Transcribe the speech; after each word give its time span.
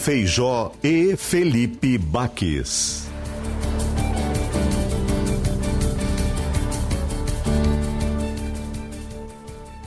Feijó 0.00 0.72
e 0.82 1.14
Felipe 1.14 1.98
Baques. 1.98 3.06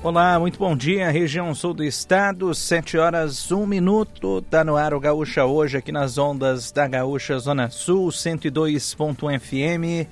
Olá, 0.04 0.40
muito 0.40 0.60
bom 0.60 0.78
dia, 0.78 1.10
região 1.10 1.56
sul 1.56 1.74
do 1.74 1.84
estado, 1.84 2.54
7 2.54 2.96
horas 2.96 3.52
1 3.52 3.66
minuto, 3.66 4.44
tá 4.44 4.64
no 4.64 4.78
ar 4.78 4.94
o 4.94 5.00
Gaúcha 5.00 5.46
hoje 5.46 5.78
aqui 5.78 5.92
nas 5.92 6.20
ondas 6.20 6.72
da 6.72 6.88
Gaúcha 6.88 7.40
Zona 7.40 7.72
Sul, 7.72 8.10
102.1 8.10 9.40
FM, 9.40 10.08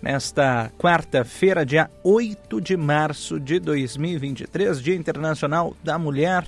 nesta 0.00 0.72
quarta-feira, 0.78 1.66
dia 1.66 1.90
8 2.02 2.62
de 2.62 2.78
março 2.78 3.38
de 3.38 3.58
2023, 3.60 4.80
Dia 4.80 4.96
Internacional 4.96 5.76
da 5.84 5.98
Mulher 5.98 6.46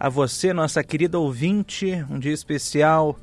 a 0.00 0.08
você, 0.08 0.54
nossa 0.54 0.82
querida 0.82 1.18
ouvinte, 1.18 1.92
um 2.08 2.18
dia 2.18 2.32
especial, 2.32 3.18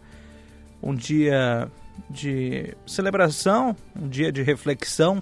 um 0.82 0.94
dia 0.94 1.68
de 2.08 2.72
celebração, 2.86 3.76
um 4.00 4.08
dia 4.08 4.32
de 4.32 4.44
reflexão. 4.44 5.22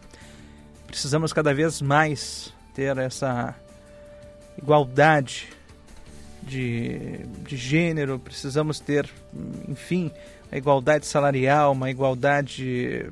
Precisamos 0.86 1.32
cada 1.32 1.54
vez 1.54 1.82
mais 1.82 2.54
ter 2.74 2.98
essa 2.98 3.56
igualdade 4.58 5.48
de, 6.44 7.20
de 7.48 7.56
gênero, 7.56 8.20
precisamos 8.20 8.82
ter, 8.82 9.10
enfim, 9.70 10.12
a 10.52 10.58
igualdade 10.58 11.06
salarial, 11.06 11.72
uma 11.72 11.90
igualdade 11.90 13.10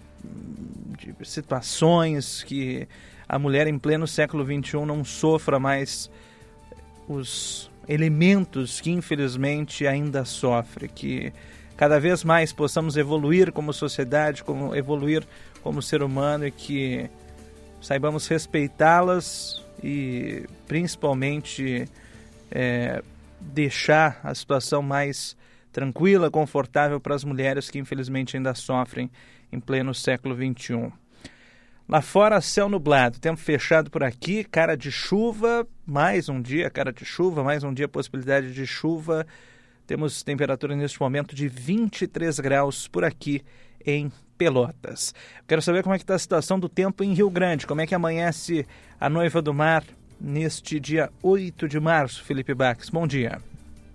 de 0.99 1.15
situações 1.23 2.43
que 2.43 2.89
a 3.27 3.39
mulher 3.39 3.67
em 3.67 3.79
pleno 3.79 4.05
século 4.05 4.43
XXI 4.43 4.85
não 4.85 5.05
sofra 5.05 5.57
mais 5.59 6.11
os 7.07 7.71
elementos 7.87 8.79
que 8.79 8.91
infelizmente 8.91 9.85
ainda 9.85 10.25
sofre, 10.25 10.87
que 10.87 11.33
cada 11.75 11.99
vez 11.99 12.23
mais 12.23 12.53
possamos 12.53 12.97
evoluir 12.97 13.51
como 13.51 13.73
sociedade, 13.73 14.43
como 14.43 14.75
evoluir 14.75 15.25
como 15.61 15.81
ser 15.81 16.03
humano 16.03 16.45
e 16.45 16.51
que 16.51 17.09
saibamos 17.81 18.27
respeitá-las 18.27 19.63
e 19.83 20.45
principalmente 20.67 21.87
é, 22.51 23.01
deixar 23.39 24.19
a 24.23 24.33
situação 24.33 24.81
mais 24.81 25.35
tranquila, 25.71 26.29
confortável 26.29 26.99
para 26.99 27.15
as 27.15 27.23
mulheres 27.23 27.69
que 27.69 27.79
infelizmente 27.79 28.37
ainda 28.37 28.53
sofrem 28.53 29.09
em 29.51 29.59
pleno 29.59 29.93
século 29.93 30.35
XXI. 30.35 31.02
Lá 31.87 32.01
fora, 32.01 32.39
céu 32.39 32.69
nublado, 32.69 33.19
tempo 33.19 33.39
fechado 33.39 33.91
por 33.91 34.03
aqui, 34.03 34.45
cara 34.45 34.75
de 34.75 34.89
chuva, 34.89 35.67
mais 35.85 36.29
um 36.29 36.41
dia, 36.41 36.69
cara 36.69 36.93
de 36.93 37.03
chuva, 37.03 37.43
mais 37.43 37.61
um 37.61 37.73
dia, 37.73 37.89
possibilidade 37.89 38.53
de 38.53 38.65
chuva. 38.65 39.27
Temos 39.85 40.23
temperatura 40.23 40.77
neste 40.77 41.01
momento 41.01 41.35
de 41.35 41.49
23 41.49 42.39
graus 42.39 42.87
por 42.87 43.03
aqui 43.03 43.43
em 43.85 44.09
Pelotas. 44.37 45.13
Quero 45.45 45.61
saber 45.61 45.83
como 45.83 45.93
é 45.93 45.97
que 45.97 46.05
está 46.05 46.15
a 46.15 46.19
situação 46.19 46.57
do 46.57 46.69
tempo 46.69 47.03
em 47.03 47.13
Rio 47.13 47.29
Grande, 47.29 47.67
como 47.67 47.81
é 47.81 47.85
que 47.85 47.93
amanhece 47.93 48.65
a 48.97 49.09
noiva 49.09 49.41
do 49.41 49.53
mar 49.53 49.83
neste 50.19 50.79
dia 50.79 51.11
8 51.21 51.67
de 51.67 51.81
março, 51.81 52.23
Felipe 52.23 52.53
Bax. 52.53 52.89
Bom 52.89 53.05
dia. 53.05 53.41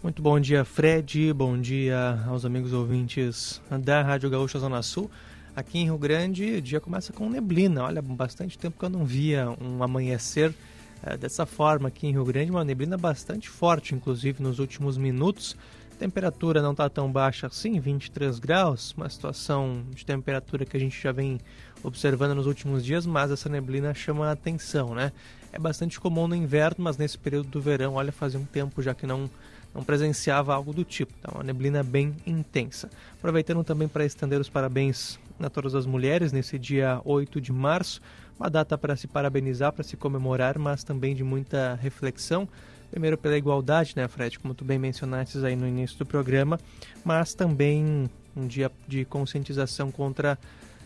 Muito 0.03 0.21
bom 0.21 0.39
dia, 0.39 0.63
Fred. 0.63 1.33
Bom 1.33 1.59
dia 1.59 2.23
aos 2.27 2.45
amigos 2.45 2.75
ouvintes 2.75 3.63
da 3.81 4.03
Rádio 4.03 4.29
Gaúcha 4.29 4.59
Zona 4.59 4.83
Sul. 4.83 5.11
Aqui 5.59 5.81
em 5.81 5.87
Rio 5.87 5.99
Grande, 5.99 6.55
o 6.55 6.63
dia 6.63 6.79
começa 6.79 7.13
com 7.13 7.29
neblina. 7.29 7.83
Olha, 7.83 8.01
bastante 8.01 8.57
tempo 8.57 8.79
que 8.79 8.85
eu 8.85 8.89
não 8.89 9.05
via 9.05 9.51
um 9.61 9.83
amanhecer 9.83 10.55
é, 11.03 11.17
dessa 11.17 11.45
forma 11.45 11.89
aqui 11.89 12.07
em 12.07 12.13
Rio 12.13 12.25
Grande. 12.25 12.53
Uma 12.53 12.65
neblina 12.65 12.97
bastante 12.97 13.49
forte, 13.49 13.93
inclusive, 13.93 14.41
nos 14.41 14.61
últimos 14.61 14.97
minutos. 14.97 15.57
Temperatura 15.99 16.63
não 16.63 16.71
está 16.71 16.89
tão 16.89 17.11
baixa 17.11 17.49
assim, 17.49 17.81
23 17.81 18.39
graus. 18.39 18.95
Uma 18.97 19.11
situação 19.11 19.83
de 19.93 20.07
temperatura 20.07 20.65
que 20.65 20.77
a 20.77 20.81
gente 20.81 20.97
já 21.03 21.11
vem 21.11 21.41
observando 21.83 22.37
nos 22.37 22.47
últimos 22.47 22.85
dias, 22.85 23.05
mas 23.05 23.33
essa 23.33 23.49
neblina 23.49 23.93
chama 23.93 24.29
a 24.29 24.33
atenção, 24.33 24.95
né? 24.95 25.11
É 25.53 25.59
bastante 25.59 25.99
comum 25.99 26.29
no 26.29 26.37
inverno, 26.37 26.85
mas 26.85 26.97
nesse 26.97 27.19
período 27.19 27.49
do 27.49 27.61
verão, 27.61 27.95
olha, 27.95 28.13
fazia 28.13 28.39
um 28.39 28.45
tempo 28.45 28.81
já 28.81 28.95
que 28.95 29.09
não 29.09 29.29
não 29.75 29.85
presenciava 29.85 30.55
algo 30.55 30.73
do 30.73 30.85
tipo. 30.85 31.13
Tá? 31.21 31.31
Uma 31.33 31.45
neblina 31.45 31.83
bem 31.83 32.15
intensa. 32.27 32.89
Aproveitando 33.19 33.63
também 33.63 33.87
para 33.87 34.05
estender 34.05 34.41
os 34.41 34.49
parabéns 34.49 35.19
a 35.47 35.51
todas 35.51 35.75
as 35.75 35.87
mulheres 35.87 36.33
nesse 36.33 36.59
dia 36.59 37.01
8 37.05 37.41
de 37.41 37.53
março, 37.53 38.01
uma 38.39 38.49
data 38.49 38.77
para 38.79 38.97
se 38.97 39.07
parabenizar, 39.07 39.73
para 39.73 39.85
se 39.85 39.97
comemorar, 39.97 40.59
mas 40.59 40.85
também 40.85 41.15
de 41.15 41.25
muita 41.25 41.75
reflexão. 41.81 42.49
Primeiro 42.91 43.19
pela 43.19 43.37
igualdade, 43.37 43.93
né, 43.97 44.09
Fred, 44.09 44.39
como 44.39 44.55
tu 44.55 44.65
bem 44.65 44.79
mencionaste 44.79 45.39
aí 45.45 45.55
no 45.55 45.67
início 45.67 45.99
do 45.99 46.07
programa, 46.07 46.59
mas 47.05 47.35
também 47.35 48.09
um 48.37 48.47
dia 48.47 48.71
de 48.87 49.05
conscientização 49.05 49.91
contra 49.91 50.39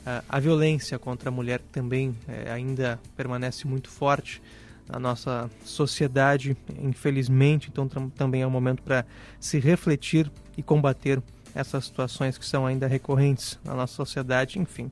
uh, 0.07 0.25
a 0.29 0.41
violência 0.41 0.99
contra 0.99 1.29
a 1.29 1.33
mulher, 1.33 1.61
que 1.61 1.69
também 1.69 2.11
uh, 2.11 2.53
ainda 2.53 2.99
permanece 3.17 3.67
muito 3.67 3.89
forte 3.89 4.43
na 4.89 4.99
nossa 4.99 5.51
sociedade, 5.65 6.57
infelizmente. 6.81 7.69
Então 7.71 7.89
também 8.11 8.43
é 8.43 8.47
um 8.47 8.51
momento 8.51 8.83
para 8.83 9.05
se 9.39 9.59
refletir 9.59 10.31
e 10.57 10.63
combater 10.63 11.23
essas 11.55 11.85
situações 11.85 12.39
que 12.39 12.47
são 12.47 12.67
ainda 12.67 12.87
recorrentes 12.87 13.59
na 13.65 13.75
nossa 13.75 13.95
sociedade. 13.95 14.59
Enfim, 14.59 14.91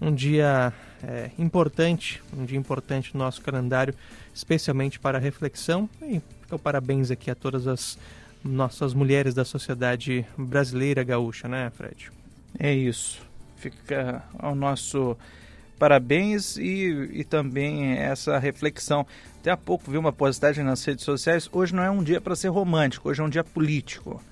um 0.00 0.14
dia 0.14 0.72
é, 1.02 1.30
importante, 1.38 2.22
um 2.36 2.44
dia 2.44 2.58
importante 2.58 3.10
no 3.14 3.20
nosso 3.20 3.40
calendário, 3.40 3.94
especialmente 4.34 4.98
para 4.98 5.18
reflexão. 5.18 5.88
E 6.02 6.20
então, 6.44 6.58
parabéns 6.58 7.10
aqui 7.10 7.30
a 7.30 7.34
todas 7.34 7.66
as 7.66 7.98
nossas 8.44 8.92
mulheres 8.92 9.32
da 9.32 9.44
sociedade 9.44 10.26
brasileira 10.36 11.02
gaúcha, 11.02 11.48
né, 11.48 11.70
Fred? 11.74 12.10
É 12.58 12.74
isso. 12.74 13.22
Fica 13.56 14.22
ao 14.38 14.54
nosso 14.54 15.16
parabéns 15.78 16.56
e, 16.56 17.10
e 17.12 17.24
também 17.24 17.92
essa 17.92 18.38
reflexão. 18.38 19.06
Até 19.40 19.50
há 19.50 19.56
pouco 19.56 19.90
vi 19.90 19.98
uma 19.98 20.12
postagem 20.12 20.64
nas 20.64 20.84
redes 20.84 21.04
sociais. 21.04 21.48
Hoje 21.50 21.74
não 21.74 21.82
é 21.82 21.90
um 21.90 22.02
dia 22.02 22.20
para 22.20 22.36
ser 22.36 22.48
romântico, 22.48 23.08
hoje 23.08 23.20
é 23.20 23.24
um 23.24 23.30
dia 23.30 23.42
político. 23.42 24.22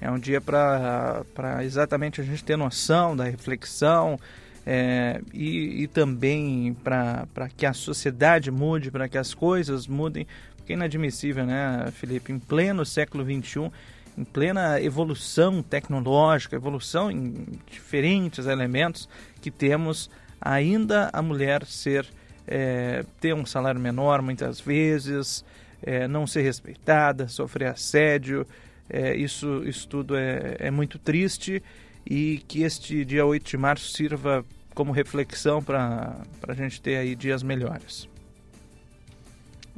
É 0.00 0.10
um 0.10 0.18
dia 0.18 0.40
para 0.40 1.24
exatamente 1.62 2.20
a 2.20 2.24
gente 2.24 2.44
ter 2.44 2.56
noção 2.56 3.16
da 3.16 3.24
reflexão 3.24 4.18
é, 4.66 5.20
e, 5.32 5.84
e 5.84 5.86
também 5.86 6.74
para 6.82 7.48
que 7.56 7.64
a 7.64 7.72
sociedade 7.72 8.50
mude, 8.50 8.90
para 8.90 9.08
que 9.08 9.16
as 9.16 9.32
coisas 9.32 9.86
mudem. 9.86 10.26
Porque 10.56 10.72
é 10.72 10.76
inadmissível, 10.76 11.46
né, 11.46 11.88
Felipe? 11.92 12.32
Em 12.32 12.38
pleno 12.38 12.84
século 12.84 13.24
XXI, 13.24 13.70
em 14.18 14.24
plena 14.24 14.80
evolução 14.80 15.62
tecnológica, 15.62 16.56
evolução 16.56 17.10
em 17.10 17.46
diferentes 17.70 18.46
elementos 18.46 19.08
que 19.40 19.50
temos, 19.50 20.10
ainda 20.40 21.08
a 21.12 21.22
mulher 21.22 21.64
ser 21.64 22.06
é, 22.46 23.04
ter 23.20 23.34
um 23.34 23.44
salário 23.44 23.80
menor 23.80 24.22
muitas 24.22 24.60
vezes, 24.60 25.44
é, 25.82 26.06
não 26.06 26.26
ser 26.26 26.42
respeitada, 26.42 27.28
sofrer 27.28 27.68
assédio, 27.68 28.46
é, 28.88 29.14
isso, 29.16 29.62
isso 29.64 29.88
tudo 29.88 30.16
é, 30.16 30.56
é 30.58 30.70
muito 30.70 30.98
triste 30.98 31.62
e 32.04 32.38
que 32.46 32.62
este 32.62 33.04
dia 33.04 33.26
8 33.26 33.50
de 33.50 33.56
março 33.56 33.90
sirva 33.92 34.44
como 34.74 34.92
reflexão 34.92 35.62
para 35.62 36.22
a 36.46 36.54
gente 36.54 36.80
ter 36.80 36.96
aí 36.96 37.16
dias 37.16 37.42
melhores. 37.42 38.08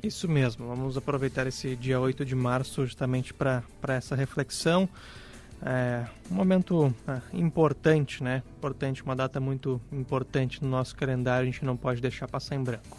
Isso 0.02 0.28
mesmo, 0.28 0.66
vamos 0.68 0.96
aproveitar 0.96 1.46
esse 1.46 1.74
dia 1.74 1.98
8 1.98 2.24
de 2.24 2.34
março 2.34 2.84
justamente 2.84 3.34
para 3.34 3.62
essa 3.88 4.14
reflexão. 4.14 4.88
É 5.60 6.06
um 6.30 6.34
momento 6.34 6.94
é, 7.06 7.20
importante, 7.36 8.22
né? 8.22 8.42
Importante, 8.58 9.02
uma 9.02 9.16
data 9.16 9.40
muito 9.40 9.80
importante 9.90 10.62
no 10.62 10.70
nosso 10.70 10.94
calendário, 10.94 11.48
a 11.48 11.50
gente 11.50 11.64
não 11.64 11.76
pode 11.76 12.00
deixar 12.00 12.28
passar 12.28 12.54
em 12.54 12.62
branco. 12.62 12.96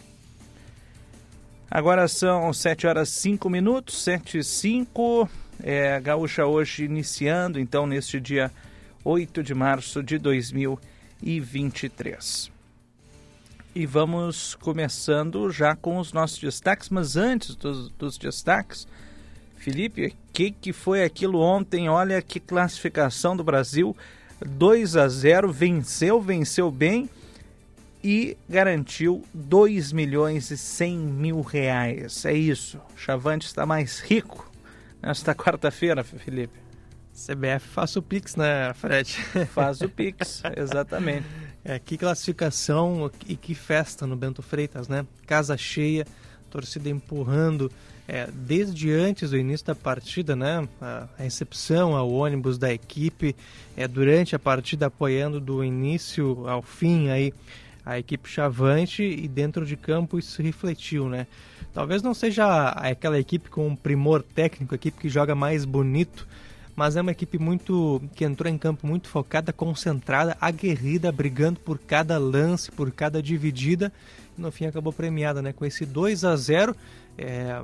Agora 1.70 2.06
são 2.08 2.52
7 2.52 2.86
horas 2.86 3.08
5 3.10 3.48
minutos, 3.48 4.02
7 4.02 4.38
e 4.38 4.44
5. 4.44 5.28
É, 5.62 6.00
Gaúcha 6.00 6.46
hoje 6.46 6.84
iniciando, 6.84 7.60
então, 7.60 7.86
neste 7.86 8.18
dia 8.18 8.50
8 9.04 9.42
de 9.42 9.54
março 9.54 10.02
de 10.02 10.16
2023. 10.18 12.50
E 13.74 13.84
vamos 13.86 14.54
começando 14.56 15.50
já 15.50 15.74
com 15.76 15.98
os 15.98 16.12
nossos 16.12 16.38
destaques, 16.38 16.88
mas 16.88 17.16
antes 17.16 17.54
dos, 17.54 17.90
dos 17.90 18.18
destaques, 18.18 18.88
Felipe, 19.56 20.08
o 20.08 20.12
que, 20.32 20.50
que 20.50 20.72
foi 20.72 21.04
aquilo 21.04 21.38
ontem? 21.40 21.88
Olha 21.88 22.20
que 22.20 22.40
classificação 22.40 23.36
do 23.36 23.44
Brasil, 23.44 23.96
2 24.44 24.96
a 24.96 25.06
0, 25.06 25.52
venceu, 25.52 26.20
venceu 26.20 26.68
bem 26.70 27.08
e 28.02 28.36
garantiu 28.48 29.22
2 29.32 29.92
milhões 29.92 30.50
e 30.50 30.56
100 30.56 30.98
mil 30.98 31.42
reais. 31.42 32.24
É 32.24 32.32
isso, 32.32 32.80
Chavante 32.96 33.46
está 33.46 33.64
mais 33.64 34.00
rico 34.00 34.49
nesta 35.02 35.34
quarta-feira, 35.34 36.02
Felipe. 36.04 36.58
CBF 37.12 37.68
faz 37.68 37.96
o 37.96 38.02
Pix, 38.02 38.36
né, 38.36 38.72
Fred? 38.74 39.12
Faz 39.52 39.80
o 39.80 39.88
Pix, 39.88 40.42
exatamente. 40.56 41.26
É, 41.64 41.78
que 41.78 41.98
classificação 41.98 43.10
e 43.26 43.36
que 43.36 43.54
festa 43.54 44.06
no 44.06 44.16
Bento 44.16 44.42
Freitas, 44.42 44.88
né? 44.88 45.04
Casa 45.26 45.56
cheia, 45.56 46.06
torcida 46.48 46.88
empurrando 46.88 47.70
é, 48.08 48.28
desde 48.32 48.90
antes 48.92 49.30
do 49.30 49.36
início 49.36 49.66
da 49.66 49.74
partida, 49.74 50.34
né? 50.34 50.66
A, 50.80 51.08
a 51.18 51.22
recepção 51.22 51.94
ao 51.94 52.10
ônibus 52.10 52.56
da 52.56 52.72
equipe, 52.72 53.36
é, 53.76 53.86
durante 53.86 54.34
a 54.34 54.38
partida 54.38 54.86
apoiando 54.86 55.40
do 55.40 55.62
início 55.62 56.48
ao 56.48 56.62
fim 56.62 57.10
aí 57.10 57.34
a 57.84 57.98
equipe 57.98 58.28
chavante 58.28 59.02
e 59.02 59.26
dentro 59.26 59.64
de 59.64 59.76
campo 59.76 60.18
isso 60.18 60.42
refletiu, 60.42 61.08
né? 61.08 61.26
Talvez 61.72 62.02
não 62.02 62.14
seja 62.14 62.68
aquela 62.70 63.18
equipe 63.18 63.48
com 63.48 63.74
primor 63.76 64.22
técnico, 64.22 64.74
a 64.74 64.76
equipe 64.76 64.98
que 64.98 65.08
joga 65.08 65.34
mais 65.34 65.64
bonito, 65.64 66.26
mas 66.74 66.96
é 66.96 67.00
uma 67.00 67.12
equipe 67.12 67.38
muito 67.38 68.02
que 68.14 68.24
entrou 68.24 68.50
em 68.50 68.58
campo 68.58 68.86
muito 68.86 69.08
focada, 69.08 69.52
concentrada, 69.52 70.36
aguerrida, 70.40 71.12
brigando 71.12 71.60
por 71.60 71.78
cada 71.78 72.18
lance, 72.18 72.70
por 72.72 72.90
cada 72.90 73.22
dividida. 73.22 73.92
E 74.36 74.40
no 74.40 74.50
fim 74.50 74.66
acabou 74.66 74.92
premiada, 74.92 75.42
né? 75.42 75.52
Com 75.52 75.64
esse 75.64 75.84
2 75.84 76.24
a 76.24 76.36
0 76.36 76.74
é, 77.18 77.62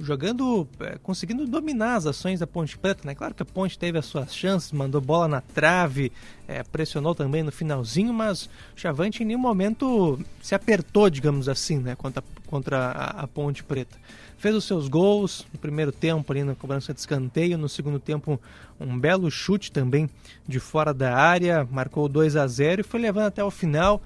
jogando, 0.00 0.66
é, 0.80 0.98
conseguindo 1.02 1.46
dominar 1.46 1.96
as 1.96 2.06
ações 2.06 2.40
da 2.40 2.46
Ponte 2.46 2.76
Preta, 2.76 3.02
né? 3.04 3.14
Claro 3.14 3.34
que 3.34 3.42
a 3.42 3.46
Ponte 3.46 3.78
teve 3.78 3.98
as 3.98 4.06
suas 4.06 4.34
chances, 4.34 4.72
mandou 4.72 5.00
bola 5.00 5.28
na 5.28 5.40
trave, 5.40 6.12
é, 6.48 6.62
pressionou 6.62 7.14
também 7.14 7.42
no 7.42 7.52
finalzinho, 7.52 8.12
mas 8.12 8.46
o 8.46 8.48
Chavante 8.76 9.22
em 9.22 9.26
nenhum 9.26 9.40
momento 9.40 10.18
se 10.42 10.54
apertou, 10.54 11.08
digamos 11.10 11.48
assim, 11.48 11.78
né? 11.78 11.94
Contra, 11.94 12.22
contra 12.46 12.78
a, 12.78 13.22
a 13.22 13.26
Ponte 13.28 13.62
Preta 13.62 13.96
fez 14.40 14.54
os 14.54 14.64
seus 14.64 14.88
gols 14.88 15.46
no 15.52 15.58
primeiro 15.58 15.92
tempo 15.92 16.32
ali 16.32 16.42
na 16.42 16.54
cobrança 16.54 16.94
de 16.94 17.00
escanteio, 17.00 17.58
no 17.58 17.68
segundo 17.68 18.00
tempo 18.00 18.40
um 18.80 18.98
belo 18.98 19.30
chute 19.30 19.70
também 19.70 20.08
de 20.48 20.58
fora 20.58 20.94
da 20.94 21.14
área, 21.14 21.68
marcou 21.70 22.08
2 22.08 22.36
a 22.36 22.46
0 22.46 22.80
e 22.80 22.84
foi 22.84 23.00
levando 23.00 23.26
até 23.26 23.44
o 23.44 23.50
final 23.50 24.00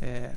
é, 0.00 0.30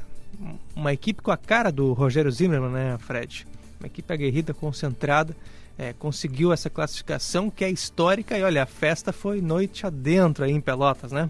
uma 0.75 0.91
equipe 0.91 1.21
com 1.21 1.29
a 1.29 1.37
cara 1.37 1.71
do 1.71 1.93
Rogério 1.93 2.31
Zimmermann, 2.31 2.71
né, 2.71 2.97
Fred? 2.97 3.45
Uma 3.83 3.87
equipe 3.87 4.13
aguerrida, 4.13 4.53
concentrada, 4.53 5.35
é, 5.77 5.91
conseguiu 5.91 6.53
essa 6.53 6.69
classificação 6.69 7.49
que 7.49 7.65
é 7.65 7.69
histórica 7.69 8.37
e 8.37 8.41
olha, 8.41 8.63
a 8.63 8.65
festa 8.65 9.11
foi 9.11 9.41
noite 9.41 9.85
adentro 9.85 10.45
aí 10.45 10.51
em 10.51 10.61
Pelotas, 10.61 11.11
né? 11.11 11.29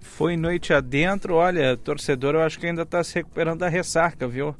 Foi 0.00 0.36
noite 0.36 0.72
adentro, 0.72 1.34
olha, 1.34 1.76
torcedor 1.76 2.34
eu 2.34 2.42
acho 2.42 2.58
que 2.58 2.66
ainda 2.66 2.82
está 2.82 3.04
se 3.04 3.14
recuperando 3.14 3.60
da 3.60 3.68
ressaca, 3.68 4.26
viu? 4.26 4.56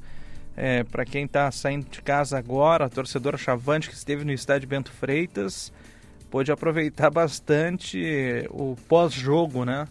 É, 0.57 0.85
para 0.85 1.05
quem 1.05 1.25
está 1.25 1.51
saindo 1.51 1.89
de 1.91 2.01
casa 2.01 2.39
agora, 2.39 2.85
a 2.85 2.89
torcedora 2.89 3.37
Chavante 3.37 3.89
que 3.89 3.97
esteve 3.97 4.25
no 4.25 4.31
estádio 4.31 4.69
Bento 4.69 4.93
Freitas, 4.93 5.73
pôde 6.31 6.53
aproveitar 6.53 7.11
bastante 7.11 8.47
o 8.49 8.77
pós-jogo, 8.89 9.65
né? 9.65 9.89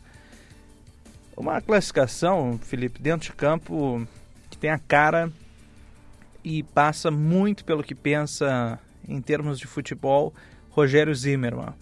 Uma 1.36 1.60
classificação, 1.60 2.58
Felipe, 2.64 3.02
dentro 3.02 3.32
de 3.32 3.34
campo 3.34 4.08
que 4.50 4.58
tem 4.58 4.70
a 4.70 4.80
cara 4.80 5.30
e 6.44 6.64
passa 6.64 7.12
muito 7.12 7.64
pelo 7.66 7.84
que 7.84 7.96
pensa 7.96 8.80
em 9.08 9.22
termos 9.22 9.60
de 9.60 9.68
futebol 9.68 10.34
Rogério 10.70 11.14
Zimmermann. 11.14 11.74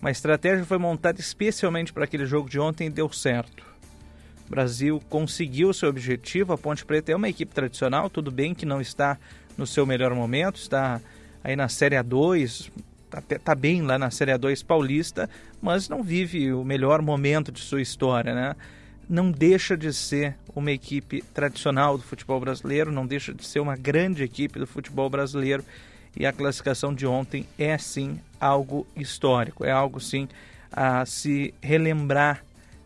Uma 0.00 0.10
estratégia 0.10 0.64
foi 0.64 0.78
montada 0.78 1.20
especialmente 1.20 1.92
para 1.92 2.04
aquele 2.04 2.26
jogo 2.26 2.48
de 2.48 2.60
ontem 2.60 2.88
e 2.88 2.90
deu 2.90 3.10
certo. 3.10 3.64
O 4.46 4.50
Brasil 4.50 5.00
conseguiu 5.08 5.72
seu 5.72 5.88
objetivo. 5.88 6.52
A 6.52 6.58
Ponte 6.58 6.84
Preta 6.84 7.12
é 7.12 7.16
uma 7.16 7.28
equipe 7.28 7.54
tradicional, 7.54 8.10
tudo 8.10 8.30
bem 8.30 8.54
que 8.54 8.66
não 8.66 8.80
está 8.80 9.18
no 9.56 9.66
seu 9.66 9.86
melhor 9.86 10.14
momento, 10.14 10.56
está 10.56 11.00
aí 11.42 11.56
na 11.56 11.68
Série 11.68 11.96
A2, 11.96 12.70
está 13.04 13.38
tá 13.38 13.54
bem 13.54 13.82
lá 13.82 13.98
na 13.98 14.10
Série 14.10 14.32
A2 14.32 14.64
paulista, 14.64 15.30
mas 15.62 15.88
não 15.88 16.02
vive 16.02 16.52
o 16.52 16.64
melhor 16.64 17.00
momento 17.00 17.50
de 17.50 17.60
sua 17.60 17.80
história, 17.80 18.34
né? 18.34 18.56
Não 19.08 19.30
deixa 19.30 19.76
de 19.76 19.92
ser 19.92 20.36
uma 20.54 20.70
equipe 20.70 21.22
tradicional 21.34 21.98
do 21.98 22.04
futebol 22.04 22.40
brasileiro, 22.40 22.90
não 22.90 23.06
deixa 23.06 23.34
de 23.34 23.46
ser 23.46 23.60
uma 23.60 23.76
grande 23.76 24.22
equipe 24.22 24.58
do 24.58 24.66
futebol 24.66 25.10
brasileiro 25.10 25.64
e 26.16 26.24
a 26.24 26.32
classificação 26.32 26.94
de 26.94 27.06
ontem 27.06 27.46
é 27.58 27.76
sim 27.76 28.20
algo 28.40 28.86
histórico, 28.96 29.64
é 29.64 29.70
algo 29.70 30.00
sim 30.00 30.28
a 30.72 31.04
se 31.04 31.52
relembrar 31.60 32.44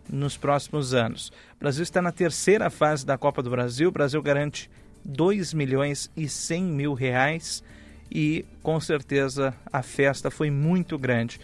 nos 0.08 0.36
próximos 0.36 0.94
anos. 0.94 1.28
O 1.56 1.60
Brasil 1.60 1.82
está 1.82 2.00
na 2.00 2.12
terceira 2.12 2.70
fase 2.70 3.04
da 3.04 3.18
Copa 3.18 3.42
do 3.42 3.50
Brasil. 3.50 3.88
O 3.88 3.92
Brasil 3.92 4.22
garante 4.22 4.70
2 5.04 5.52
milhões 5.52 6.10
e 6.16 6.28
100 6.28 6.64
mil 6.64 6.94
reais 6.94 7.62
e 8.10 8.44
com 8.62 8.80
certeza 8.80 9.54
a 9.72 9.82
festa 9.82 10.30
foi 10.30 10.50
muito 10.50 10.98
grande. 10.98 11.38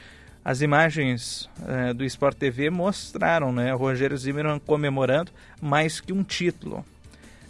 As 0.44 0.60
imagens 0.60 1.48
eh, 1.66 1.94
do 1.94 2.04
Sport 2.04 2.36
TV 2.36 2.68
mostraram 2.68 3.50
né, 3.50 3.74
o 3.74 3.78
Rogério 3.78 4.16
Zimmermann 4.18 4.60
comemorando 4.60 5.32
mais 5.60 6.00
que 6.00 6.12
um 6.12 6.22
título. 6.22 6.84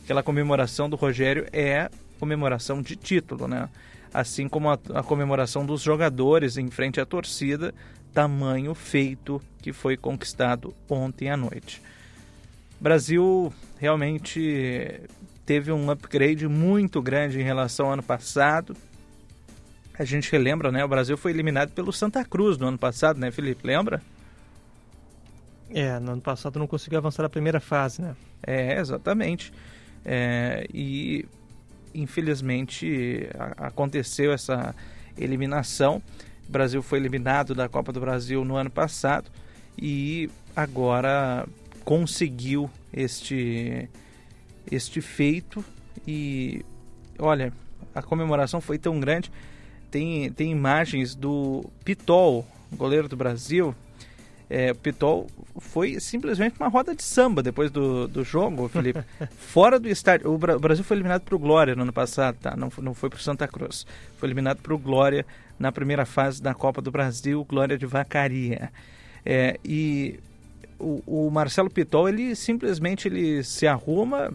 Aquela 0.04 0.22
comemoração 0.22 0.88
do 0.88 0.94
Rogério 0.94 1.46
é 1.52 1.90
comemoração 2.20 2.80
de 2.80 2.94
título, 2.94 3.48
né? 3.48 3.68
Assim 4.12 4.48
como 4.48 4.70
a, 4.70 4.78
a 4.94 5.02
comemoração 5.02 5.66
dos 5.66 5.82
jogadores 5.82 6.56
em 6.56 6.70
frente 6.70 7.00
à 7.00 7.04
torcida, 7.04 7.74
tamanho 8.12 8.74
feito 8.74 9.42
que 9.60 9.72
foi 9.72 9.96
conquistado 9.96 10.72
ontem 10.88 11.30
à 11.30 11.36
noite. 11.36 11.82
Brasil 12.80 13.52
realmente 13.78 15.00
teve 15.44 15.72
um 15.72 15.90
upgrade 15.90 16.46
muito 16.46 17.02
grande 17.02 17.40
em 17.40 17.42
relação 17.42 17.86
ao 17.86 17.92
ano 17.94 18.02
passado. 18.02 18.76
A 19.96 20.04
gente 20.04 20.30
relembra, 20.30 20.72
né? 20.72 20.84
O 20.84 20.88
Brasil 20.88 21.16
foi 21.16 21.30
eliminado 21.30 21.70
pelo 21.70 21.92
Santa 21.92 22.24
Cruz 22.24 22.58
no 22.58 22.66
ano 22.66 22.78
passado, 22.78 23.18
né, 23.18 23.30
Felipe? 23.30 23.66
Lembra? 23.66 24.02
É, 25.70 25.98
no 25.98 26.12
ano 26.12 26.20
passado 26.20 26.58
não 26.58 26.66
conseguiu 26.66 26.98
avançar 26.98 27.22
na 27.22 27.28
primeira 27.28 27.60
fase, 27.60 28.02
né? 28.02 28.16
É, 28.42 28.78
exatamente. 28.78 29.52
É, 30.04 30.66
e 30.72 31.24
infelizmente 31.94 33.28
a, 33.38 33.68
aconteceu 33.68 34.32
essa 34.32 34.74
eliminação. 35.16 36.02
O 36.48 36.52
Brasil 36.52 36.82
foi 36.82 36.98
eliminado 36.98 37.54
da 37.54 37.68
Copa 37.68 37.92
do 37.92 38.00
Brasil 38.00 38.44
no 38.44 38.56
ano 38.56 38.70
passado 38.70 39.30
e 39.78 40.28
agora 40.54 41.46
conseguiu 41.84 42.70
este 42.92 43.88
este 44.70 45.00
feito 45.00 45.64
e 46.06 46.64
olha, 47.18 47.52
a 47.94 48.02
comemoração 48.02 48.60
foi 48.60 48.78
tão 48.78 48.98
grande. 48.98 49.30
Tem, 49.94 50.28
tem 50.32 50.50
imagens 50.50 51.14
do 51.14 51.70
Pitol, 51.84 52.44
goleiro 52.72 53.06
do 53.06 53.16
Brasil. 53.16 53.72
É, 54.50 54.72
o 54.72 54.74
Pitol 54.74 55.28
foi 55.60 56.00
simplesmente 56.00 56.56
uma 56.58 56.66
roda 56.66 56.96
de 56.96 57.02
samba 57.04 57.44
depois 57.44 57.70
do, 57.70 58.08
do 58.08 58.24
jogo, 58.24 58.66
Felipe. 58.68 59.04
Fora 59.38 59.78
do 59.78 59.88
estádio. 59.88 60.34
O 60.34 60.58
Brasil 60.58 60.82
foi 60.82 60.96
eliminado 60.96 61.22
para 61.22 61.36
o 61.36 61.38
Glória 61.38 61.76
no 61.76 61.82
ano 61.82 61.92
passado, 61.92 62.36
tá? 62.40 62.56
Não, 62.56 62.72
não 62.82 62.92
foi 62.92 63.08
para 63.08 63.18
o 63.18 63.22
Santa 63.22 63.46
Cruz. 63.46 63.86
Foi 64.18 64.26
eliminado 64.26 64.60
para 64.60 64.74
o 64.74 64.78
Glória 64.78 65.24
na 65.60 65.70
primeira 65.70 66.04
fase 66.04 66.42
da 66.42 66.52
Copa 66.54 66.82
do 66.82 66.90
Brasil, 66.90 67.44
Glória 67.44 67.78
de 67.78 67.86
Vacaria. 67.86 68.72
É, 69.24 69.60
e 69.64 70.18
o, 70.76 71.04
o, 71.06 71.30
Marcelo 71.30 71.70
Pitol, 71.70 72.08
ele 72.08 72.34
simplesmente 72.34 73.06
ele 73.06 73.44
se 73.44 73.64
arruma, 73.64 74.32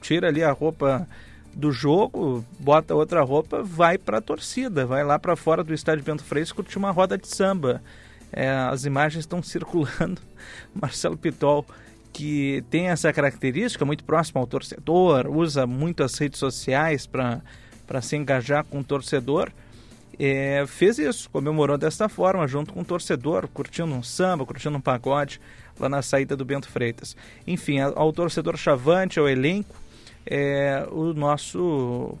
tira 0.00 0.28
ali 0.28 0.44
a 0.44 0.52
roupa 0.52 1.08
do 1.54 1.72
jogo, 1.72 2.44
bota 2.58 2.94
outra 2.94 3.22
roupa, 3.22 3.62
vai 3.62 3.98
para 3.98 4.18
a 4.18 4.20
torcida, 4.20 4.86
vai 4.86 5.04
lá 5.04 5.18
para 5.18 5.36
fora 5.36 5.64
do 5.64 5.74
estádio 5.74 6.04
Bento 6.04 6.24
Freitas 6.24 6.52
curtir 6.52 6.78
uma 6.78 6.90
roda 6.90 7.18
de 7.18 7.28
samba. 7.28 7.82
É, 8.32 8.48
as 8.48 8.84
imagens 8.84 9.22
estão 9.22 9.42
circulando. 9.44 10.20
Marcelo 10.74 11.16
Pitol, 11.16 11.66
que 12.12 12.64
tem 12.70 12.88
essa 12.88 13.12
característica 13.12 13.84
muito 13.84 14.04
próximo 14.04 14.40
ao 14.40 14.46
torcedor, 14.46 15.26
usa 15.28 15.66
muito 15.66 16.02
as 16.02 16.16
redes 16.16 16.38
sociais 16.38 17.06
para 17.06 18.00
se 18.00 18.16
engajar 18.16 18.64
com 18.64 18.80
o 18.80 18.84
torcedor 18.84 19.52
é, 20.22 20.66
fez 20.66 20.98
isso, 20.98 21.30
comemorou 21.30 21.78
desta 21.78 22.06
forma, 22.06 22.46
junto 22.46 22.74
com 22.74 22.82
o 22.82 22.84
torcedor, 22.84 23.48
curtindo 23.48 23.94
um 23.94 24.02
samba, 24.02 24.44
curtindo 24.44 24.76
um 24.76 24.80
pagode 24.80 25.40
lá 25.78 25.88
na 25.88 26.02
saída 26.02 26.36
do 26.36 26.44
Bento 26.44 26.68
Freitas. 26.68 27.16
Enfim, 27.46 27.80
ao 27.80 28.12
torcedor 28.12 28.58
Chavante, 28.58 29.18
ao 29.18 29.26
elenco, 29.26 29.74
é, 30.30 30.86
o 30.92 31.12
nosso 31.12 32.16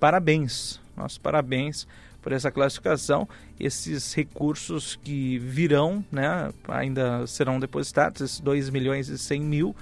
parabéns, 0.00 0.80
nosso 0.96 1.20
parabéns 1.20 1.86
por 2.20 2.32
essa 2.32 2.50
classificação, 2.50 3.28
esses 3.60 4.12
recursos 4.12 4.96
que 4.96 5.38
virão, 5.38 6.04
né, 6.10 6.50
ainda 6.66 7.24
serão 7.28 7.60
depositados, 7.60 8.22
esses 8.22 8.40
2 8.40 8.70
milhões 8.70 9.08
e 9.08 9.16
100 9.16 9.40
mil, 9.40 9.76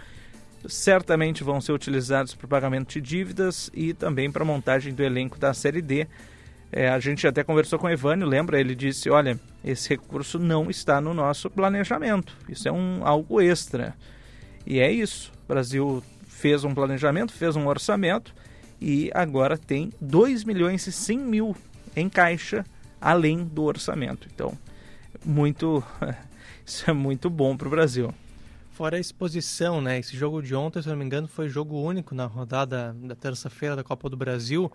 certamente 0.66 1.42
vão 1.42 1.60
ser 1.60 1.72
utilizados 1.72 2.34
para 2.34 2.46
pagamento 2.46 2.92
de 2.92 3.00
dívidas 3.00 3.70
e 3.72 3.94
também 3.94 4.30
para 4.30 4.44
montagem 4.44 4.92
do 4.92 5.02
elenco 5.02 5.38
da 5.38 5.54
Série 5.54 5.80
D. 5.80 6.06
É, 6.70 6.88
a 6.88 6.98
gente 6.98 7.26
até 7.26 7.42
conversou 7.42 7.78
com 7.78 7.86
o 7.86 7.90
Evânio, 7.90 8.26
lembra? 8.26 8.60
Ele 8.60 8.74
disse: 8.74 9.10
olha, 9.10 9.38
esse 9.64 9.88
recurso 9.90 10.38
não 10.38 10.70
está 10.70 11.00
no 11.00 11.12
nosso 11.12 11.50
planejamento, 11.50 12.36
isso 12.48 12.68
é 12.68 12.72
um 12.72 13.00
algo 13.06 13.40
extra. 13.40 13.94
E 14.66 14.78
é 14.78 14.90
isso. 14.90 15.32
O 15.44 15.48
Brasil 15.48 16.02
fez 16.42 16.64
um 16.64 16.74
planejamento, 16.74 17.32
fez 17.32 17.54
um 17.54 17.68
orçamento 17.68 18.34
e 18.80 19.12
agora 19.14 19.56
tem 19.56 19.92
2 20.00 20.42
milhões 20.42 20.84
e 20.88 20.90
100 20.90 21.18
mil 21.18 21.56
em 21.94 22.08
caixa 22.08 22.66
além 23.00 23.44
do 23.44 23.62
orçamento. 23.62 24.26
Então, 24.34 24.58
muito 25.24 25.84
isso 26.66 26.90
é 26.90 26.92
muito 26.92 27.30
bom 27.30 27.56
para 27.56 27.68
o 27.68 27.70
Brasil. 27.70 28.12
Fora 28.72 28.96
a 28.96 29.00
exposição, 29.00 29.80
né? 29.80 30.00
Esse 30.00 30.16
jogo 30.16 30.42
de 30.42 30.52
ontem, 30.52 30.82
se 30.82 30.88
não 30.88 30.96
me 30.96 31.04
engano, 31.04 31.28
foi 31.28 31.48
jogo 31.48 31.80
único 31.80 32.12
na 32.12 32.26
rodada 32.26 32.92
da 32.92 33.14
terça-feira 33.14 33.76
da 33.76 33.84
Copa 33.84 34.10
do 34.10 34.16
Brasil 34.16 34.72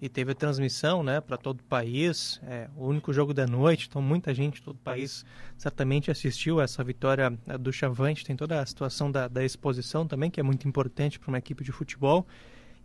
e 0.00 0.08
teve 0.08 0.32
a 0.32 0.34
transmissão, 0.34 1.02
né, 1.02 1.20
para 1.20 1.36
todo 1.36 1.60
o 1.60 1.64
país. 1.64 2.40
É 2.46 2.68
o 2.76 2.86
único 2.86 3.12
jogo 3.12 3.34
da 3.34 3.46
noite, 3.46 3.86
então 3.88 4.00
muita 4.00 4.32
gente, 4.32 4.62
todo 4.62 4.76
o 4.76 4.80
país 4.80 5.24
certamente 5.56 6.10
assistiu 6.10 6.60
essa 6.60 6.84
vitória 6.84 7.32
é, 7.46 7.58
do 7.58 7.72
Chavante. 7.72 8.24
Tem 8.24 8.36
toda 8.36 8.60
a 8.60 8.66
situação 8.66 9.10
da, 9.10 9.26
da 9.26 9.44
exposição 9.44 10.06
também, 10.06 10.30
que 10.30 10.38
é 10.38 10.42
muito 10.42 10.68
importante 10.68 11.18
para 11.18 11.28
uma 11.28 11.38
equipe 11.38 11.64
de 11.64 11.72
futebol. 11.72 12.26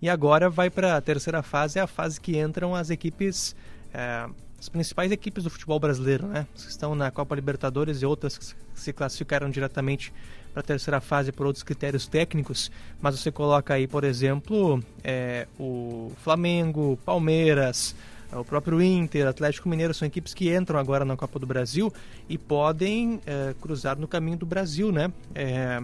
E 0.01 0.09
agora 0.09 0.49
vai 0.49 0.69
para 0.69 0.97
a 0.97 1.01
terceira 1.01 1.41
fase, 1.43 1.79
é 1.79 1.81
a 1.81 1.87
fase 1.87 2.19
que 2.19 2.37
entram 2.37 2.75
as 2.75 2.89
equipes 2.89 3.55
é, 3.93 4.27
as 4.63 4.69
principais 4.69 5.11
equipes 5.11 5.43
do 5.43 5.49
futebol 5.49 5.77
brasileiro, 5.77 6.25
né? 6.25 6.47
Que 6.55 6.61
estão 6.61 6.95
na 6.95 7.11
Copa 7.11 7.35
Libertadores 7.35 8.01
e 8.01 8.05
outras 8.05 8.37
que 8.37 8.55
se 8.73 8.93
classificaram 8.93 9.49
diretamente 9.49 10.13
para 10.53 10.61
a 10.61 10.63
terceira 10.63 11.01
fase 11.01 11.31
por 11.31 11.47
outros 11.47 11.63
critérios 11.63 12.07
técnicos, 12.07 12.71
mas 13.01 13.19
você 13.19 13.31
coloca 13.31 13.73
aí, 13.73 13.87
por 13.87 14.03
exemplo, 14.03 14.81
é, 15.03 15.47
o 15.59 16.11
Flamengo, 16.23 16.97
Palmeiras, 17.03 17.95
o 18.31 18.43
próprio 18.43 18.81
Inter, 18.81 19.27
Atlético 19.27 19.69
Mineiro 19.69 19.93
são 19.93 20.07
equipes 20.07 20.33
que 20.33 20.55
entram 20.55 20.79
agora 20.79 21.03
na 21.03 21.15
Copa 21.15 21.39
do 21.39 21.45
Brasil 21.45 21.91
e 22.27 22.37
podem 22.37 23.19
é, 23.25 23.53
cruzar 23.59 23.97
no 23.97 24.07
caminho 24.07 24.37
do 24.37 24.45
Brasil, 24.45 24.91
né? 24.91 25.11
É, 25.35 25.81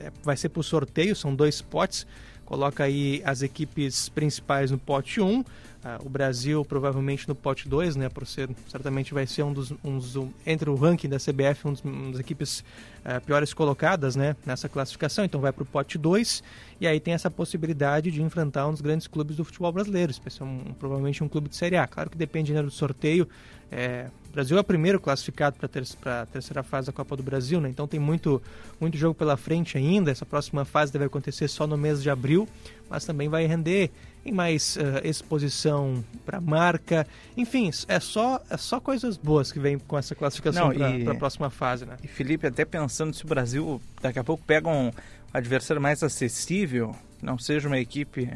é 0.00 0.12
vai 0.22 0.36
ser 0.36 0.48
por 0.48 0.62
sorteio, 0.62 1.14
são 1.14 1.34
dois 1.34 1.60
potes. 1.60 2.06
Coloca 2.44 2.84
aí 2.84 3.20
as 3.24 3.42
equipes 3.42 4.08
principais 4.08 4.70
no 4.70 4.78
pote 4.78 5.20
1, 5.20 5.44
ah, 5.84 5.98
o 6.04 6.08
Brasil 6.08 6.64
provavelmente 6.64 7.28
no 7.28 7.34
pote 7.34 7.68
2, 7.68 7.94
né, 7.94 8.08
por 8.08 8.26
ser, 8.26 8.50
certamente 8.68 9.14
vai 9.14 9.26
ser 9.26 9.44
um 9.44 9.52
dos, 9.52 9.70
um 9.84 9.98
um, 9.98 10.32
entre 10.44 10.68
o 10.68 10.74
ranking 10.74 11.08
da 11.08 11.18
CBF, 11.18 11.68
um 11.68 11.72
dos, 11.72 11.82
uma 11.82 12.10
das 12.10 12.20
equipes 12.20 12.64
uh, 13.04 13.20
piores 13.24 13.54
colocadas 13.54 14.16
né, 14.16 14.34
nessa 14.44 14.68
classificação, 14.68 15.24
então 15.24 15.40
vai 15.40 15.52
para 15.52 15.62
o 15.62 15.66
pote 15.66 15.96
2 15.96 16.42
e 16.80 16.86
aí 16.86 17.00
tem 17.00 17.14
essa 17.14 17.30
possibilidade 17.30 18.10
de 18.10 18.22
enfrentar 18.22 18.66
um 18.68 18.72
dos 18.72 18.80
grandes 18.80 19.06
clubes 19.06 19.36
do 19.36 19.44
futebol 19.44 19.72
brasileiro, 19.72 20.10
especialmente 20.10 20.68
um, 20.68 20.74
provavelmente 20.74 21.24
um 21.24 21.28
clube 21.28 21.48
de 21.48 21.56
Série 21.56 21.76
A. 21.76 21.86
Claro 21.86 22.08
que 22.08 22.16
depende 22.16 22.52
né, 22.52 22.62
do 22.62 22.70
sorteio. 22.70 23.28
É, 23.70 24.06
o 24.28 24.32
Brasil 24.32 24.56
é 24.56 24.60
o 24.60 24.64
primeiro 24.64 25.00
classificado 25.00 25.56
para 25.56 25.68
ter, 25.68 25.82
a 26.06 26.26
terceira 26.26 26.62
fase 26.62 26.86
da 26.86 26.92
Copa 26.92 27.16
do 27.16 27.22
Brasil, 27.22 27.60
né? 27.60 27.68
então 27.68 27.86
tem 27.86 28.00
muito, 28.00 28.40
muito 28.80 28.96
jogo 28.96 29.14
pela 29.14 29.36
frente 29.36 29.76
ainda. 29.76 30.10
Essa 30.10 30.24
próxima 30.24 30.64
fase 30.64 30.92
deve 30.92 31.04
acontecer 31.04 31.48
só 31.48 31.66
no 31.66 31.76
mês 31.76 32.02
de 32.02 32.08
abril, 32.08 32.48
mas 32.88 33.04
também 33.04 33.28
vai 33.28 33.44
render 33.46 33.90
em 34.24 34.32
mais 34.32 34.76
uh, 34.76 35.06
exposição 35.06 36.04
para 36.24 36.40
marca. 36.40 37.06
Enfim, 37.36 37.70
é 37.88 38.00
só, 38.00 38.40
é 38.48 38.56
só 38.56 38.80
coisas 38.80 39.16
boas 39.16 39.50
que 39.50 39.58
vem 39.58 39.78
com 39.78 39.98
essa 39.98 40.14
classificação 40.14 40.70
para 40.72 41.12
a 41.12 41.16
próxima 41.16 41.50
fase. 41.50 41.84
Né? 41.84 41.96
E 42.02 42.08
Felipe, 42.08 42.46
até 42.46 42.64
pensando 42.64 43.14
se 43.14 43.24
o 43.24 43.28
Brasil 43.28 43.80
daqui 44.00 44.18
a 44.18 44.24
pouco 44.24 44.44
pega 44.44 44.68
um 44.68 44.90
adversário 45.32 45.80
mais 45.80 46.02
acessível, 46.02 46.94
não 47.22 47.38
seja 47.38 47.68
uma 47.68 47.78
equipe 47.78 48.30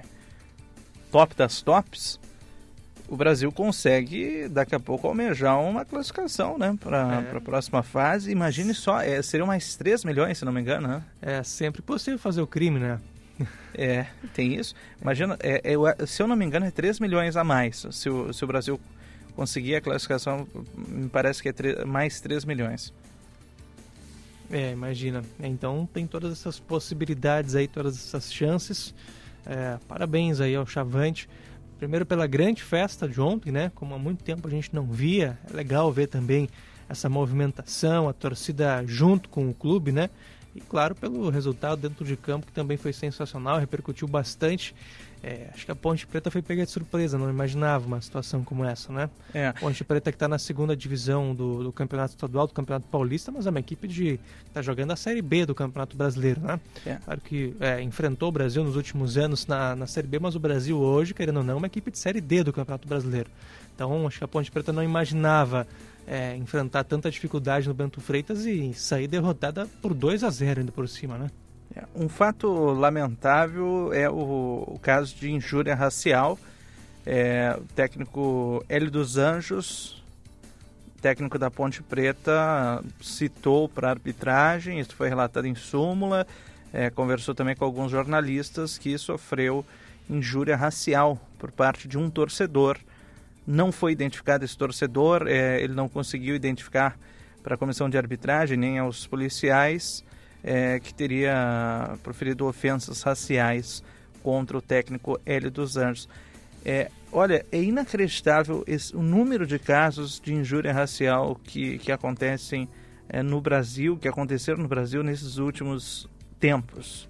top 1.11 1.35
das 1.35 1.61
tops, 1.63 2.19
o 3.13 3.17
Brasil 3.17 3.53
consegue 3.53 4.49
daqui 4.49 4.75
a 4.75 4.81
pouco 4.81 5.07
almejar 5.07 5.61
uma 5.61 5.85
classificação 5.85 6.57
né, 6.57 6.75
para 6.81 7.27
é. 7.31 7.37
a 7.37 7.41
próxima 7.43 7.83
fase. 7.83 8.31
Imagine 8.31 8.73
só, 8.73 9.03
é, 9.03 9.21
seriam 9.21 9.47
mais 9.47 9.77
3 9.77 10.03
milhões, 10.05 10.39
se 10.39 10.47
não 10.47 10.53
me 10.53 10.63
engano. 10.63 10.89
Né? 10.89 11.03
É 11.21 11.43
sempre 11.43 11.83
possível 11.83 12.19
fazer 12.19 12.41
o 12.41 12.47
crime, 12.47 12.81
né? 12.81 12.99
É, 13.75 14.07
tem 14.35 14.55
isso. 14.55 14.75
Imagina, 15.01 15.37
é, 15.41 15.63
é, 15.65 16.07
se 16.07 16.23
eu 16.23 16.27
não 16.27 16.37
me 16.37 16.45
engano, 16.45 16.67
é 16.67 16.71
3 16.71 17.01
milhões 17.01 17.37
a 17.37 17.45
mais. 17.45 17.87
Se 17.91 18.09
o, 18.09 18.33
se 18.33 18.45
o 18.45 18.47
Brasil 18.47 18.81
conseguir 19.35 19.75
a 19.77 19.81
classificação, 19.81 20.47
me 20.89 21.09
parece 21.09 21.43
que 21.43 21.49
é 21.49 21.53
3, 21.53 21.85
mais 21.85 22.21
3 22.21 22.45
milhões. 22.45 22.93
É, 24.53 24.71
imagina. 24.71 25.23
Então 25.41 25.89
tem 25.91 26.07
todas 26.07 26.31
essas 26.31 26.61
possibilidades 26.61 27.55
aí, 27.55 27.67
todas 27.67 27.97
essas 27.97 28.31
chances. 28.31 28.95
É, 29.47 29.79
parabéns 29.89 30.41
aí 30.41 30.55
ao 30.55 30.67
Chavante. 30.67 31.27
Primeiro 31.79 32.05
pela 32.05 32.27
grande 32.27 32.63
festa 32.63 33.09
de 33.09 33.19
ontem, 33.19 33.51
né? 33.51 33.73
Como 33.75 33.95
há 33.95 33.99
muito 33.99 34.23
tempo 34.23 34.47
a 34.47 34.51
gente 34.51 34.75
não 34.75 34.87
via. 34.87 35.39
É 35.51 35.57
legal 35.57 35.91
ver 35.91 36.07
também 36.07 36.51
essa 36.87 37.09
movimentação, 37.09 38.09
a 38.09 38.13
torcida 38.13 38.85
junto 38.87 39.31
com 39.31 39.49
o 39.49 39.55
clube, 39.55 39.91
né? 39.91 40.11
E 40.55 40.61
claro, 40.61 40.95
pelo 40.95 41.31
resultado 41.31 41.81
dentro 41.81 42.05
de 42.05 42.15
campo, 42.15 42.47
que 42.47 42.53
também 42.53 42.77
foi 42.77 42.93
sensacional, 42.93 43.59
repercutiu 43.59 44.07
bastante. 44.07 44.75
É, 45.23 45.49
acho 45.55 45.64
que 45.64 45.71
a 45.71 45.76
Ponte 45.76 46.05
Preta 46.05 46.33
foi 46.33 46.43
pega 46.43 46.64
de 46.64 46.71
surpresa, 46.71 47.17
não 47.17 47.31
imaginava 47.31 47.87
uma 47.87 48.00
situação 48.00 48.43
como 48.43 48.64
essa, 48.64 48.93
né? 48.93 49.09
É. 49.33 49.52
Ponte 49.52 49.85
Preta 49.85 50.11
que 50.11 50.17
está 50.17 50.26
na 50.26 50.38
segunda 50.38 50.76
divisão 50.76 51.33
do, 51.33 51.62
do, 51.62 51.73
Campeonato 51.73 52.14
Estadual, 52.14 52.49
do 52.49 52.52
Campeonato 52.52 52.88
Paulista, 52.88 53.31
mas 53.31 53.47
é 53.47 53.50
uma 53.50 53.61
equipe 53.61 53.87
de 53.87 54.19
está 54.49 54.61
jogando 54.61 54.91
a 54.91 54.97
Série 54.97 55.23
B 55.23 55.47
do 55.47 55.55
Campeonato 55.55 55.97
Brasileiro, 55.97 56.41
né? 56.41 56.59
É. 56.85 56.97
Claro 56.97 57.21
que 57.21 57.55
é, 57.61 57.81
enfrentou 57.81 58.31
o 58.31 58.33
Brasil 58.33 58.64
nos 58.64 58.75
últimos 58.75 59.17
anos 59.17 59.47
na, 59.47 59.76
na 59.76 59.87
Série 59.87 60.09
B, 60.09 60.19
mas 60.19 60.35
o 60.35 60.41
Brasil 60.41 60.76
hoje, 60.76 61.14
querendo 61.14 61.37
ou 61.37 61.45
não, 61.45 61.55
é 61.55 61.57
uma 61.57 61.67
equipe 61.69 61.93
de 61.93 61.99
Série 61.99 62.21
D 62.21 62.43
do 62.43 62.52
Campeonato 62.52 62.88
Brasileiro. 62.88 63.31
Então, 63.75 64.07
acho 64.07 64.19
que 64.19 64.25
a 64.25 64.29
Ponte 64.29 64.50
Preta 64.50 64.73
não 64.73 64.83
imaginava 64.83 65.67
é, 66.07 66.37
enfrentar 66.37 66.83
tanta 66.85 67.09
dificuldade 67.11 67.69
no 67.69 67.75
Bento 67.75 68.00
Freitas 68.00 68.45
e 68.45 68.75
sair 68.75 69.07
derrotada 69.07 69.69
por 69.81 69.95
2 69.95 70.25
a 70.25 70.31
0 70.31 70.61
ainda 70.61 70.73
por 70.73 70.88
cima, 70.88 71.17
né? 71.17 71.31
Um 71.95 72.09
fato 72.09 72.49
lamentável 72.73 73.93
é 73.93 74.09
o, 74.09 74.64
o 74.67 74.79
caso 74.81 75.14
de 75.14 75.31
injúria 75.31 75.75
racial. 75.75 76.38
É, 77.05 77.57
o 77.59 77.64
técnico 77.75 78.64
Hélio 78.69 78.91
dos 78.91 79.17
Anjos, 79.17 80.02
técnico 81.00 81.38
da 81.38 81.50
Ponte 81.50 81.83
Preta, 81.83 82.83
citou 83.00 83.69
para 83.69 83.91
arbitragem, 83.91 84.79
isso 84.79 84.95
foi 84.95 85.09
relatado 85.09 85.47
em 85.47 85.55
súmula, 85.55 86.26
é, 86.73 86.91
conversou 86.91 87.35
também 87.35 87.57
com 87.57 87.64
alguns 87.64 87.91
jornalistas 87.91 88.79
que 88.79 88.97
sofreu 88.97 89.64
injúria 90.09 90.57
racial 90.57 91.19
por 91.38 91.50
parte 91.50 91.88
de 91.88 91.99
um 91.99 92.09
torcedor 92.09 92.79
não 93.47 93.73
foi 93.73 93.93
identificado 93.93 94.45
esse 94.45 94.57
torcedor, 94.57 95.26
é, 95.26 95.61
ele 95.61 95.75
não 95.75 95.88
conseguiu 95.88 96.35
identificar 96.35 96.97
para 97.43 97.55
a 97.55 97.59
comissão 97.59 97.91
de 97.91 97.99
arbitragem 97.99 98.57
nem 98.57 98.79
aos 98.79 99.07
policiais 99.07 100.05
é, 100.43 100.81
que 100.81 100.93
teria 100.93 101.97
proferido 102.03 102.47
ofensas 102.47 103.03
raciais 103.03 103.83
contra 104.23 104.57
o 104.57 104.63
técnico 104.63 105.21
Hélio 105.25 105.51
dos 105.51 105.77
Anjos. 105.77 106.09
É, 106.65 106.91
olha, 107.11 107.45
é 107.51 107.61
inacreditável 107.61 108.63
esse, 108.67 108.95
o 108.95 109.03
número 109.03 109.47
de 109.47 109.59
casos 109.59 110.21
de 110.21 110.33
injúria 110.33 110.73
racial 110.73 111.35
que, 111.43 111.79
que 111.79 111.91
acontecem 111.91 112.69
é, 113.09 113.23
no 113.23 113.41
Brasil, 113.41 113.97
que 113.97 114.09
aconteceram 114.09 114.63
no 114.63 114.69
Brasil 114.69 115.03
nesses 115.03 115.39
últimos 115.39 116.09
tempos. 116.39 117.09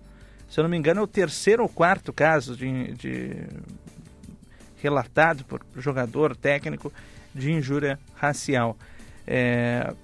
Se 0.49 0.61
eu 0.61 0.65
não 0.65 0.71
me 0.71 0.77
engano, 0.77 1.01
é 1.01 1.03
o 1.03 1.07
terceiro 1.07 1.63
ou 1.63 1.69
quarto 1.69 2.13
caso 2.13 2.57
de, 2.57 2.93
de 2.93 3.47
relatado 4.83 5.45
por 5.45 5.63
jogador 5.77 6.37
técnico 6.37 6.93
de 7.35 7.53
injúria 7.53 7.99
racial. 8.15 8.77
É, 9.27 9.95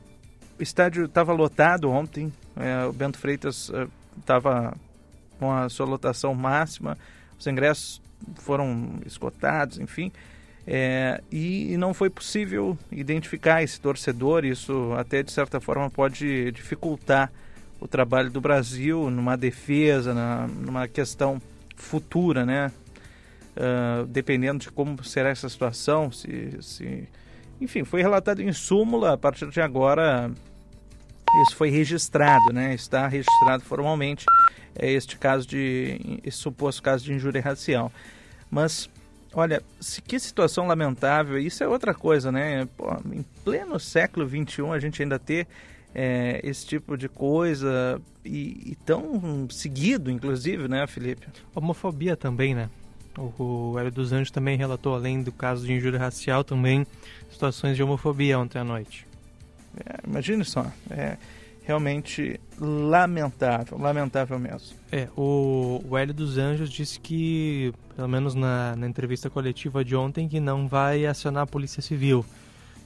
o 0.59 0.63
estádio 0.63 1.05
estava 1.05 1.33
lotado 1.33 1.91
ontem, 1.91 2.33
é, 2.59 2.87
o 2.87 2.93
Bento 2.93 3.19
Freitas 3.19 3.71
estava 4.19 4.75
é, 4.75 5.39
com 5.39 5.53
a 5.53 5.69
sua 5.69 5.87
lotação 5.87 6.35
máxima, 6.35 6.97
os 7.39 7.47
ingressos 7.47 8.01
foram 8.37 9.01
esgotados, 9.07 9.79
enfim, 9.79 10.11
é, 10.67 11.23
e, 11.31 11.73
e, 11.73 11.77
não 11.77 11.95
foi 11.95 12.11
possível 12.11 12.77
identificar 12.93 13.63
esse 13.63 13.81
torcedor. 13.81 14.45
Isso 14.45 14.93
até 14.99 15.23
de 15.23 15.33
certa 15.33 15.61
forma 15.61 15.89
pode 15.89 16.53
dificultar 16.53 17.33
o 17.81 17.89
trabalho 17.89 18.31
do 18.31 18.41
Brasil 18.41 19.09
numa 19.09 19.37
defesa, 19.37 20.13
na, 20.13 20.47
numa 20.47 20.87
questão 20.87 21.41
futura, 21.75 22.45
né? 22.45 22.71
uh, 23.59 24.07
dependendo 24.07 24.61
de 24.61 24.71
como 24.71 25.03
será 25.05 25.31
essa 25.31 25.49
situação, 25.49 26.11
se, 26.11 26.57
se... 26.61 27.09
Enfim, 27.61 27.85
foi 27.85 28.01
relatado 28.01 28.41
em 28.41 28.53
súmula, 28.53 29.15
a 29.15 29.19
partir 29.19 29.49
de 29.51 29.61
agora 29.61 30.31
isso 31.43 31.57
foi 31.57 31.71
registrado, 31.71 32.53
né? 32.53 32.75
Está 32.75 33.07
registrado 33.07 33.63
formalmente 33.65 34.25
é 34.79 34.93
este 34.93 35.19
caso 35.19 35.47
de 35.47 36.21
esse 36.25 36.39
suposto 36.39 36.83
caso 36.83 37.05
de 37.05 37.13
injúria 37.13 37.43
racial. 37.43 37.93
Mas 38.51 38.89
olha, 39.35 39.63
que 40.07 40.19
situação 40.19 40.67
lamentável. 40.67 41.37
Isso 41.39 41.63
é 41.63 41.69
outra 41.69 41.93
coisa, 41.93 42.31
né? 42.31 42.67
Pô, 42.77 42.87
em 43.13 43.25
pleno 43.45 43.79
século 43.79 44.27
XXI 44.27 44.71
a 44.73 44.79
gente 44.79 45.03
ainda 45.03 45.19
ter 45.19 45.47
é, 45.95 46.41
esse 46.45 46.65
tipo 46.65 46.97
de 46.97 47.09
coisa 47.09 48.01
e, 48.25 48.73
e, 48.73 48.79
tão 48.87 49.49
seguido, 49.51 50.11
inclusive, 50.11 50.69
né, 50.69 50.87
Felipe? 50.87 51.27
Homofobia 51.55 52.17
também, 52.17 52.55
né? 52.55 52.71
O, 53.17 53.73
o 53.73 53.79
Hélio 53.79 53.91
dos 53.91 54.13
Anjos 54.13 54.31
também 54.31 54.57
relatou, 54.57 54.95
além 54.95 55.23
do 55.23 55.33
caso 55.33 55.67
de 55.67 55.73
injúria 55.73 55.99
racial, 55.99 56.45
também 56.45 56.87
situações 57.31 57.77
de 57.77 57.83
homofobia 57.83 58.39
ontem 58.39 58.59
à 58.59 58.65
noite. 58.65 59.08
É, 59.85 60.01
imagine 60.07 60.45
só, 60.45 60.67
é 60.91 61.17
realmente 61.69 62.41
lamentável, 62.59 63.77
lamentável 63.77 64.39
mesmo. 64.39 64.77
É, 64.91 65.07
o, 65.15 65.83
o 65.87 65.99
Hélio 65.99 66.15
dos 66.15 66.39
Anjos 66.39 66.71
disse 66.71 66.99
que, 66.99 67.75
pelo 67.95 68.09
menos 68.09 68.35
na, 68.35 68.75
na 68.75 68.87
entrevista 68.87 69.29
coletiva 69.29 69.85
de 69.85 69.95
ontem, 69.95 70.27
que 70.27 70.41
não 70.41 70.67
vai 70.67 71.05
acionar 71.05 71.43
a 71.43 71.47
Polícia 71.47 71.83
Civil. 71.83 72.25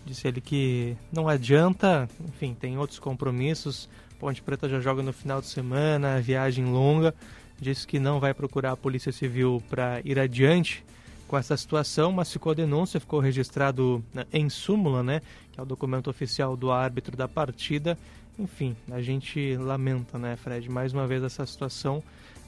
Disse 0.05 0.27
ele 0.27 0.41
que 0.41 0.97
não 1.13 1.29
adianta, 1.29 2.09
enfim, 2.27 2.57
tem 2.59 2.77
outros 2.77 2.99
compromissos. 2.99 3.89
Ponte 4.19 4.43
Preta 4.43 4.69
já 4.69 4.81
joga 4.81 5.01
no 5.01 5.13
final 5.13 5.41
de 5.41 5.47
semana, 5.47 6.21
viagem 6.21 6.65
longa. 6.65 7.15
Disse 7.61 7.87
que 7.87 8.01
não 8.01 8.19
vai 8.19 8.35
procurar 8.35 8.73
a 8.73 8.77
Polícia 8.77 9.13
Civil 9.13 9.63
para 9.71 10.01
ir 10.05 10.19
adiante 10.19 10.85
com 11.33 11.39
essa 11.39 11.57
situação, 11.57 12.13
mas 12.13 12.31
ficou 12.31 12.53
a 12.53 12.55
denúncia, 12.55 13.01
ficou 13.01 13.19
registrado 13.19 14.05
né, 14.13 14.27
em 14.31 14.51
súmula, 14.51 15.03
né, 15.03 15.23
que 15.51 15.59
é 15.59 15.63
o 15.63 15.65
documento 15.65 16.11
oficial 16.11 16.55
do 16.55 16.71
árbitro 16.71 17.17
da 17.17 17.27
partida. 17.27 17.97
Enfim, 18.39 18.77
a 18.91 19.01
gente 19.01 19.57
lamenta, 19.57 20.19
né, 20.19 20.37
Fred, 20.37 20.71
mais 20.71 20.93
uma 20.93 21.07
vez 21.07 21.23
essa 21.23 21.47
situação. 21.47 22.03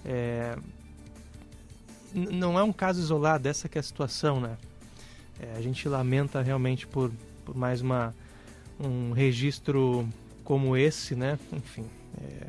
É... 0.05 0.55
Não 2.13 2.59
é 2.59 2.63
um 2.63 2.75
caso 2.75 3.01
isolado, 3.01 3.49
essa 3.49 3.71
que 3.71 3.79
é 3.79 3.81
a 3.81 3.83
situação, 3.83 4.39
né? 4.39 4.59
É, 5.41 5.57
a 5.57 5.63
gente 5.63 5.89
lamenta 5.89 6.43
realmente 6.43 6.87
por 6.87 7.11
por 7.43 7.57
mais 7.57 7.81
uma, 7.81 8.15
um 8.79 9.13
registro 9.13 10.07
como 10.45 10.77
esse, 10.77 11.15
né? 11.15 11.39
Enfim, 11.53 11.87
é, 12.19 12.49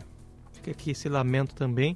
fica 0.52 0.72
aqui 0.72 0.92
esse 0.92 1.08
lamento 1.08 1.56
também. 1.56 1.96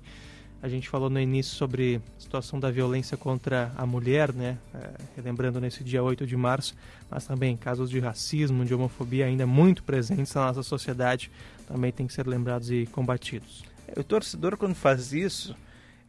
A 0.62 0.68
gente 0.68 0.89
falou 0.89 1.10
no 1.10 1.20
início 1.20 1.56
sobre 1.56 2.01
a 2.18 2.22
situação 2.22 2.60
da 2.60 2.70
violência 2.70 3.16
contra 3.16 3.72
a 3.78 3.86
mulher, 3.86 4.34
né? 4.34 4.58
É, 4.74 4.89
relembrando 5.16 5.60
nesse 5.62 5.84
dia 5.84 6.04
8 6.04 6.28
de 6.28 6.36
março, 6.36 6.75
mas 7.10 7.25
também 7.25 7.56
casos 7.56 7.89
de 7.89 8.00
racismo, 8.00 8.66
de 8.66 8.74
homofobia 8.74 9.25
ainda 9.25 9.48
muito 9.48 9.84
presentes 9.84 10.34
na 10.34 10.48
nossa 10.48 10.62
sociedade, 10.62 11.32
também 11.68 11.92
tem 11.92 12.06
que 12.06 12.13
ser 12.13 12.28
lembrados 12.28 12.70
e 12.72 12.86
combatidos. 12.88 13.63
O 13.96 14.04
torcedor, 14.04 14.58
quando 14.58 14.75
faz 14.75 15.13
isso, 15.13 15.56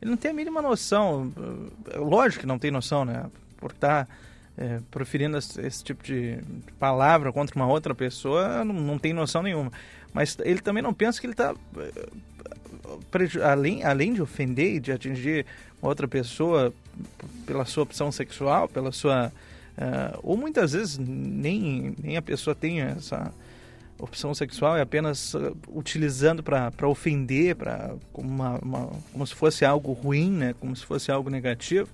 ele 0.03 0.11
não 0.11 0.19
tem 0.19 0.33
a 0.33 0.35
mínima 0.35 0.61
noção. 0.61 1.33
Lógico 1.95 2.41
que 2.41 2.47
não 2.47 2.59
tem 2.59 2.71
noção, 2.71 3.05
né? 3.05 3.31
Por 3.57 3.71
estar. 3.71 4.07
Tá 4.07 4.13
é, 4.61 4.79
proferindo 4.91 5.39
esse, 5.39 5.83
tipo 5.83 6.05
de 6.05 6.39
palavra 6.79 7.33
contra 7.33 7.57
uma 7.57 7.67
outra 7.67 7.95
pessoa, 7.95 8.63
não, 8.63 8.75
não, 8.75 8.99
tem 8.99 9.13
noção 9.15 9.43
nenhuma. 9.43 9.73
Mas 10.13 10.37
ele 10.41 10.61
também 10.61 10.83
não 10.83 10.93
pensa 10.93 11.19
que 11.19 11.27
ele 11.27 11.33
está, 11.33 11.55
é, 11.79 12.09
além, 13.45 13.85
além 13.85 14.15
de 14.15 14.23
ofender 14.23 14.75
e 14.75 14.81
de 14.81 14.93
atingir 14.93 15.47
outra 15.81 16.09
pessoa 16.09 16.73
pela 17.47 17.65
sua 17.65 17.83
opção 17.83 18.11
sexual, 18.11 18.69
pela 18.69 18.93
sua. 18.93 19.33
Uh, 19.79 20.19
ou 20.23 20.37
muitas 20.37 20.73
vezes 20.73 20.99
nem, 20.99 21.95
nem 22.03 22.17
a 22.17 22.23
pessoa 22.23 22.55
tem 22.55 22.83
essa 22.83 23.33
opção 23.99 24.35
sexual, 24.35 24.77
é 24.77 24.83
apenas 24.83 25.33
uh, 25.35 25.57
utilizando 25.69 26.43
para 26.43 26.89
ofender, 26.89 27.57
pra, 27.57 27.95
como, 28.13 28.29
uma, 28.29 28.59
uma, 28.59 28.91
como 29.13 29.27
se 29.27 29.35
fosse 29.35 29.65
algo 29.65 29.93
ruim, 29.93 30.31
né? 30.31 30.55
como 30.61 30.75
se 30.77 30.85
fosse 30.85 31.11
algo 31.11 31.31
negativo 31.31 31.89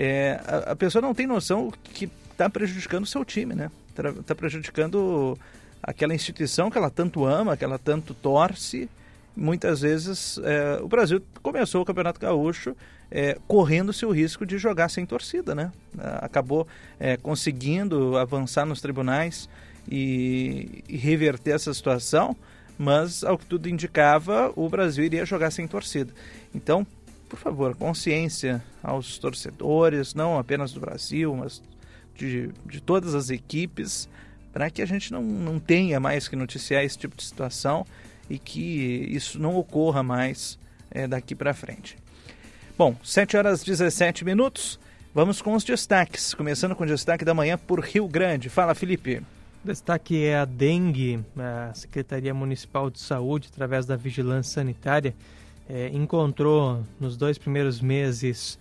é, 0.00 0.40
a, 0.46 0.72
a, 0.72 0.76
pessoa 0.76 1.02
não 1.02 1.12
tem 1.12 1.26
noção 1.26 1.72
que 1.92 2.08
está 2.30 2.48
prejudicando 2.48 3.02
o 3.02 3.06
seu 3.06 3.24
time, 3.24 3.52
né? 3.52 3.68
Está 3.88 4.12
tá 4.12 4.32
prejudicando 4.32 5.36
aquela 5.82 6.14
instituição 6.14 6.70
que 6.70 6.78
ela 6.78 6.88
tanto 6.88 7.24
ama, 7.24 7.56
que 7.56 7.64
ela 7.64 7.80
tanto 7.80 8.14
torce. 8.14 8.88
Muitas 9.36 9.80
vezes 9.80 10.38
é, 10.42 10.80
o 10.82 10.88
Brasil 10.88 11.22
começou 11.42 11.82
o 11.82 11.84
Campeonato 11.84 12.18
Gaúcho 12.18 12.74
é, 13.10 13.38
correndo-se 13.46 14.04
o 14.04 14.10
risco 14.10 14.44
de 14.44 14.58
jogar 14.58 14.88
sem 14.88 15.06
torcida, 15.06 15.54
né? 15.54 15.72
Acabou 16.20 16.66
é, 16.98 17.16
conseguindo 17.16 18.16
avançar 18.16 18.66
nos 18.66 18.80
tribunais 18.80 19.48
e, 19.90 20.84
e 20.88 20.96
reverter 20.96 21.52
essa 21.52 21.72
situação, 21.72 22.36
mas 22.76 23.24
ao 23.24 23.38
que 23.38 23.46
tudo 23.46 23.68
indicava, 23.68 24.52
o 24.54 24.68
Brasil 24.68 25.04
iria 25.04 25.24
jogar 25.24 25.50
sem 25.50 25.66
torcida. 25.66 26.12
Então, 26.54 26.86
por 27.28 27.38
favor, 27.38 27.74
consciência 27.76 28.62
aos 28.82 29.18
torcedores, 29.18 30.14
não 30.14 30.38
apenas 30.38 30.72
do 30.72 30.80
Brasil, 30.80 31.34
mas 31.34 31.62
de, 32.14 32.50
de 32.66 32.80
todas 32.80 33.14
as 33.14 33.30
equipes, 33.30 34.08
para 34.52 34.70
que 34.70 34.82
a 34.82 34.86
gente 34.86 35.12
não, 35.12 35.22
não 35.22 35.58
tenha 35.58 36.00
mais 36.00 36.28
que 36.28 36.36
noticiar 36.36 36.84
esse 36.84 36.98
tipo 36.98 37.16
de 37.16 37.22
situação 37.22 37.86
e 38.28 38.38
que 38.38 39.08
isso 39.10 39.38
não 39.38 39.56
ocorra 39.56 40.02
mais 40.02 40.58
é, 40.90 41.06
daqui 41.06 41.34
para 41.34 41.54
frente. 41.54 41.96
Bom, 42.76 42.94
7 43.02 43.36
horas 43.36 43.62
17 43.62 44.24
minutos. 44.24 44.78
Vamos 45.14 45.42
com 45.42 45.54
os 45.54 45.64
destaques, 45.64 46.34
começando 46.34 46.76
com 46.76 46.84
o 46.84 46.86
destaque 46.86 47.24
da 47.24 47.34
manhã 47.34 47.58
por 47.58 47.80
Rio 47.80 48.06
Grande. 48.06 48.48
Fala, 48.48 48.74
Felipe. 48.74 49.22
O 49.64 49.66
destaque 49.66 50.24
é 50.24 50.38
a 50.38 50.44
dengue. 50.44 51.24
A 51.36 51.72
Secretaria 51.74 52.32
Municipal 52.32 52.88
de 52.90 53.00
Saúde, 53.00 53.48
através 53.52 53.84
da 53.84 53.96
Vigilância 53.96 54.54
Sanitária, 54.54 55.14
é, 55.68 55.88
encontrou 55.88 56.84
nos 57.00 57.16
dois 57.16 57.36
primeiros 57.36 57.80
meses 57.80 58.58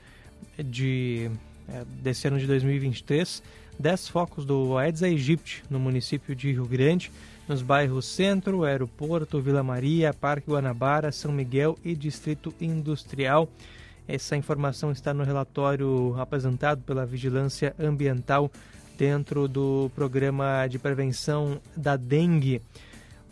de, 0.57 1.29
é, 1.69 1.83
desse 2.01 2.27
ano 2.27 2.39
de 2.39 2.47
2023 2.47 3.43
10 3.79 4.07
focos 4.07 4.45
do 4.45 4.77
Aedes 4.77 5.03
aegypti 5.03 5.63
no 5.69 5.79
município 5.79 6.35
de 6.35 6.51
Rio 6.51 6.65
Grande, 6.65 7.11
nos 7.47 7.61
bairros 7.61 8.05
Centro, 8.05 8.63
Aeroporto, 8.63 9.41
Vila 9.41 9.63
Maria, 9.63 10.13
Parque 10.13 10.49
Guanabara, 10.49 11.11
São 11.11 11.31
Miguel 11.31 11.77
e 11.83 11.95
Distrito 11.95 12.53
Industrial. 12.59 13.47
Essa 14.07 14.35
informação 14.35 14.91
está 14.91 15.13
no 15.13 15.23
relatório 15.23 16.15
apresentado 16.17 16.81
pela 16.81 17.05
Vigilância 17.05 17.75
Ambiental 17.79 18.51
dentro 18.97 19.47
do 19.47 19.91
programa 19.93 20.65
de 20.67 20.79
prevenção 20.79 21.61
da 21.75 21.95
dengue. 21.95 22.61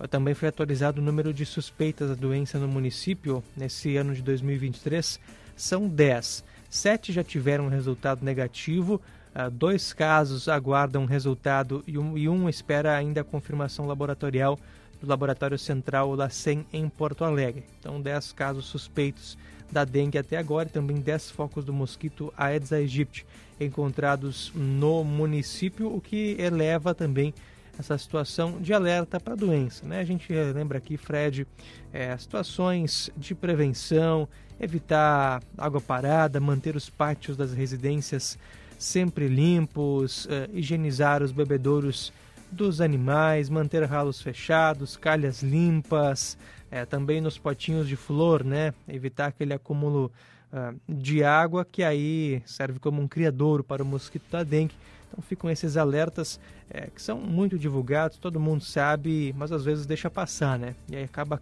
Também 0.09 0.33
foi 0.33 0.49
atualizado 0.49 1.01
o 1.01 1.03
número 1.03 1.33
de 1.33 1.45
suspeitas 1.45 2.09
da 2.09 2.15
doença 2.15 2.59
no 2.59 2.67
município 2.67 3.43
nesse 3.55 3.95
ano 3.97 4.13
de 4.13 4.21
2023. 4.21 5.19
São 5.55 5.87
10. 5.87 6.43
Sete 6.69 7.13
já 7.13 7.23
tiveram 7.23 7.69
resultado 7.69 8.23
negativo, 8.23 9.01
ah, 9.37 9.49
dois 9.49 9.91
casos 9.91 10.47
aguardam 10.47 11.03
resultado 11.03 11.83
e 11.85 11.97
um, 11.97 12.17
e 12.17 12.29
um 12.29 12.47
espera 12.47 12.95
ainda 12.95 13.19
a 13.19 13.23
confirmação 13.23 13.85
laboratorial 13.85 14.57
do 15.01 15.05
Laboratório 15.05 15.59
Central 15.59 16.15
LACEN 16.15 16.65
em 16.71 16.87
Porto 16.87 17.25
Alegre. 17.25 17.65
Então, 17.77 17.99
10 17.99 18.31
casos 18.31 18.65
suspeitos 18.65 19.37
da 19.69 19.83
dengue 19.83 20.17
até 20.17 20.37
agora 20.37 20.69
e 20.69 20.71
também 20.71 21.01
10 21.01 21.31
focos 21.31 21.65
do 21.65 21.73
mosquito 21.73 22.33
Aedes 22.37 22.71
aegypti 22.71 23.25
encontrados 23.59 24.53
no 24.55 25.03
município, 25.03 25.93
o 25.93 25.99
que 25.99 26.37
eleva 26.39 26.95
também 26.95 27.33
essa 27.77 27.97
situação 27.97 28.61
de 28.61 28.73
alerta 28.73 29.19
para 29.19 29.33
a 29.33 29.35
doença. 29.35 29.85
Né? 29.85 29.99
A 29.99 30.05
gente 30.05 30.31
lembra 30.31 30.77
aqui, 30.77 30.95
Fred, 30.95 31.45
é, 31.91 32.15
situações 32.17 33.09
de 33.17 33.35
prevenção, 33.35 34.29
evitar 34.57 35.43
água 35.57 35.81
parada, 35.81 36.39
manter 36.39 36.77
os 36.77 36.89
pátios 36.89 37.35
das 37.35 37.51
residências 37.51 38.37
sempre 38.77 39.27
limpos, 39.27 40.27
é, 40.29 40.49
higienizar 40.53 41.23
os 41.23 41.31
bebedouros 41.31 42.11
dos 42.51 42.81
animais, 42.81 43.49
manter 43.49 43.83
ralos 43.83 44.21
fechados, 44.21 44.95
calhas 44.95 45.41
limpas, 45.41 46.37
é, 46.69 46.85
também 46.85 47.19
nos 47.19 47.37
potinhos 47.37 47.87
de 47.87 47.95
flor, 47.95 48.43
né? 48.43 48.73
evitar 48.87 49.27
aquele 49.27 49.53
acúmulo 49.53 50.11
uh, 50.51 50.79
de 50.87 51.23
água 51.23 51.65
que 51.65 51.83
aí 51.83 52.41
serve 52.45 52.79
como 52.79 53.01
um 53.01 53.07
criadouro 53.07 53.63
para 53.63 53.83
o 53.83 53.85
mosquito 53.85 54.29
da 54.31 54.43
dengue 54.43 54.75
então 55.15 55.23
ficam 55.23 55.49
esses 55.49 55.77
alertas 55.77 56.37
é, 56.69 56.87
que 56.87 57.01
são 57.01 57.17
muito 57.17 57.57
divulgados, 57.57 58.17
todo 58.17 58.37
mundo 58.37 58.65
sabe, 58.65 59.33
mas 59.37 59.49
às 59.51 59.63
vezes 59.63 59.85
deixa 59.85 60.09
passar, 60.09 60.59
né? 60.59 60.75
E 60.89 60.95
aí 60.97 61.03
acaba 61.05 61.41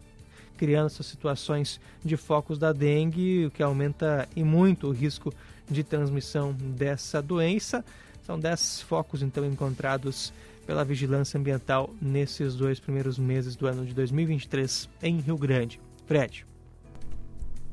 criando 0.58 0.86
essas 0.86 1.08
situações 1.08 1.82
de 2.06 2.16
focos 2.16 2.60
da 2.60 2.72
dengue, 2.72 3.48
o 3.48 3.52
que 3.52 3.64
aumenta 3.64 4.30
e 4.36 4.44
muito 4.44 4.88
o 4.88 4.92
risco 4.92 5.34
transmissão 5.84 6.54
dessa 6.54 7.22
doença. 7.22 7.84
São 8.26 8.40
10 8.40 8.82
focos 8.82 9.22
então 9.22 9.46
encontrados 9.46 10.34
pela 10.66 10.84
Vigilância 10.84 11.38
Ambiental 11.38 11.94
nesses 12.02 12.56
dois 12.56 12.80
primeiros 12.80 13.20
meses 13.20 13.56
do 13.56 13.68
ano 13.68 13.86
de 13.86 13.94
2023 13.94 14.90
em 15.02 15.20
Rio 15.20 15.38
Grande. 15.38 15.80
Fred. 16.06 16.46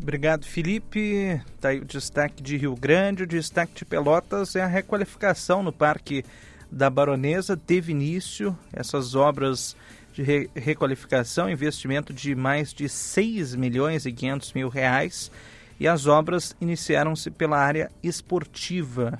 Obrigado, 0.00 0.46
Felipe. 0.46 1.40
Está 1.54 1.68
aí 1.68 1.78
o 1.78 1.84
destaque 1.84 2.42
de 2.42 2.56
Rio 2.56 2.74
Grande. 2.74 3.24
O 3.24 3.26
destaque 3.26 3.74
de 3.74 3.84
Pelotas 3.84 4.56
é 4.56 4.62
a 4.62 4.66
requalificação 4.66 5.62
no 5.62 5.72
Parque 5.72 6.24
da 6.70 6.88
Baronesa. 6.88 7.56
Teve 7.56 7.92
início 7.92 8.56
essas 8.72 9.14
obras 9.14 9.76
de 10.12 10.22
re 10.22 10.50
requalificação, 10.54 11.50
investimento 11.50 12.12
de 12.12 12.34
mais 12.34 12.72
de 12.72 12.88
6 12.88 13.54
milhões 13.54 14.06
e 14.06 14.12
500 14.12 14.52
mil 14.54 14.68
reais. 14.68 15.30
E 15.80 15.88
as 15.88 16.06
obras 16.06 16.54
iniciaram-se 16.60 17.30
pela 17.30 17.58
área 17.58 17.90
esportiva, 18.02 19.18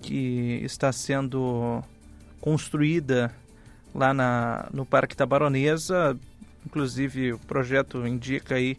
que 0.00 0.60
está 0.64 0.90
sendo 0.90 1.84
construída 2.40 3.32
lá 3.94 4.14
na, 4.14 4.68
no 4.72 4.86
Parque 4.86 5.14
da 5.14 5.26
Baronesa 5.26 6.18
Inclusive, 6.68 7.32
o 7.32 7.38
projeto 7.38 8.06
indica 8.06 8.56
aí 8.56 8.76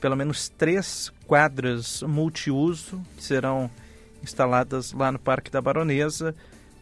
pelo 0.00 0.16
menos 0.16 0.48
três 0.48 1.12
quadras 1.26 2.02
multiuso 2.02 3.02
que 3.16 3.22
serão 3.24 3.68
instaladas 4.22 4.92
lá 4.92 5.10
no 5.10 5.18
Parque 5.18 5.50
da 5.50 5.60
Baronesa 5.60 6.32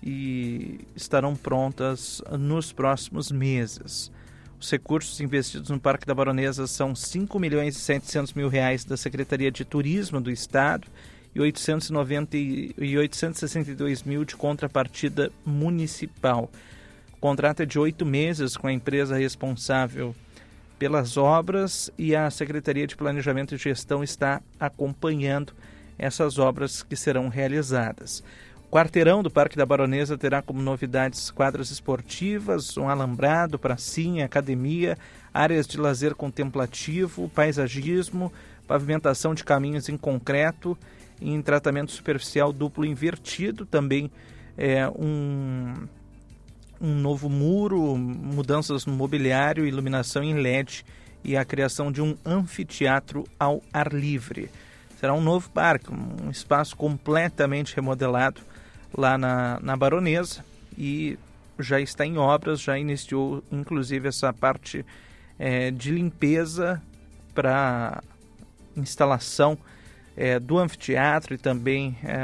e 0.02 0.80
estarão 0.94 1.34
prontas 1.34 2.22
nos 2.38 2.72
próximos 2.72 3.32
meses. 3.32 4.12
Os 4.60 4.70
recursos 4.70 5.20
investidos 5.20 5.70
no 5.70 5.78
Parque 5.78 6.06
da 6.06 6.14
Baronesa 6.14 6.66
são 6.66 6.94
5 6.94 7.38
milhões 7.38 7.76
e 7.76 7.80
700 7.80 8.34
mil 8.34 8.48
reais 8.48 8.84
da 8.84 8.96
Secretaria 8.96 9.52
de 9.52 9.64
Turismo 9.64 10.20
do 10.20 10.30
Estado 10.30 10.88
e 11.32 11.40
890 11.40 12.36
e 12.36 12.98
862 12.98 14.02
mil 14.02 14.24
de 14.24 14.34
contrapartida 14.34 15.30
municipal. 15.46 16.50
O 17.12 17.20
contrato 17.20 17.62
é 17.62 17.66
de 17.66 17.78
oito 17.78 18.04
meses 18.04 18.56
com 18.56 18.66
a 18.66 18.72
empresa 18.72 19.16
responsável 19.16 20.14
pelas 20.78 21.16
obras 21.16 21.90
e 21.96 22.14
a 22.14 22.28
Secretaria 22.30 22.86
de 22.86 22.96
Planejamento 22.96 23.54
e 23.54 23.58
Gestão 23.58 24.02
está 24.02 24.40
acompanhando 24.58 25.52
essas 25.96 26.38
obras 26.38 26.82
que 26.82 26.96
serão 26.96 27.28
realizadas. 27.28 28.22
Quarteirão 28.70 29.22
do 29.22 29.30
Parque 29.30 29.56
da 29.56 29.64
Baronesa 29.64 30.18
terá 30.18 30.42
como 30.42 30.60
novidades 30.60 31.30
quadras 31.30 31.70
esportivas, 31.70 32.76
um 32.76 32.86
alambrado, 32.86 33.58
pracinha, 33.58 34.26
academia, 34.26 34.98
áreas 35.32 35.66
de 35.66 35.78
lazer 35.78 36.14
contemplativo, 36.14 37.30
paisagismo, 37.30 38.30
pavimentação 38.66 39.34
de 39.34 39.42
caminhos 39.42 39.88
em 39.88 39.96
concreto 39.96 40.76
em 41.18 41.40
tratamento 41.40 41.92
superficial 41.92 42.52
duplo 42.52 42.84
invertido, 42.84 43.64
também 43.64 44.10
é, 44.56 44.86
um 44.88 45.88
um 46.80 46.94
novo 46.94 47.28
muro, 47.28 47.96
mudanças 47.96 48.86
no 48.86 48.92
mobiliário, 48.92 49.66
iluminação 49.66 50.22
em 50.22 50.34
LED 50.34 50.84
e 51.24 51.36
a 51.36 51.44
criação 51.44 51.90
de 51.90 52.00
um 52.00 52.16
anfiteatro 52.24 53.24
ao 53.38 53.60
ar 53.72 53.92
livre. 53.92 54.48
Será 55.00 55.12
um 55.12 55.20
novo 55.20 55.50
parque, 55.50 55.92
um 55.92 56.30
espaço 56.30 56.76
completamente 56.76 57.74
remodelado 57.74 58.40
lá 58.96 59.18
na, 59.18 59.58
na 59.60 59.76
Baronesa 59.76 60.44
e 60.76 61.18
já 61.58 61.80
está 61.80 62.06
em 62.06 62.16
obras, 62.16 62.60
já 62.60 62.78
iniciou 62.78 63.42
inclusive 63.50 64.08
essa 64.08 64.32
parte 64.32 64.84
é, 65.38 65.70
de 65.70 65.90
limpeza 65.90 66.82
para 67.34 68.02
instalação 68.76 69.58
é, 70.16 70.38
do 70.38 70.58
anfiteatro 70.58 71.34
e 71.34 71.38
também 71.38 71.96
é, 72.02 72.16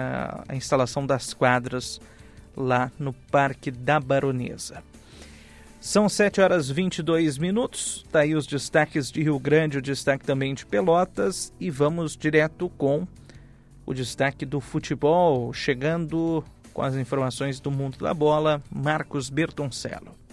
a 0.49 0.57
instalação 0.57 1.07
das 1.07 1.33
quadras 1.33 2.01
lá 2.57 2.91
no 2.99 3.13
Parque 3.13 3.71
da 3.71 4.01
Baronesa. 4.01 4.83
São 5.81 6.09
7 6.09 6.41
horas 6.41 6.71
22 6.71 7.37
minutos. 7.37 8.07
Tá 8.11 8.21
aí 8.21 8.35
os 8.35 8.47
destaques 8.47 9.13
de 9.13 9.23
Rio 9.23 9.39
Grande, 9.39 9.79
o 9.79 9.83
destaque 9.83 10.25
também 10.25 10.55
de 10.55 10.65
Pelotas 10.65 11.53
e 11.61 11.71
vamos 11.71 12.17
direto 12.17 12.71
com 12.79 13.07
o 13.87 13.95
destaque 13.95 14.45
do 14.45 14.61
futebol, 14.61 15.53
chegando 15.53 16.45
com 16.73 16.83
as 16.83 16.95
informações 16.97 17.61
do 17.61 17.71
mundo 17.71 17.99
da 17.99 18.13
bola, 18.13 18.63
Marcos 18.71 19.31
Bertoncello. 19.31 20.25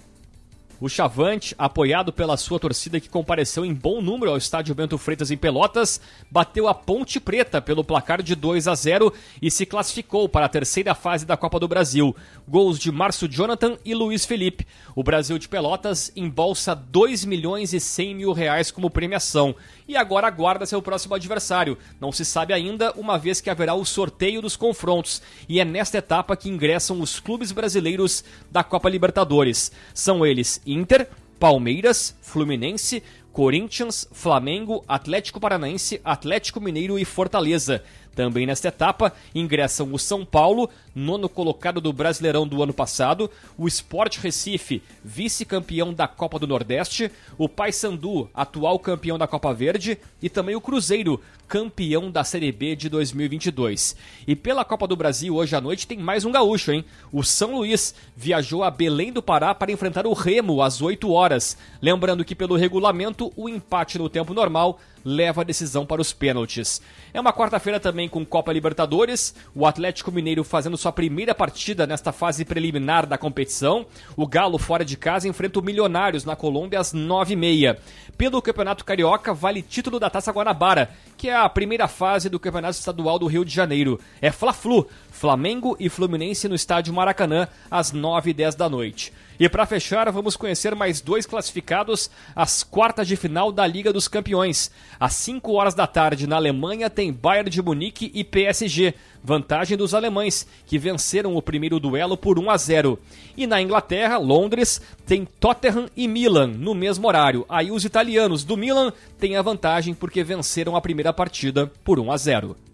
O 0.81 0.89
Chavante, 0.89 1.53
apoiado 1.59 2.11
pela 2.11 2.35
sua 2.35 2.59
torcida 2.59 2.99
que 2.99 3.07
compareceu 3.07 3.63
em 3.63 3.71
bom 3.71 4.01
número 4.01 4.31
ao 4.31 4.37
estádio 4.37 4.73
Bento 4.73 4.97
Freitas 4.97 5.29
em 5.29 5.37
Pelotas, 5.37 6.01
bateu 6.31 6.67
a 6.67 6.73
Ponte 6.73 7.19
Preta 7.19 7.61
pelo 7.61 7.83
placar 7.83 8.23
de 8.23 8.33
2 8.33 8.67
a 8.67 8.73
0 8.73 9.13
e 9.39 9.51
se 9.51 9.63
classificou 9.63 10.27
para 10.27 10.47
a 10.47 10.49
terceira 10.49 10.95
fase 10.95 11.23
da 11.23 11.37
Copa 11.37 11.59
do 11.59 11.67
Brasil. 11.67 12.15
Gols 12.47 12.79
de 12.79 12.91
Márcio 12.91 13.27
Jonathan 13.27 13.77
e 13.85 13.93
Luiz 13.93 14.25
Felipe. 14.25 14.65
O 14.95 15.03
Brasil 15.03 15.37
de 15.37 15.47
Pelotas 15.47 16.11
embolsa 16.15 16.73
2 16.73 17.25
milhões 17.25 17.73
e 17.73 17.79
100 17.79 18.15
mil 18.15 18.33
reais 18.33 18.71
como 18.71 18.89
premiação 18.89 19.55
e 19.91 19.97
agora 19.97 20.27
aguarda 20.27 20.65
seu 20.65 20.81
próximo 20.81 21.15
adversário. 21.15 21.77
Não 21.99 22.13
se 22.13 22.23
sabe 22.23 22.53
ainda, 22.53 22.93
uma 22.93 23.17
vez 23.17 23.41
que 23.41 23.49
haverá 23.49 23.73
o 23.73 23.83
sorteio 23.83 24.41
dos 24.41 24.55
confrontos. 24.55 25.21
E 25.49 25.59
é 25.59 25.65
nesta 25.65 25.97
etapa 25.97 26.37
que 26.37 26.49
ingressam 26.49 27.01
os 27.01 27.19
clubes 27.19 27.51
brasileiros 27.51 28.23
da 28.49 28.63
Copa 28.63 28.89
Libertadores. 28.89 29.69
São 29.93 30.25
eles 30.25 30.61
Inter, 30.65 31.09
Palmeiras, 31.37 32.15
Fluminense, 32.21 33.03
Corinthians, 33.33 34.07
Flamengo, 34.13 34.83
Atlético 34.87 35.39
Paranaense, 35.39 35.99
Atlético 36.05 36.61
Mineiro 36.61 36.97
e 36.97 37.03
Fortaleza. 37.03 37.83
Também 38.15 38.45
nesta 38.45 38.67
etapa 38.67 39.13
ingressam 39.33 39.93
o 39.93 39.99
São 39.99 40.25
Paulo, 40.25 40.69
nono 40.93 41.29
colocado 41.29 41.79
do 41.79 41.93
Brasileirão 41.93 42.45
do 42.45 42.61
ano 42.61 42.73
passado, 42.73 43.29
o 43.57 43.67
Sport 43.67 44.17
Recife, 44.17 44.83
vice-campeão 45.03 45.93
da 45.93 46.07
Copa 46.07 46.37
do 46.37 46.47
Nordeste, 46.47 47.09
o 47.37 47.47
Paysandu, 47.47 48.29
atual 48.33 48.77
campeão 48.79 49.17
da 49.17 49.27
Copa 49.27 49.53
Verde, 49.53 49.97
e 50.21 50.29
também 50.29 50.55
o 50.55 50.61
Cruzeiro, 50.61 51.21
campeão 51.47 52.11
da 52.11 52.23
Série 52.23 52.51
B 52.51 52.75
de 52.75 52.89
2022. 52.89 53.95
E 54.27 54.35
pela 54.35 54.65
Copa 54.65 54.87
do 54.87 54.95
Brasil, 54.95 55.35
hoje 55.35 55.55
à 55.55 55.61
noite 55.61 55.87
tem 55.87 55.97
mais 55.97 56.25
um 56.25 56.31
gaúcho, 56.31 56.71
hein? 56.71 56.85
O 57.11 57.23
São 57.23 57.55
Luís 57.55 57.95
viajou 58.15 58.63
a 58.63 58.71
Belém 58.71 59.11
do 59.11 59.21
Pará 59.21 59.55
para 59.55 59.71
enfrentar 59.71 60.05
o 60.05 60.13
Remo 60.13 60.61
às 60.61 60.81
8 60.81 61.11
horas. 61.11 61.57
Lembrando 61.81 62.25
que 62.25 62.35
pelo 62.35 62.55
regulamento, 62.55 63.31
o 63.35 63.49
empate 63.49 63.97
no 63.97 64.09
tempo 64.09 64.33
normal 64.33 64.79
leva 65.03 65.41
a 65.41 65.43
decisão 65.43 65.85
para 65.85 66.01
os 66.01 66.13
pênaltis. 66.13 66.81
É 67.13 67.19
uma 67.19 67.33
quarta-feira 67.33 67.79
também 67.79 68.07
com 68.07 68.25
Copa 68.25 68.53
Libertadores, 68.53 69.33
o 69.55 69.65
Atlético 69.65 70.11
Mineiro 70.11 70.43
fazendo 70.43 70.77
sua 70.77 70.91
primeira 70.91 71.35
partida 71.35 71.87
nesta 71.87 72.11
fase 72.11 72.45
preliminar 72.45 73.05
da 73.05 73.17
competição. 73.17 73.85
O 74.15 74.27
Galo, 74.27 74.57
fora 74.57 74.85
de 74.85 74.97
casa, 74.97 75.27
enfrenta 75.27 75.59
o 75.59 75.63
Milionários 75.63 76.25
na 76.25 76.35
Colômbia 76.35 76.79
às 76.79 76.93
9h30. 76.93 77.77
Pelo 78.17 78.41
Campeonato 78.41 78.85
Carioca, 78.85 79.33
vale 79.33 79.61
título 79.61 79.99
da 79.99 80.09
Taça 80.09 80.31
Guanabara, 80.31 80.91
que 81.17 81.29
é 81.29 81.35
a 81.35 81.49
primeira 81.49 81.87
fase 81.87 82.29
do 82.29 82.39
Campeonato 82.39 82.77
Estadual 82.77 83.17
do 83.17 83.27
Rio 83.27 83.43
de 83.43 83.53
Janeiro. 83.53 83.99
É 84.21 84.31
Fla-Flu, 84.31 84.87
Flamengo 85.21 85.77
e 85.79 85.87
Fluminense 85.87 86.49
no 86.49 86.55
estádio 86.55 86.91
Maracanã 86.91 87.47
às 87.69 87.93
9h10 87.93 88.55
da 88.57 88.67
noite. 88.67 89.13
E 89.39 89.47
para 89.47 89.67
fechar, 89.67 90.11
vamos 90.11 90.35
conhecer 90.35 90.73
mais 90.73 90.99
dois 90.99 91.27
classificados 91.27 92.09
às 92.35 92.63
quartas 92.63 93.07
de 93.07 93.15
final 93.15 93.51
da 93.51 93.67
Liga 93.67 93.93
dos 93.93 94.07
Campeões. 94.07 94.71
Às 94.99 95.13
5 95.13 95.53
horas 95.53 95.75
da 95.75 95.85
tarde, 95.85 96.25
na 96.25 96.37
Alemanha, 96.37 96.89
tem 96.89 97.13
Bayern 97.13 97.51
de 97.51 97.61
Munique 97.61 98.09
e 98.15 98.23
PSG. 98.23 98.95
Vantagem 99.23 99.77
dos 99.77 99.93
alemães, 99.93 100.47
que 100.65 100.79
venceram 100.79 101.35
o 101.35 101.41
primeiro 101.41 101.79
duelo 101.79 102.17
por 102.17 102.39
1 102.39 102.49
a 102.49 102.57
0. 102.57 102.99
E 103.37 103.45
na 103.45 103.61
Inglaterra, 103.61 104.17
Londres, 104.17 104.81
tem 105.05 105.23
Tottenham 105.23 105.87
e 105.95 106.07
Milan 106.07 106.47
no 106.47 106.73
mesmo 106.73 107.07
horário. 107.07 107.45
Aí 107.47 107.69
os 107.69 107.85
italianos 107.85 108.43
do 108.43 108.57
Milan 108.57 108.91
têm 109.19 109.35
a 109.37 109.43
vantagem 109.43 109.93
porque 109.93 110.23
venceram 110.23 110.75
a 110.75 110.81
primeira 110.81 111.13
partida 111.13 111.71
por 111.83 111.99
1 111.99 112.11
a 112.11 112.17
0. 112.17 112.70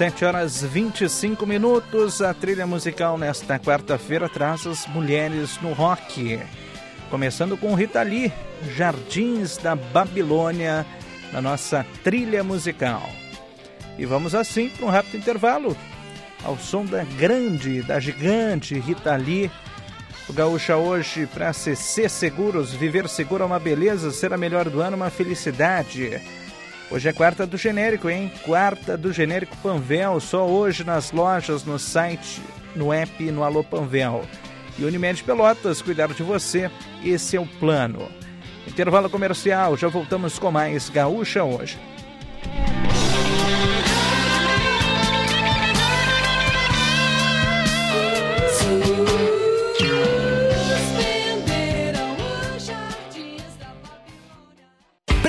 7 0.00 0.24
horas 0.24 0.62
25 0.62 1.44
minutos. 1.44 2.22
A 2.22 2.32
trilha 2.32 2.66
musical 2.66 3.18
nesta 3.18 3.58
quarta-feira 3.58 4.30
traz 4.30 4.66
as 4.66 4.86
mulheres 4.86 5.60
no 5.60 5.74
rock. 5.74 6.40
Começando 7.10 7.54
com 7.54 7.74
Rita 7.74 8.00
Lee, 8.00 8.32
Jardins 8.74 9.58
da 9.58 9.76
Babilônia, 9.76 10.86
na 11.34 11.42
nossa 11.42 11.84
trilha 12.02 12.42
musical. 12.42 13.06
E 13.98 14.06
vamos 14.06 14.34
assim 14.34 14.70
para 14.70 14.86
um 14.86 14.88
rápido 14.88 15.18
intervalo. 15.18 15.76
Ao 16.42 16.56
som 16.56 16.86
da 16.86 17.04
grande, 17.04 17.82
da 17.82 18.00
gigante 18.00 18.78
Rita 18.78 19.14
Lee. 19.16 19.50
O 20.26 20.32
Gaúcha 20.32 20.78
hoje 20.78 21.26
para 21.26 21.52
CC 21.52 22.08
Seguros, 22.08 22.72
viver 22.72 23.06
seguro 23.06 23.42
é 23.42 23.46
uma 23.46 23.58
beleza, 23.58 24.10
ser 24.12 24.32
a 24.32 24.38
melhor 24.38 24.70
do 24.70 24.80
ano, 24.80 24.96
uma 24.96 25.10
felicidade. 25.10 26.22
Hoje 26.90 27.08
é 27.08 27.12
quarta 27.12 27.46
do 27.46 27.56
genérico, 27.56 28.10
hein? 28.10 28.32
Quarta 28.44 28.96
do 28.96 29.12
genérico 29.12 29.56
Panvel, 29.58 30.18
só 30.18 30.44
hoje 30.44 30.82
nas 30.82 31.12
lojas, 31.12 31.64
no 31.64 31.78
site, 31.78 32.42
no 32.74 32.92
app, 32.92 33.30
no 33.30 33.44
Alô 33.44 33.62
Panvel. 33.62 34.24
E 34.76 34.84
Unimed 34.84 35.22
Pelotas, 35.22 35.80
cuidar 35.80 36.08
de 36.08 36.24
você, 36.24 36.68
esse 37.04 37.36
é 37.36 37.40
o 37.40 37.46
plano. 37.46 38.08
Intervalo 38.66 39.08
comercial, 39.08 39.76
já 39.76 39.86
voltamos 39.86 40.36
com 40.36 40.50
mais 40.50 40.88
Gaúcha 40.88 41.44
hoje. 41.44 41.78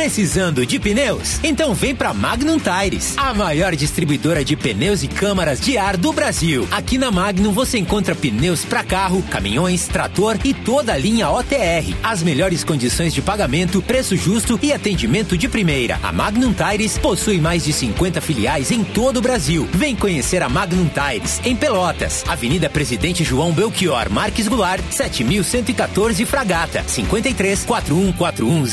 Precisando 0.02 0.66
de 0.66 0.80
pneus? 0.80 1.40
Então 1.44 1.76
vem 1.76 1.94
pra 1.94 2.12
Magnum 2.12 2.58
Tires, 2.58 3.14
a 3.18 3.36
maior 3.36 3.76
distribuidora 3.76 4.44
de 4.44 4.56
pneus 4.56 5.04
e 5.04 5.08
câmaras 5.08 5.62
de 5.62 5.78
ar 5.78 5.96
do 5.96 6.12
Brasil. 6.12 6.68
Aqui 6.72 6.98
na 6.98 7.12
Magnum 7.12 7.52
você 7.52 7.78
encontra 7.78 8.16
pneus 8.16 8.66
para 8.66 8.84
carro, 8.84 9.22
caminhões, 9.30 9.88
trator 9.88 10.40
e 10.44 10.56
toda 10.56 10.94
a 10.94 10.98
linha 10.98 11.30
OTR. 11.30 11.96
As 12.02 12.24
melhores 12.24 12.64
condições 12.64 13.14
de 13.14 13.22
pagamento, 13.22 13.80
preço 13.80 14.18
justo 14.18 14.58
e 14.64 14.74
atendimento 14.74 15.38
de 15.38 15.48
primeira. 15.48 16.00
A 16.02 16.12
Magnum 16.12 16.52
Tires 16.52 16.98
possui 16.98 17.40
mais 17.40 17.64
de 17.64 17.72
50 17.72 18.20
filiais 18.22 18.72
em 18.72 18.84
todo 18.84 19.18
o 19.18 19.22
Brasil. 19.22 19.70
Vem 19.72 19.96
conhecer 19.96 20.42
a 20.42 20.50
Magnum 20.50 20.90
Tires 20.90 21.40
em 21.46 21.56
Pelotas, 21.56 22.24
Avenida 22.28 22.68
Presidente 22.72 23.24
João 23.24 23.52
Belchior 23.52 24.10
Marques 24.10 24.48
Goulart, 24.48 24.82
7114 24.90 26.26
Fragata, 26.26 26.84
53 26.88 27.66
4141 27.66 28.66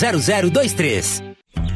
0023. 0.50 1.17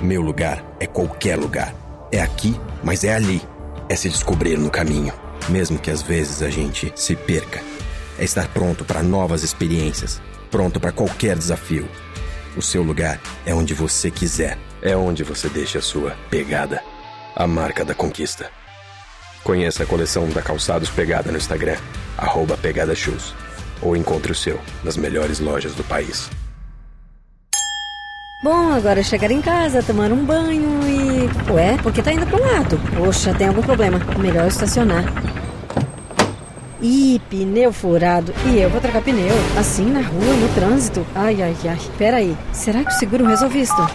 Meu 0.00 0.20
lugar 0.20 0.62
é 0.78 0.86
qualquer 0.86 1.38
lugar. 1.38 1.74
É 2.12 2.20
aqui, 2.20 2.54
mas 2.84 3.02
é 3.02 3.14
ali. 3.14 3.40
É 3.88 3.96
se 3.96 4.10
descobrir 4.10 4.58
no 4.58 4.70
caminho, 4.70 5.12
mesmo 5.48 5.78
que 5.78 5.90
às 5.90 6.02
vezes 6.02 6.42
a 6.42 6.50
gente 6.50 6.92
se 6.94 7.16
perca. 7.16 7.62
É 8.18 8.24
estar 8.24 8.46
pronto 8.48 8.84
para 8.84 9.02
novas 9.02 9.42
experiências, 9.42 10.20
pronto 10.50 10.78
para 10.78 10.92
qualquer 10.92 11.36
desafio. 11.36 11.88
O 12.56 12.62
seu 12.62 12.82
lugar 12.82 13.18
é 13.46 13.54
onde 13.54 13.72
você 13.72 14.10
quiser. 14.10 14.58
É 14.82 14.94
onde 14.94 15.24
você 15.24 15.48
deixa 15.48 15.78
a 15.78 15.82
sua 15.82 16.14
pegada. 16.30 16.82
A 17.34 17.46
marca 17.46 17.84
da 17.84 17.94
conquista. 17.94 18.50
Conheça 19.42 19.84
a 19.84 19.86
coleção 19.86 20.28
da 20.28 20.42
Calçados 20.42 20.90
Pegada 20.90 21.30
no 21.30 21.38
Instagram, 21.38 21.76
arroba 22.18 22.56
Pegada 22.56 22.94
Shoes. 22.94 23.34
Ou 23.80 23.96
encontre 23.96 24.32
o 24.32 24.34
seu 24.34 24.60
nas 24.84 24.96
melhores 24.96 25.38
lojas 25.38 25.74
do 25.74 25.84
país. 25.84 26.30
Bom, 28.46 28.74
agora 28.74 29.00
é 29.00 29.02
chegar 29.02 29.28
em 29.32 29.42
casa, 29.42 29.82
tomar 29.82 30.12
um 30.12 30.24
banho 30.24 30.78
e. 30.86 31.50
Ué, 31.50 31.76
por 31.82 31.92
que 31.92 32.00
tá 32.00 32.12
indo 32.12 32.24
pro 32.28 32.40
lado? 32.40 32.80
Poxa, 32.96 33.34
tem 33.34 33.48
algum 33.48 33.60
problema. 33.60 34.00
Melhor 34.20 34.46
estacionar. 34.46 35.04
Ih, 36.80 37.20
pneu 37.28 37.72
furado. 37.72 38.32
E 38.44 38.60
eu 38.60 38.70
vou 38.70 38.80
trocar 38.80 39.02
pneu. 39.02 39.34
Assim, 39.58 39.86
na 39.86 39.98
rua, 39.98 40.32
no 40.36 40.48
trânsito. 40.54 41.04
Ai, 41.12 41.42
ai, 41.42 41.56
ai. 41.64 41.78
Pera 41.98 42.18
aí. 42.18 42.36
Será 42.52 42.84
que 42.84 42.92
o 42.92 42.98
seguro 43.00 43.26
resolve 43.26 43.62
isto? 43.62 43.90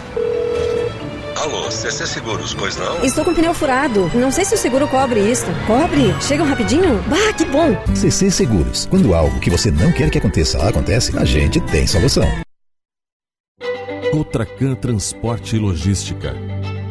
Alô, 1.38 1.72
CC 1.72 2.06
Seguros, 2.06 2.54
pois 2.54 2.76
não? 2.76 3.06
Estou 3.06 3.24
com 3.24 3.34
pneu 3.34 3.54
furado. 3.54 4.12
Não 4.14 4.32
sei 4.32 4.44
se 4.44 4.56
o 4.56 4.58
seguro 4.58 4.86
cobre 4.90 5.22
isto. 5.22 5.50
Cobre? 5.66 6.14
Chegam 6.20 6.46
rapidinho? 6.46 7.02
Bah, 7.08 7.32
que 7.38 7.46
bom! 7.46 7.74
CC 7.96 8.30
Seguros. 8.30 8.86
Quando 8.88 9.14
algo 9.14 9.40
que 9.40 9.50
você 9.50 9.72
não 9.72 9.94
quer 9.94 10.10
que 10.10 10.18
aconteça 10.18 10.58
acontece, 10.68 11.18
a 11.18 11.24
gente 11.24 11.62
tem 11.62 11.88
solução. 11.88 12.28
Cotracan 14.12 14.76
Transporte 14.76 15.56
e 15.56 15.60
Logística. 15.60 16.36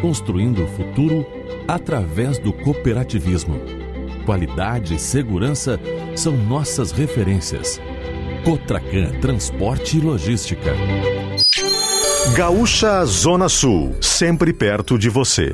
Construindo 0.01 0.65
o 0.65 0.67
futuro 0.67 1.27
através 1.69 2.39
do 2.39 2.51
cooperativismo. 2.51 3.61
Qualidade 4.25 4.95
e 4.95 4.99
segurança 4.99 5.79
são 6.17 6.35
nossas 6.35 6.93
referências. 6.93 7.79
Cotracan 8.43 9.21
Transporte 9.21 9.99
e 9.99 10.01
Logística. 10.01 10.73
Gaúcha 12.35 13.05
Zona 13.05 13.51
Sul, 13.51 13.95
sempre 14.01 14.55
perto 14.55 14.99
de 14.99 15.11
você. 15.11 15.53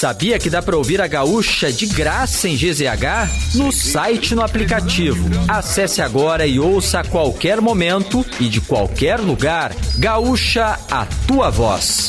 Sabia 0.00 0.38
que 0.38 0.48
dá 0.48 0.62
para 0.62 0.78
ouvir 0.78 0.98
a 1.02 1.06
Gaúcha 1.06 1.70
de 1.70 1.84
graça 1.84 2.48
em 2.48 2.56
GZH? 2.56 3.54
No 3.54 3.70
site 3.70 4.34
no 4.34 4.42
aplicativo. 4.42 5.28
Acesse 5.46 6.00
agora 6.00 6.46
e 6.46 6.58
ouça 6.58 7.00
a 7.00 7.04
qualquer 7.04 7.60
momento 7.60 8.24
e 8.40 8.48
de 8.48 8.62
qualquer 8.62 9.20
lugar. 9.20 9.74
Gaúcha, 9.98 10.78
a 10.90 11.04
tua 11.26 11.50
voz. 11.50 12.08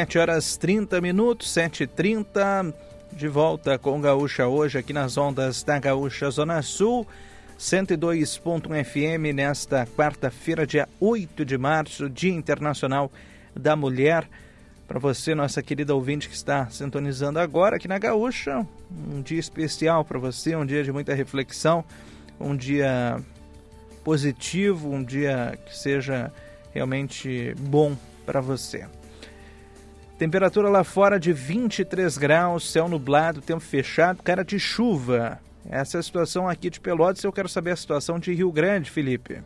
Sete 0.00 0.18
horas 0.18 0.56
30 0.56 0.98
minutos, 1.02 1.54
7h30, 1.54 2.72
de 3.12 3.28
volta 3.28 3.78
com 3.78 4.00
Gaúcha 4.00 4.48
hoje 4.48 4.78
aqui 4.78 4.94
nas 4.94 5.18
ondas 5.18 5.62
da 5.62 5.78
Gaúcha 5.78 6.30
Zona 6.30 6.62
Sul. 6.62 7.06
102.1 7.58 8.82
FM 8.82 9.34
nesta 9.34 9.84
quarta-feira, 9.84 10.66
dia 10.66 10.88
8 10.98 11.44
de 11.44 11.58
março, 11.58 12.08
Dia 12.08 12.32
Internacional 12.32 13.12
da 13.54 13.76
Mulher. 13.76 14.26
Para 14.88 14.98
você, 14.98 15.34
nossa 15.34 15.62
querida 15.62 15.94
ouvinte 15.94 16.30
que 16.30 16.34
está 16.34 16.70
sintonizando 16.70 17.38
agora 17.38 17.76
aqui 17.76 17.86
na 17.86 17.98
Gaúcha, 17.98 18.66
um 18.90 19.20
dia 19.20 19.38
especial 19.38 20.02
para 20.02 20.18
você, 20.18 20.56
um 20.56 20.64
dia 20.64 20.82
de 20.82 20.90
muita 20.90 21.12
reflexão, 21.14 21.84
um 22.40 22.56
dia 22.56 23.20
positivo, 24.02 24.90
um 24.90 25.04
dia 25.04 25.58
que 25.66 25.76
seja 25.76 26.32
realmente 26.72 27.54
bom 27.58 27.94
para 28.24 28.40
você. 28.40 28.86
Temperatura 30.20 30.68
lá 30.68 30.84
fora 30.84 31.18
de 31.18 31.32
23 31.32 32.18
graus, 32.18 32.70
céu 32.70 32.86
nublado, 32.90 33.40
tempo 33.40 33.62
fechado, 33.62 34.22
cara 34.22 34.44
de 34.44 34.60
chuva. 34.60 35.40
Essa 35.66 35.96
é 35.96 35.98
a 36.00 36.02
situação 36.02 36.46
aqui 36.46 36.68
de 36.68 36.78
Pelotas. 36.78 37.24
Eu 37.24 37.32
quero 37.32 37.48
saber 37.48 37.70
a 37.70 37.76
situação 37.76 38.18
de 38.18 38.34
Rio 38.34 38.52
Grande, 38.52 38.90
Felipe. 38.90 39.40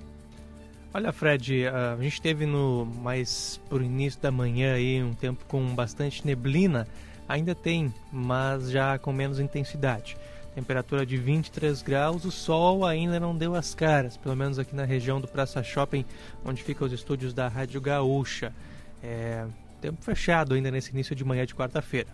Olha, 0.92 1.12
Fred, 1.12 1.68
a 1.68 1.96
gente 2.02 2.20
teve 2.20 2.44
no 2.44 2.84
mais 2.86 3.60
por 3.70 3.82
início 3.82 4.20
da 4.20 4.32
manhã 4.32 4.74
aí 4.74 5.00
um 5.00 5.14
tempo 5.14 5.44
com 5.46 5.64
bastante 5.76 6.26
neblina. 6.26 6.88
Ainda 7.28 7.54
tem, 7.54 7.94
mas 8.10 8.68
já 8.68 8.98
com 8.98 9.12
menos 9.12 9.38
intensidade. 9.38 10.16
Temperatura 10.56 11.06
de 11.06 11.16
23 11.16 11.82
graus, 11.82 12.24
o 12.24 12.32
sol 12.32 12.84
ainda 12.84 13.20
não 13.20 13.36
deu 13.36 13.54
as 13.54 13.76
caras, 13.76 14.16
pelo 14.16 14.34
menos 14.34 14.58
aqui 14.58 14.74
na 14.74 14.84
região 14.84 15.20
do 15.20 15.28
Praça 15.28 15.62
Shopping, 15.62 16.04
onde 16.44 16.64
ficam 16.64 16.84
os 16.84 16.92
estúdios 16.92 17.32
da 17.32 17.46
Rádio 17.46 17.80
Gaúcha. 17.80 18.52
É, 19.00 19.46
tempo 19.84 20.02
fechado 20.02 20.54
ainda 20.54 20.70
nesse 20.70 20.90
início 20.92 21.14
de 21.14 21.22
manhã 21.22 21.44
de 21.44 21.54
quarta-feira. 21.54 22.08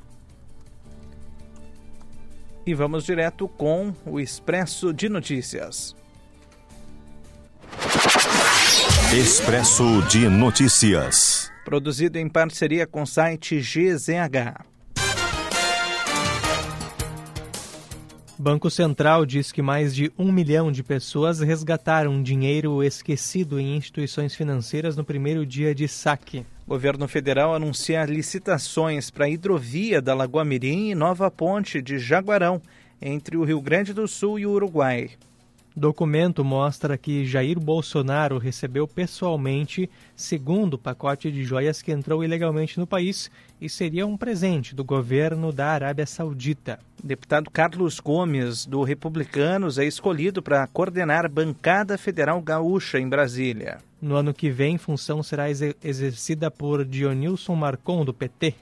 E 2.67 2.75
vamos 2.75 3.05
direto 3.05 3.47
com 3.47 3.95
o 4.05 4.19
Expresso 4.19 4.93
de 4.93 5.09
Notícias. 5.09 5.95
Expresso 9.17 10.03
de 10.09 10.29
Notícias. 10.29 11.51
Produzido 11.65 12.19
em 12.19 12.29
parceria 12.29 12.89
com 12.89 13.03
o 13.03 13.07
site 13.07 13.61
GZH. 13.61 14.65
Banco 18.37 18.71
Central 18.71 19.25
diz 19.25 19.53
que 19.53 19.63
mais 19.63 19.95
de 19.95 20.11
um 20.19 20.33
milhão 20.33 20.73
de 20.73 20.83
pessoas 20.83 21.41
resgataram 21.41 22.21
dinheiro 22.21 22.83
esquecido 22.83 23.61
em 23.61 23.77
instituições 23.77 24.35
financeiras 24.35 24.97
no 24.97 25.05
primeiro 25.05 25.47
dia 25.47 25.75
de 25.75 25.87
saque. 25.87 26.45
Governo 26.71 27.09
federal 27.09 27.53
anuncia 27.53 28.05
licitações 28.05 29.11
para 29.11 29.25
a 29.25 29.29
hidrovia 29.29 30.01
da 30.01 30.15
Lagoa 30.15 30.45
Mirim 30.45 30.91
e 30.91 30.95
nova 30.95 31.29
ponte 31.29 31.83
de 31.83 31.99
Jaguarão, 31.99 32.63
entre 33.03 33.37
o 33.37 33.43
Rio 33.43 33.61
Grande 33.61 33.93
do 33.93 34.07
Sul 34.07 34.39
e 34.39 34.47
o 34.47 34.53
Uruguai. 34.53 35.11
Documento 35.75 36.45
mostra 36.45 36.97
que 36.97 37.25
Jair 37.27 37.59
Bolsonaro 37.59 38.39
recebeu 38.39 38.87
pessoalmente 38.87 39.91
segundo 40.15 40.79
pacote 40.79 41.33
de 41.33 41.43
joias 41.43 41.83
que 41.83 41.91
entrou 41.91 42.23
ilegalmente 42.23 42.79
no 42.79 42.87
país 42.87 43.29
e 43.61 43.69
seria 43.69 44.07
um 44.07 44.17
presente 44.17 44.75
do 44.75 44.83
governo 44.83 45.53
da 45.53 45.67
Arábia 45.69 46.07
Saudita. 46.07 46.79
Deputado 47.03 47.51
Carlos 47.51 48.01
Gomes, 48.01 48.65
do 48.65 48.83
Republicanos, 48.83 49.79
é 49.79 49.85
escolhido 49.85 50.43
para 50.43 50.67
coordenar 50.67 51.27
a 51.27 51.29
bancada 51.29 51.99
federal 51.99 52.41
gaúcha 52.41 52.99
em 52.99 53.09
Brasília. 53.09 53.79
No 54.01 54.17
ano 54.17 54.33
que 54.33 54.51
vem, 54.51 54.79
função 54.79 55.23
será 55.23 55.47
exercida 55.51 56.51
por 56.51 56.85
Dionilson 56.85 57.55
Marcon, 57.55 58.05
do 58.05 58.15
PT. 58.15 58.55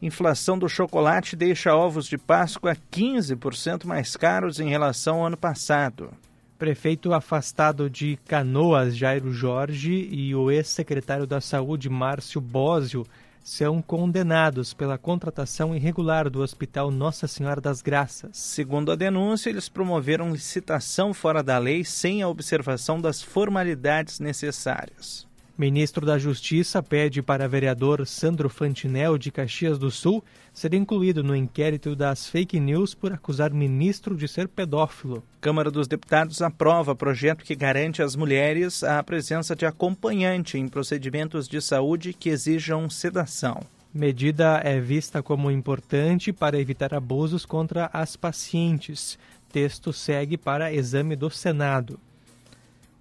Inflação 0.00 0.56
do 0.56 0.68
chocolate 0.68 1.34
deixa 1.34 1.74
ovos 1.74 2.06
de 2.06 2.16
Páscoa 2.16 2.76
15% 2.92 3.84
mais 3.84 4.16
caros 4.16 4.60
em 4.60 4.68
relação 4.68 5.16
ao 5.16 5.26
ano 5.26 5.36
passado. 5.36 6.12
Prefeito 6.58 7.12
afastado 7.12 7.88
de 7.88 8.18
Canoas, 8.26 8.96
Jairo 8.96 9.32
Jorge, 9.32 10.08
e 10.10 10.34
o 10.34 10.50
ex-secretário 10.50 11.24
da 11.24 11.40
Saúde, 11.40 11.88
Márcio 11.88 12.40
Bósio, 12.40 13.06
são 13.44 13.80
condenados 13.80 14.74
pela 14.74 14.98
contratação 14.98 15.72
irregular 15.72 16.28
do 16.28 16.42
Hospital 16.42 16.90
Nossa 16.90 17.28
Senhora 17.28 17.60
das 17.60 17.80
Graças. 17.80 18.36
Segundo 18.36 18.90
a 18.90 18.96
denúncia, 18.96 19.50
eles 19.50 19.68
promoveram 19.68 20.32
licitação 20.32 21.14
fora 21.14 21.44
da 21.44 21.58
lei 21.58 21.84
sem 21.84 22.22
a 22.22 22.28
observação 22.28 23.00
das 23.00 23.22
formalidades 23.22 24.18
necessárias. 24.18 25.27
Ministro 25.58 26.06
da 26.06 26.16
Justiça 26.16 26.80
pede 26.80 27.20
para 27.20 27.48
vereador 27.48 28.06
Sandro 28.06 28.48
Fantinel 28.48 29.18
de 29.18 29.32
Caxias 29.32 29.76
do 29.76 29.90
Sul 29.90 30.22
ser 30.54 30.72
incluído 30.72 31.24
no 31.24 31.34
inquérito 31.34 31.96
das 31.96 32.28
fake 32.28 32.60
news 32.60 32.94
por 32.94 33.12
acusar 33.12 33.52
ministro 33.52 34.16
de 34.16 34.28
ser 34.28 34.46
pedófilo. 34.46 35.20
Câmara 35.40 35.68
dos 35.68 35.88
Deputados 35.88 36.40
aprova 36.42 36.94
projeto 36.94 37.44
que 37.44 37.56
garante 37.56 38.00
às 38.00 38.14
mulheres 38.14 38.84
a 38.84 39.02
presença 39.02 39.56
de 39.56 39.66
acompanhante 39.66 40.56
em 40.56 40.68
procedimentos 40.68 41.48
de 41.48 41.60
saúde 41.60 42.12
que 42.12 42.28
exijam 42.28 42.88
sedação. 42.88 43.60
Medida 43.92 44.60
é 44.62 44.78
vista 44.78 45.24
como 45.24 45.50
importante 45.50 46.32
para 46.32 46.60
evitar 46.60 46.94
abusos 46.94 47.44
contra 47.44 47.90
as 47.92 48.14
pacientes. 48.14 49.18
Texto 49.50 49.92
segue 49.92 50.36
para 50.36 50.72
exame 50.72 51.16
do 51.16 51.28
Senado. 51.28 51.98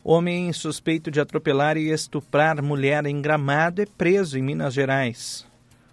Homem 0.10 0.54
suspeito 0.54 1.12
de 1.12 1.20
atropelar 1.20 1.76
e 1.76 1.90
estuprar 1.90 2.64
mulher 2.64 3.06
em 3.06 3.22
Gramado 3.22 3.82
é 3.82 3.86
preso 3.86 4.40
em 4.40 4.42
Minas 4.42 4.74
Gerais. 4.74 5.46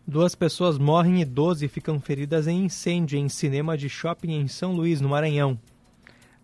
Duas 0.07 0.37
pessoas 0.37 0.79
morrem 0.79 1.21
e 1.21 1.25
12 1.25 1.67
ficam 1.67 1.99
feridas 1.99 2.47
em 2.47 2.67
incêndio 2.67 3.19
em 3.19 3.29
cinema 3.29 3.77
de 3.77 3.89
shopping 3.89 4.35
em 4.35 4.47
São 4.47 4.71
Luís, 4.71 5.01
no 5.01 5.09
Maranhão. 5.09 5.59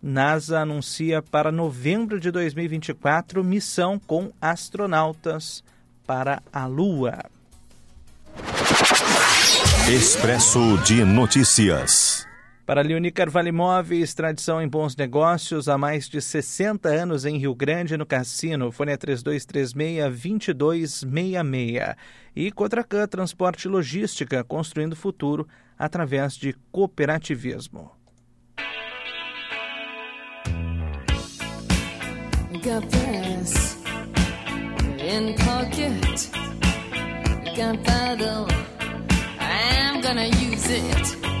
NASA 0.03 0.59
anuncia 0.59 1.21
para 1.21 1.49
novembro 1.49 2.19
de 2.19 2.29
2024 2.29 3.41
missão 3.41 3.97
com 3.97 4.33
astronautas 4.41 5.63
para 6.05 6.43
a 6.51 6.65
Lua. 6.65 7.23
Expresso 9.87 10.77
de 10.79 11.05
Notícias. 11.05 12.29
Para 12.71 12.83
Leoni 12.83 13.11
Carvalho 13.11 13.49
Imóveis, 13.49 14.13
tradição 14.13 14.61
em 14.61 14.67
bons 14.69 14.95
negócios 14.95 15.67
há 15.67 15.77
mais 15.77 16.07
de 16.07 16.21
60 16.21 16.87
anos 16.87 17.25
em 17.25 17.37
Rio 17.37 17.53
Grande, 17.53 17.97
no 17.97 18.05
Cassino. 18.05 18.71
Fone 18.71 18.93
é 18.93 18.97
3236-2266. 18.97 21.97
E 22.33 22.49
Cotracan 22.49 23.05
Transporte 23.07 23.65
e 23.65 23.67
Logística, 23.67 24.41
construindo 24.45 24.95
futuro 24.95 25.45
através 25.77 26.37
de 26.37 26.55
cooperativismo. 26.71 27.91
I'm 39.43 40.01
gonna 40.01 40.27
use 40.27 40.69
it. 40.69 41.40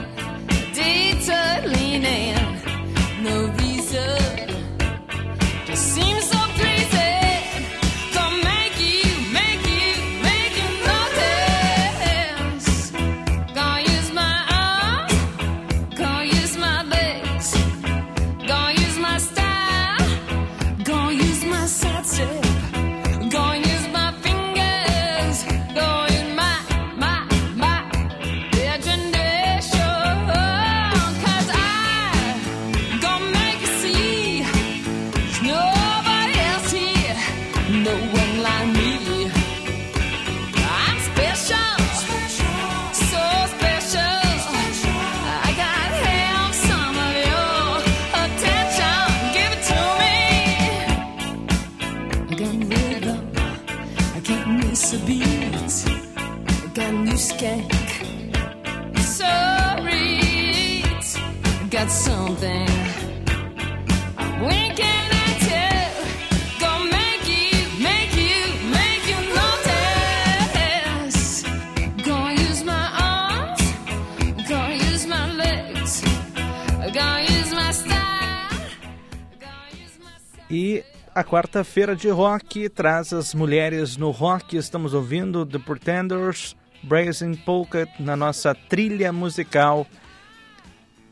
a 81.13 81.23
quarta-feira 81.23 81.95
de 81.95 82.09
rock 82.09 82.67
traz 82.69 83.11
as 83.11 83.33
mulheres 83.33 83.97
no 83.97 84.11
rock. 84.11 84.55
Estamos 84.55 84.93
ouvindo 84.93 85.45
The 85.45 85.59
Pretenders, 85.59 86.55
Brazen 86.81 87.35
Polka 87.35 87.85
na 87.99 88.15
nossa 88.15 88.55
trilha 88.55 89.11
musical 89.11 89.85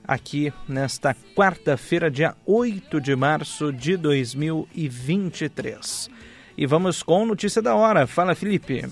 aqui 0.07 0.53
nesta 0.67 1.15
quarta-feira, 1.35 2.09
dia 2.09 2.35
8 2.45 3.01
de 3.01 3.15
março 3.15 3.73
de 3.73 3.97
2023. 3.97 6.09
E 6.57 6.65
vamos 6.65 7.03
com 7.03 7.25
notícia 7.25 7.61
da 7.61 7.75
hora. 7.75 8.07
Fala, 8.07 8.33
Felipe. 8.35 8.87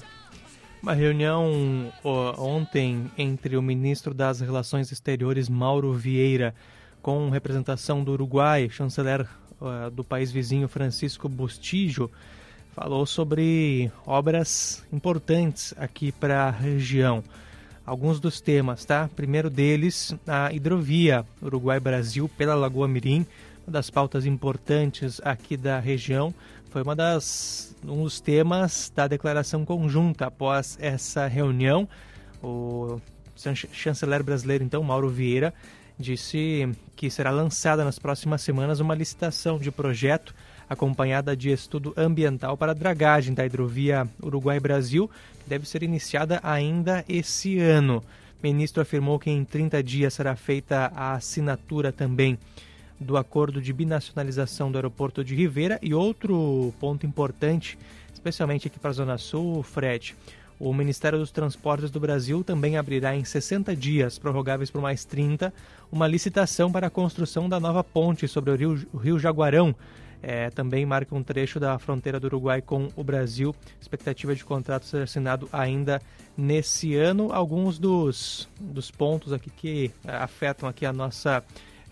Uma 0.83 0.93
reunião 0.93 1.91
ontem 2.37 3.09
entre 3.17 3.55
o 3.57 3.61
ministro 3.61 4.13
das 4.13 4.41
Relações 4.41 4.91
Exteriores, 4.91 5.47
Mauro 5.49 5.93
Vieira, 5.93 6.53
com 7.01 7.29
representação 7.29 8.03
do 8.03 8.11
Uruguai, 8.11 8.69
chanceler 8.69 9.25
uh, 9.61 9.89
do 9.91 10.03
país 10.03 10.31
vizinho, 10.31 10.67
Francisco 10.67 11.27
Bustillo, 11.27 12.11
falou 12.73 13.05
sobre 13.05 13.91
obras 14.05 14.83
importantes 14.93 15.73
aqui 15.77 16.11
para 16.11 16.43
a 16.43 16.51
região. 16.51 17.23
Alguns 17.85 18.19
dos 18.19 18.41
temas, 18.41 18.85
tá? 18.85 19.09
Primeiro 19.15 19.49
deles, 19.49 20.13
a 20.27 20.51
hidrovia 20.51 21.25
Uruguai-Brasil 21.41 22.29
pela 22.37 22.53
Lagoa 22.53 22.87
Mirim, 22.87 23.25
uma 23.65 23.73
das 23.73 23.89
pautas 23.89 24.25
importantes 24.25 25.21
aqui 25.23 25.55
da 25.57 25.79
região. 25.79 26.33
Foi 26.69 26.81
uma 26.81 26.95
das, 26.95 27.75
um 27.83 28.03
dos 28.03 28.19
temas 28.19 28.91
da 28.95 29.07
declaração 29.07 29.65
conjunta 29.65 30.27
após 30.27 30.77
essa 30.81 31.27
reunião. 31.27 31.87
O 32.43 32.99
chanceler 33.71 34.21
brasileiro, 34.21 34.63
então, 34.63 34.83
Mauro 34.83 35.09
Vieira, 35.09 35.53
disse 35.99 36.69
que 36.95 37.09
será 37.09 37.31
lançada 37.31 37.83
nas 37.83 37.97
próximas 37.99 38.41
semanas 38.41 38.79
uma 38.79 38.95
licitação 38.95 39.57
de 39.57 39.71
projeto 39.71 40.33
acompanhada 40.69 41.35
de 41.35 41.49
estudo 41.49 41.93
ambiental 41.95 42.57
para 42.57 42.71
a 42.71 42.75
dragagem 42.75 43.33
da 43.33 43.45
hidrovia 43.45 44.07
Uruguai-Brasil, 44.21 45.09
que 45.43 45.49
deve 45.49 45.67
ser 45.67 45.81
iniciada 45.81 46.39
ainda 46.43 47.05
esse 47.07 47.59
ano. 47.59 48.03
O 48.41 48.43
ministro 48.43 48.81
afirmou 48.81 49.17
que 49.17 49.29
em 49.29 49.43
30 49.43 49.81
dias 49.81 50.13
será 50.13 50.35
feita 50.35 50.91
a 50.95 51.13
assinatura 51.13 51.91
também 51.91 52.37
do 52.99 53.15
acordo 53.15 53.61
de 53.61 53.71
binacionalização 53.71 54.71
do 54.71 54.77
aeroporto 54.77 55.23
de 55.23 55.35
Rivera 55.35 55.79
e 55.81 55.93
outro 55.93 56.73
ponto 56.79 57.05
importante, 57.05 57.77
especialmente 58.13 58.67
aqui 58.67 58.79
para 58.79 58.89
a 58.89 58.93
Zona 58.93 59.17
Sul, 59.17 59.63
Fred. 59.63 60.15
O 60.59 60.73
Ministério 60.73 61.19
dos 61.19 61.31
Transportes 61.31 61.91
do 61.91 61.99
Brasil 61.99 62.43
também 62.43 62.77
abrirá 62.77 63.15
em 63.15 63.23
60 63.23 63.75
dias, 63.75 64.17
prorrogáveis 64.17 64.71
por 64.71 64.81
mais 64.81 65.05
30, 65.05 65.53
uma 65.91 66.07
licitação 66.07 66.71
para 66.71 66.87
a 66.87 66.89
construção 66.89 67.47
da 67.47 67.59
nova 67.59 67.83
ponte 67.83 68.27
sobre 68.27 68.51
o 68.51 68.55
Rio, 68.55 68.87
Rio 68.99 69.19
Jaguarão, 69.19 69.75
é, 70.21 70.49
também 70.49 70.85
marca 70.85 71.15
um 71.15 71.23
trecho 71.23 71.59
da 71.59 71.77
fronteira 71.77 72.19
do 72.19 72.25
Uruguai 72.25 72.61
com 72.61 72.89
o 72.95 73.03
Brasil. 73.03 73.55
Expectativa 73.79 74.33
de 74.33 74.43
contrato 74.43 74.85
ser 74.85 75.03
assinado 75.03 75.47
ainda 75.53 76.01
nesse 76.35 76.95
ano. 76.95 77.31
Alguns 77.31 77.77
dos, 77.77 78.47
dos 78.59 78.89
pontos 78.89 79.31
aqui 79.31 79.49
que 79.49 79.91
é, 80.05 80.15
afetam 80.15 80.67
aqui 80.67 80.85
a 80.85 80.93
nossa 80.93 81.43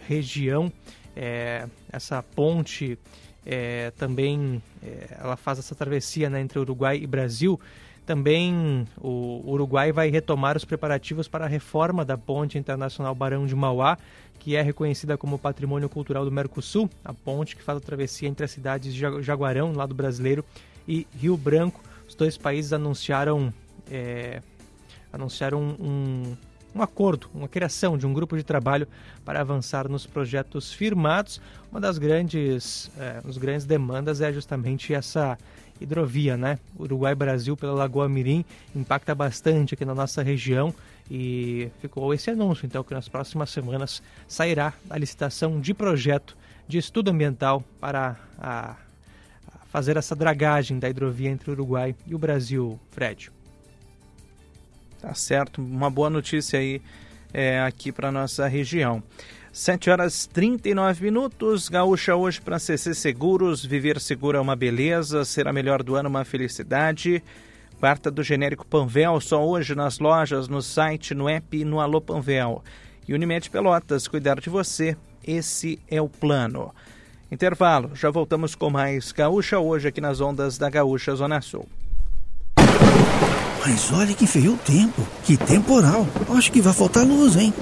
região, 0.07 0.71
é, 1.15 1.67
essa 1.91 2.21
ponte 2.21 2.97
é, 3.45 3.91
também 3.91 4.61
é, 4.83 5.17
ela 5.19 5.37
faz 5.37 5.59
essa 5.59 5.75
travessia 5.75 6.29
né, 6.29 6.41
entre 6.41 6.59
Uruguai 6.59 6.97
e 6.97 7.07
Brasil. 7.07 7.59
Também 8.05 8.87
o 9.01 9.41
Uruguai 9.45 9.91
vai 9.91 10.09
retomar 10.09 10.55
os 10.55 10.63
preparativos 10.63 11.27
para 11.27 11.45
a 11.45 11.47
reforma 11.47 12.05
da 12.05 12.15
ponte 12.15 12.57
internacional 12.57 13.15
Barão 13.15 13.47
de 13.47 13.55
Mauá, 13.55 13.97
que 14.37 14.55
é 14.55 14.61
reconhecida 14.61 15.17
como 15.17 15.39
Patrimônio 15.39 15.89
Cultural 15.89 16.23
do 16.23 16.31
Mercosul, 16.31 16.87
a 17.03 17.13
ponte 17.13 17.55
que 17.55 17.63
faz 17.63 17.79
a 17.79 17.81
travessia 17.81 18.29
entre 18.29 18.45
as 18.45 18.51
cidades 18.51 18.93
de 18.93 18.99
Jaguarão, 19.21 19.71
no 19.71 19.77
lado 19.77 19.95
brasileiro, 19.95 20.45
e 20.87 21.07
Rio 21.19 21.35
Branco. 21.35 21.81
Os 22.07 22.13
dois 22.13 22.37
países 22.37 22.71
anunciaram, 22.73 23.51
é, 23.89 24.39
anunciaram 25.11 25.59
um, 25.59 26.35
um 26.75 26.81
acordo, 26.83 27.27
uma 27.33 27.47
criação 27.47 27.97
de 27.97 28.05
um 28.05 28.13
grupo 28.13 28.37
de 28.37 28.43
trabalho 28.43 28.87
para 29.23 29.41
avançar 29.41 29.89
nos 29.89 30.05
projetos 30.05 30.71
firmados. 30.71 31.41
Uma 31.71 31.81
das 31.81 31.97
grandes, 31.97 32.91
é, 32.99 33.21
as 33.27 33.37
grandes 33.37 33.65
demandas 33.65 34.21
é 34.21 34.31
justamente 34.31 34.93
essa 34.93 35.39
hidrovia, 35.79 36.37
né? 36.37 36.59
Uruguai-Brasil 36.77 37.55
pela 37.57 37.73
Lagoa 37.73 38.07
Mirim 38.07 38.45
impacta 38.75 39.13
bastante 39.13 39.73
aqui 39.73 39.85
na 39.85 39.95
nossa 39.95 40.23
região 40.23 40.73
e 41.09 41.69
ficou 41.81 42.13
esse 42.13 42.29
anúncio, 42.31 42.65
então, 42.65 42.83
que 42.83 42.93
nas 42.93 43.07
próximas 43.07 43.49
semanas 43.49 44.01
sairá 44.27 44.73
a 44.89 44.97
licitação 44.97 45.59
de 45.59 45.73
projeto 45.73 46.35
de 46.67 46.77
estudo 46.77 47.11
ambiental 47.11 47.63
para 47.79 48.15
a, 48.39 48.75
a 49.47 49.57
fazer 49.67 49.97
essa 49.97 50.15
dragagem 50.15 50.79
da 50.79 50.89
hidrovia 50.89 51.29
entre 51.29 51.49
o 51.49 51.53
Uruguai 51.53 51.95
e 52.07 52.15
o 52.15 52.17
Brasil, 52.17 52.79
Fred. 52.91 53.31
Tá 54.99 55.13
certo, 55.13 55.61
uma 55.61 55.89
boa 55.89 56.09
notícia 56.09 56.57
aí 56.57 56.81
é, 57.31 57.61
aqui 57.61 57.91
para 57.91 58.11
nossa 58.11 58.47
região. 58.47 59.03
7 59.55 59.89
horas 59.89 60.27
39 60.27 61.05
minutos. 61.05 61.69
Gaúcha 61.69 62.13
hoje 62.13 62.41
para 62.41 62.59
CC 62.59 62.93
Seguros. 62.93 63.63
Viver 63.63 64.01
seguro 64.01 64.37
é 64.37 64.41
uma 64.41 64.53
beleza, 64.53 65.23
ser 65.23 65.47
a 65.47 65.53
melhor 65.53 65.81
do 65.81 65.95
ano 65.95 66.09
uma 66.09 66.25
felicidade. 66.25 67.23
Quarta 67.79 68.11
do 68.11 68.21
genérico 68.21 68.67
Panvel, 68.67 69.21
só 69.21 69.47
hoje 69.47 69.73
nas 69.73 69.97
lojas, 69.97 70.49
no 70.49 70.61
site, 70.61 71.13
no 71.13 71.29
app 71.29 71.57
e 71.57 71.63
no 71.63 71.79
Alô 71.79 72.01
Panvel. 72.01 72.61
E 73.07 73.13
Unimed 73.13 73.49
Pelotas, 73.49 74.09
cuidar 74.09 74.41
de 74.41 74.49
você, 74.49 74.97
esse 75.25 75.79
é 75.89 76.01
o 76.01 76.09
plano. 76.09 76.75
Intervalo, 77.31 77.91
já 77.95 78.09
voltamos 78.09 78.55
com 78.55 78.69
mais 78.69 79.13
Gaúcha 79.13 79.57
hoje 79.57 79.87
aqui 79.87 80.01
nas 80.01 80.19
ondas 80.19 80.57
da 80.57 80.69
Gaúcha 80.69 81.15
Zona 81.15 81.39
Sul. 81.39 81.65
Mas 83.65 83.89
olha 83.93 84.13
que 84.13 84.27
feio 84.27 84.55
o 84.55 84.57
tempo, 84.57 85.01
que 85.23 85.37
temporal. 85.37 86.05
Acho 86.35 86.51
que 86.51 86.59
vai 86.61 86.73
faltar 86.73 87.05
luz, 87.05 87.37
hein? 87.37 87.53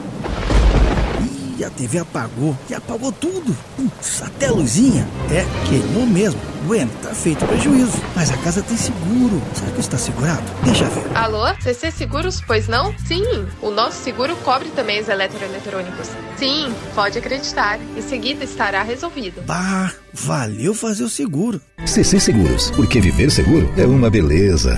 Ih, 1.58 1.64
a 1.64 1.70
TV 1.70 2.00
apagou, 2.00 2.58
e 2.70 2.74
apagou 2.74 3.12
tudo. 3.12 3.56
Putz, 3.76 4.22
até 4.22 4.48
a 4.48 4.52
luzinha. 4.52 5.08
É, 5.32 5.46
queimou 5.70 6.06
mesmo. 6.06 6.40
Bueno, 6.66 6.90
tá 7.02 7.14
feito 7.14 7.46
prejuízo. 7.46 8.02
Mas 8.16 8.32
a 8.32 8.38
casa 8.38 8.62
tem 8.64 8.78
seguro. 8.78 9.42
Será 9.54 9.72
que 9.72 9.80
está 9.80 9.98
segurado? 9.98 10.44
Deixa 10.64 10.86
ver. 10.86 11.04
Alô? 11.16 11.54
CC 11.62 11.92
Seguros, 11.92 12.42
pois 12.46 12.68
não? 12.68 12.96
Sim, 13.00 13.24
o 13.62 13.70
nosso 13.70 14.02
seguro 14.04 14.36
cobre 14.38 14.70
também 14.70 15.02
os 15.02 15.10
eletroeletrônicos. 15.10 16.10
Sim, 16.38 16.74
pode 16.96 17.18
acreditar. 17.18 17.80
Em 17.98 18.02
seguida 18.02 18.44
estará 18.44 18.82
resolvido. 18.82 19.42
Bah, 19.46 19.92
valeu 20.14 20.74
fazer 20.74 21.04
o 21.04 21.10
seguro. 21.10 21.62
CC 21.86 22.20
Seguros, 22.20 22.72
porque 22.72 23.02
viver 23.02 23.30
seguro 23.30 23.72
é 23.78 23.86
uma 23.86 24.10
beleza. 24.10 24.78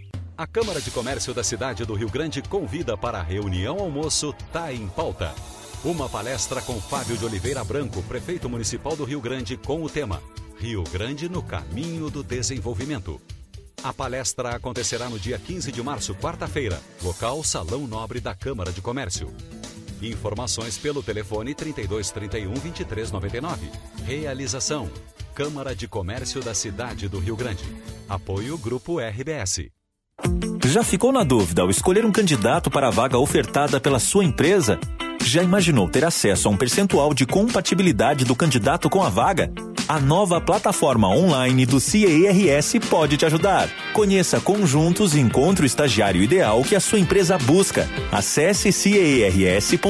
A 0.41 0.47
Câmara 0.47 0.81
de 0.81 0.89
Comércio 0.89 1.35
da 1.35 1.43
cidade 1.43 1.85
do 1.85 1.93
Rio 1.93 2.09
Grande 2.09 2.41
convida 2.41 2.97
para 2.97 3.19
a 3.19 3.21
reunião 3.21 3.77
almoço 3.77 4.33
Tá 4.51 4.73
em 4.73 4.87
Pauta. 4.87 5.35
Uma 5.85 6.09
palestra 6.09 6.63
com 6.63 6.81
Fábio 6.81 7.15
de 7.15 7.23
Oliveira 7.23 7.63
Branco, 7.63 8.01
prefeito 8.01 8.49
municipal 8.49 8.95
do 8.95 9.03
Rio 9.03 9.21
Grande, 9.21 9.55
com 9.55 9.83
o 9.83 9.87
tema 9.87 10.19
Rio 10.57 10.83
Grande 10.85 11.29
no 11.29 11.43
caminho 11.43 12.09
do 12.09 12.23
desenvolvimento. 12.23 13.21
A 13.83 13.93
palestra 13.93 14.55
acontecerá 14.55 15.07
no 15.09 15.19
dia 15.19 15.37
15 15.37 15.71
de 15.71 15.83
março, 15.83 16.15
quarta-feira, 16.15 16.81
local 17.03 17.43
Salão 17.43 17.85
Nobre 17.85 18.19
da 18.19 18.33
Câmara 18.33 18.71
de 18.71 18.81
Comércio. 18.81 19.31
Informações 20.01 20.75
pelo 20.75 21.03
telefone 21.03 21.53
3231 21.53 22.51
2399. 22.53 23.69
Realização: 24.05 24.89
Câmara 25.35 25.75
de 25.75 25.87
Comércio 25.87 26.41
da 26.41 26.55
cidade 26.55 27.07
do 27.07 27.19
Rio 27.19 27.35
Grande. 27.35 27.63
Apoio 28.09 28.57
Grupo 28.57 28.99
RBS. 28.99 29.69
Já 30.71 30.83
ficou 30.83 31.11
na 31.11 31.23
dúvida 31.23 31.61
ao 31.61 31.69
escolher 31.69 32.05
um 32.05 32.11
candidato 32.11 32.71
para 32.71 32.87
a 32.87 32.91
vaga 32.91 33.17
ofertada 33.17 33.79
pela 33.79 33.99
sua 33.99 34.23
empresa? 34.23 34.79
Já 35.23 35.43
imaginou 35.43 35.89
ter 35.89 36.05
acesso 36.05 36.47
a 36.47 36.51
um 36.51 36.57
percentual 36.57 37.13
de 37.13 37.25
compatibilidade 37.25 38.23
do 38.25 38.35
candidato 38.35 38.89
com 38.89 39.03
a 39.03 39.09
vaga? 39.09 39.51
A 39.87 39.99
nova 39.99 40.39
plataforma 40.39 41.09
online 41.09 41.65
do 41.65 41.79
CIERS 41.79 42.75
pode 42.89 43.17
te 43.17 43.25
ajudar. 43.25 43.67
Conheça 43.91 44.39
Conjuntos 44.39 45.13
e 45.13 45.19
encontre 45.19 45.65
o 45.65 45.67
estagiário 45.67 46.23
ideal 46.23 46.63
que 46.63 46.75
a 46.75 46.79
sua 46.79 46.99
empresa 46.99 47.37
busca. 47.37 47.89
Acesse 48.09 48.71
ciers.org.br 48.71 49.89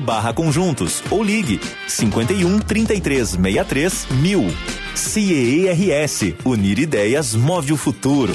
barra 0.00 0.32
conjuntos 0.32 1.02
ou 1.10 1.22
ligue 1.22 1.60
51 1.86 2.58
33 2.60 3.28
63 3.28 4.06
mil. 4.22 4.46
CIERS. 4.94 6.34
Unir 6.44 6.78
ideias 6.78 7.34
move 7.34 7.74
o 7.74 7.76
futuro. 7.76 8.34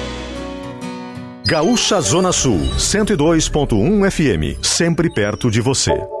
Gaúcha 1.45 1.99
Zona 1.99 2.31
Sul, 2.31 2.59
102.1 2.77 4.11
FM, 4.11 4.63
sempre 4.63 5.09
perto 5.09 5.49
de 5.49 5.59
você. 5.59 6.20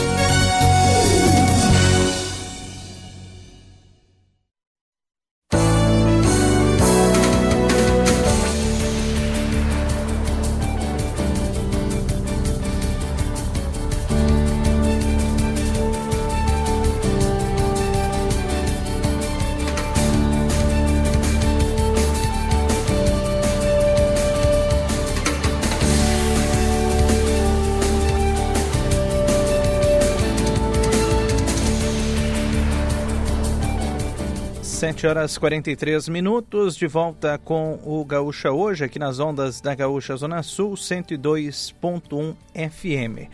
Sete 35.01 35.07
horas 35.07 35.35
43 35.35 36.09
minutos, 36.09 36.75
de 36.75 36.85
volta 36.85 37.35
com 37.39 37.79
o 37.83 38.05
Gaúcha 38.05 38.51
hoje, 38.51 38.83
aqui 38.83 38.99
nas 38.99 39.19
ondas 39.19 39.59
da 39.59 39.73
Gaúcha 39.73 40.15
Zona 40.15 40.43
Sul, 40.43 40.73
102.1 40.73 42.35
FM. 42.53 43.27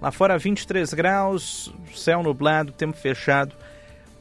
Lá 0.00 0.12
fora 0.12 0.38
23 0.38 0.94
graus, 0.94 1.74
céu 1.92 2.22
nublado, 2.22 2.70
tempo 2.70 2.96
fechado 2.96 3.52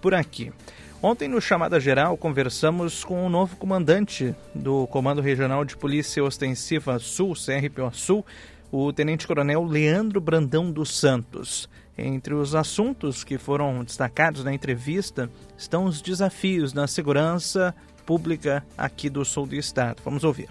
por 0.01 0.15
aqui. 0.15 0.51
Ontem, 0.99 1.27
no 1.27 1.39
Chamada 1.39 1.79
Geral, 1.79 2.17
conversamos 2.17 3.03
com 3.03 3.23
o 3.23 3.29
novo 3.29 3.57
comandante 3.57 4.33
do 4.55 4.87
Comando 4.87 5.21
Regional 5.21 5.63
de 5.63 5.77
Polícia 5.77 6.23
Ostensiva 6.23 6.97
Sul, 6.97 7.35
CRPO 7.35 7.93
Sul, 7.93 8.25
o 8.71 8.91
Tenente 8.91 9.27
Coronel 9.27 9.63
Leandro 9.63 10.19
Brandão 10.19 10.71
dos 10.71 10.97
Santos. 10.97 11.69
Entre 11.97 12.33
os 12.33 12.53
assuntos 12.53 13.23
que 13.23 13.39
foram 13.39 13.83
destacados 13.83 14.43
na 14.43 14.53
entrevista 14.53 15.29
estão 15.57 15.85
os 15.85 15.99
desafios 15.99 16.71
na 16.71 16.85
segurança 16.85 17.73
pública 18.05 18.63
aqui 18.77 19.09
do 19.09 19.25
sul 19.25 19.47
do 19.47 19.55
estado. 19.55 20.01
Vamos 20.05 20.23
ouvir. 20.23 20.49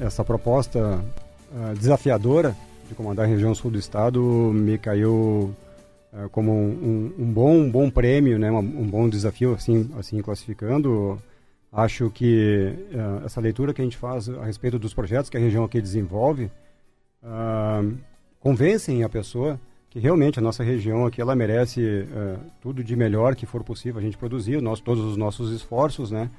Essa 0.00 0.24
proposta 0.24 1.00
uh, 1.52 1.74
desafiadora 1.76 2.56
de 2.88 2.94
comandar 2.94 3.24
a 3.24 3.28
região 3.28 3.54
sul 3.54 3.70
do 3.70 3.78
estado 3.78 4.20
me 4.52 4.76
caiu 4.78 5.54
uh, 6.12 6.28
como 6.30 6.52
um, 6.52 7.14
um, 7.16 7.32
bom, 7.32 7.52
um 7.52 7.70
bom 7.70 7.88
prêmio, 7.88 8.36
né? 8.36 8.50
um, 8.50 8.58
um 8.58 8.90
bom 8.90 9.08
desafio, 9.08 9.54
assim, 9.54 9.88
assim 9.96 10.20
classificando. 10.20 11.22
Acho 11.72 12.10
que 12.10 12.74
uh, 12.92 13.24
essa 13.24 13.40
leitura 13.40 13.72
que 13.72 13.80
a 13.80 13.84
gente 13.84 13.96
faz 13.96 14.28
a 14.28 14.44
respeito 14.44 14.76
dos 14.76 14.92
projetos 14.92 15.30
que 15.30 15.36
a 15.36 15.40
região 15.40 15.64
aqui 15.64 15.80
desenvolve 15.80 16.50
convencem 18.38 19.02
a 19.02 19.08
pessoa 19.08 19.58
que 19.90 19.98
realmente 19.98 20.38
a 20.38 20.42
nossa 20.42 20.62
região 20.62 21.06
aqui 21.06 21.20
ela 21.20 21.34
merece 21.34 21.80
uh, 21.80 22.38
tudo 22.60 22.82
de 22.82 22.96
melhor 22.96 23.34
que 23.34 23.46
for 23.46 23.62
possível 23.64 23.98
a 23.98 24.02
gente 24.02 24.18
produzir, 24.18 24.60
nós, 24.60 24.80
todos 24.80 25.04
os 25.04 25.16
nossos 25.16 25.50
esforços, 25.52 26.10
né? 26.10 26.30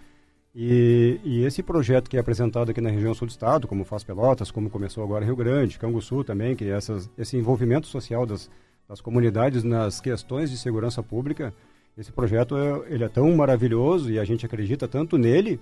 E, 0.59 1.19
e, 1.23 1.43
esse 1.43 1.61
projeto 1.61 2.09
que 2.09 2.17
é 2.17 2.19
apresentado 2.19 2.71
aqui 2.71 2.81
na 2.81 2.89
região 2.89 3.13
sul 3.13 3.27
do 3.27 3.29
estado, 3.29 3.67
como 3.67 3.85
faz 3.85 4.03
Pelotas, 4.03 4.49
como 4.49 4.71
começou 4.71 5.03
agora 5.03 5.23
Rio 5.23 5.35
Grande, 5.35 5.77
Canguçu 5.77 6.23
também, 6.23 6.55
que 6.55 6.65
é 6.65 6.69
essas, 6.69 7.07
esse 7.15 7.37
envolvimento 7.37 7.85
social 7.85 8.25
das, 8.25 8.49
das 8.89 8.99
comunidades 8.99 9.63
nas 9.63 10.01
questões 10.01 10.49
de 10.49 10.57
segurança 10.57 11.03
pública, 11.03 11.53
esse 11.97 12.11
projeto 12.11 12.55
é, 12.57 12.93
ele 12.93 13.03
é 13.03 13.09
tão 13.09 13.35
maravilhoso 13.35 14.11
e 14.11 14.19
a 14.19 14.25
gente 14.25 14.45
acredita 14.45 14.87
tanto 14.87 15.17
nele 15.17 15.59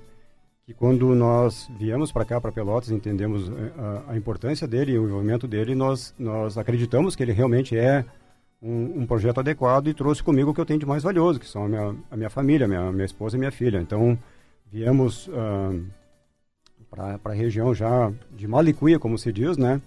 que 0.65 0.73
quando 0.73 1.13
nós 1.13 1.69
viemos 1.77 2.11
para 2.11 2.25
cá, 2.25 2.41
para 2.41 2.51
Pelotas, 2.51 2.89
entendemos 2.89 3.49
eh, 3.49 3.71
a, 3.77 4.13
a, 4.13 4.17
importância 4.17 4.67
dele 4.67 4.93
e 4.93 4.99
o 4.99 5.05
envolvimento 5.05 5.47
dele, 5.47 5.75
nós, 5.75 6.13
nós 6.17 6.57
acreditamos 6.57 7.15
que 7.15 7.21
ele 7.21 7.31
realmente 7.31 7.77
é 7.77 8.03
um, 8.59 9.01
um, 9.01 9.05
projeto 9.05 9.39
adequado 9.39 9.87
e 9.87 9.93
trouxe 9.93 10.23
comigo 10.23 10.49
o 10.49 10.53
que 10.55 10.59
eu 10.59 10.65
tenho 10.65 10.79
de 10.79 10.85
mais 10.85 11.03
valioso, 11.03 11.39
que 11.39 11.47
são 11.47 11.65
a 11.65 11.67
minha, 11.67 11.95
a 12.09 12.17
minha 12.17 12.29
família, 12.31 12.67
minha, 12.67 12.91
minha 12.91 13.05
esposa 13.05 13.35
e 13.35 13.39
minha 13.39 13.51
filha. 13.51 13.77
Então, 13.77 14.17
viemos 14.71 15.27
uh, 15.27 15.85
para 16.89 17.19
a 17.23 17.33
região 17.33 17.75
já 17.75 18.11
de 18.31 18.47
Malicuia, 18.47 18.97
como 18.97 19.19
se 19.19 19.31
diz, 19.31 19.57
né? 19.57 19.79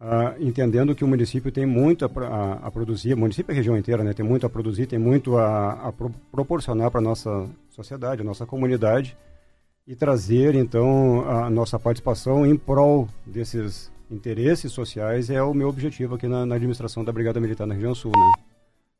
Uh, 0.00 0.40
entendendo 0.40 0.94
que 0.94 1.04
o 1.04 1.08
município 1.08 1.50
tem 1.50 1.66
muito 1.66 2.04
a, 2.04 2.08
a, 2.08 2.52
a, 2.66 2.70
produzir, 2.70 3.14
o 3.14 3.18
município 3.18 3.52
e 3.52 3.54
a 3.54 3.56
região 3.56 3.76
inteira, 3.76 4.04
né? 4.04 4.12
Tem 4.12 4.24
muito 4.24 4.46
a 4.46 4.50
produzir, 4.50 4.86
tem 4.86 5.00
muito 5.00 5.36
a, 5.36 5.88
a 5.88 5.92
pro, 5.92 6.10
proporcionar 6.30 6.92
para 6.92 7.00
a 7.00 7.02
nossa 7.02 7.48
sociedade, 7.70 8.22
a 8.22 8.24
nossa 8.24 8.46
comunidade 8.46 9.16
e 9.86 9.96
trazer 9.96 10.54
então 10.54 11.28
a 11.28 11.50
nossa 11.50 11.78
participação 11.78 12.46
em 12.46 12.56
prol 12.56 13.08
desses 13.26 13.90
interesses 14.10 14.70
sociais 14.72 15.30
é 15.30 15.42
o 15.42 15.54
meu 15.54 15.68
objetivo 15.68 16.14
aqui 16.14 16.28
na, 16.28 16.46
na 16.46 16.54
administração 16.54 17.04
da 17.04 17.12
Brigada 17.12 17.40
Militar 17.40 17.66
na 17.66 17.74
região 17.74 17.94
sul, 17.94 18.12
né? 18.14 18.42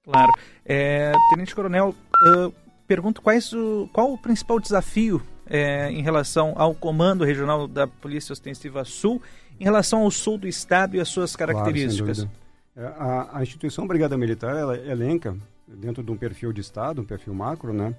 Claro. 0.04 0.32
É, 0.64 1.12
Tenente 1.30 1.54
Coronel, 1.54 1.90
uh, 1.90 2.52
pergunto 2.86 3.22
quais 3.22 3.52
o, 3.52 3.88
qual 3.92 4.12
o 4.12 4.18
principal 4.18 4.58
desafio 4.58 5.22
é, 5.46 5.90
em 5.90 6.02
relação 6.02 6.54
ao 6.56 6.74
Comando 6.74 7.24
Regional 7.24 7.68
da 7.68 7.86
Polícia 7.86 8.32
Ostensiva 8.32 8.84
Sul, 8.84 9.22
em 9.60 9.64
relação 9.64 10.00
ao 10.00 10.10
sul 10.10 10.38
do 10.38 10.48
estado 10.48 10.96
e 10.96 11.00
as 11.00 11.08
suas 11.08 11.36
características? 11.36 12.18
Claro, 12.18 12.30
é, 12.74 12.84
a, 12.84 13.38
a, 13.38 13.42
instituição 13.42 13.86
Brigada 13.86 14.16
Militar 14.16 14.56
ela 14.56 14.76
elenca 14.76 15.36
dentro 15.68 16.02
de 16.02 16.10
um 16.10 16.16
perfil 16.16 16.52
de 16.52 16.60
estado, 16.60 17.02
um 17.02 17.04
perfil 17.04 17.34
macro, 17.34 17.72
né? 17.72 17.94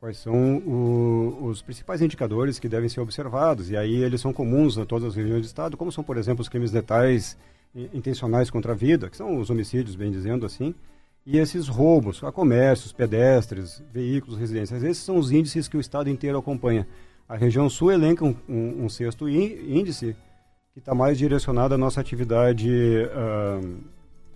Quais 0.00 0.18
são 0.18 0.58
o, 0.58 1.46
os 1.46 1.60
principais 1.60 2.00
indicadores 2.00 2.58
que 2.58 2.68
devem 2.68 2.88
ser 2.88 3.00
observados. 3.00 3.70
E 3.70 3.76
aí 3.76 4.02
eles 4.02 4.20
são 4.20 4.32
comuns 4.32 4.78
a 4.78 4.86
todas 4.86 5.08
as 5.08 5.16
regiões 5.16 5.42
do 5.42 5.46
Estado, 5.46 5.76
como 5.76 5.90
são, 5.90 6.04
por 6.04 6.16
exemplo, 6.16 6.42
os 6.42 6.48
crimes 6.48 6.72
letais 6.72 7.36
intencionais 7.92 8.50
contra 8.50 8.72
a 8.72 8.76
vida, 8.76 9.10
que 9.10 9.16
são 9.16 9.38
os 9.38 9.50
homicídios, 9.50 9.96
bem 9.96 10.10
dizendo 10.10 10.46
assim. 10.46 10.74
E 11.26 11.36
esses 11.36 11.68
roubos 11.68 12.24
a 12.24 12.32
comércios, 12.32 12.92
pedestres, 12.92 13.82
veículos, 13.92 14.38
residências, 14.38 14.82
esses 14.82 15.02
são 15.02 15.18
os 15.18 15.30
índices 15.30 15.68
que 15.68 15.76
o 15.76 15.80
Estado 15.80 16.08
inteiro 16.08 16.38
acompanha. 16.38 16.86
A 17.28 17.36
região 17.36 17.68
sul 17.68 17.92
elenca 17.92 18.24
um, 18.24 18.34
um, 18.48 18.84
um 18.84 18.88
sexto 18.88 19.28
índice 19.28 20.16
que 20.72 20.78
está 20.78 20.94
mais 20.94 21.18
direcionado 21.18 21.74
à 21.74 21.78
nossa 21.78 22.00
atividade 22.00 22.70
uh, 22.70 23.78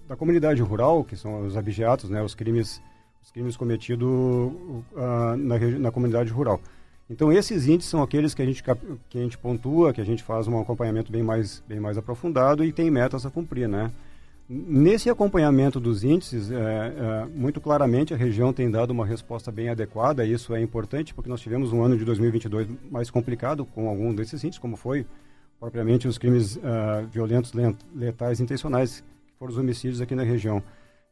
da 0.07 0.17
comunidade 0.17 0.61
rural, 0.61 1.03
que 1.03 1.17
são 1.17 1.47
os 1.47 1.57
abigeatos, 1.57 2.11
né, 2.11 2.23
os 2.23 2.35
crimes, 2.35 2.83
os 3.23 3.31
crimes 3.31 3.57
cometidos 3.57 4.09
uh, 4.09 5.37
na, 5.37 5.59
na 5.79 5.91
comunidade 5.91 6.31
rural. 6.31 6.61
Então 7.09 7.33
esses 7.33 7.67
índices 7.67 7.91
são 7.91 8.03
aqueles 8.03 8.35
que 8.35 8.43
a 8.43 8.47
gente 8.47 8.63
que 9.09 9.19
a 9.19 9.23
gente 9.23 9.37
pontua, 9.37 9.93
que 9.93 10.01
a 10.01 10.05
gente 10.05 10.23
faz 10.23 10.49
um 10.49 10.59
acompanhamento 10.59 11.13
bem 11.13 11.23
mais 11.23 11.63
bem 11.69 11.79
mais 11.79 11.99
aprofundado 11.99 12.65
e 12.65 12.73
tem 12.73 12.91
metas 12.91 13.27
a 13.27 13.31
cumprir, 13.31 13.69
né? 13.69 13.91
Nesse 14.49 15.09
acompanhamento 15.09 15.81
dos 15.81 16.05
índices, 16.05 16.51
é, 16.51 16.55
é, 16.57 17.27
muito 17.35 17.61
claramente 17.61 18.13
a 18.13 18.17
região 18.17 18.53
tem 18.53 18.71
dado 18.71 18.91
uma 18.91 19.07
resposta 19.07 19.51
bem 19.51 19.69
adequada. 19.69 20.27
Isso 20.27 20.55
é 20.55 20.61
importante 20.61 21.15
porque 21.15 21.31
nós 21.31 21.41
tivemos 21.41 21.73
um 21.73 21.83
ano 21.83 21.97
de 21.97 22.05
2022 22.05 22.69
mais 22.91 23.11
complicado 23.11 23.65
com 23.65 23.89
algum 23.89 24.15
desses 24.15 24.43
índices, 24.45 24.59
como 24.59 24.77
foi 24.77 25.07
propriamente 25.59 26.09
os 26.09 26.19
crimes 26.19 26.57
uh, 26.57 27.07
violentos, 27.11 27.53
letais, 27.95 28.41
intencionais, 28.41 29.03
que 29.27 29.33
foram 29.39 29.53
os 29.53 29.59
homicídios 29.59 30.01
aqui 30.01 30.15
na 30.15 30.25
região. 30.25 30.63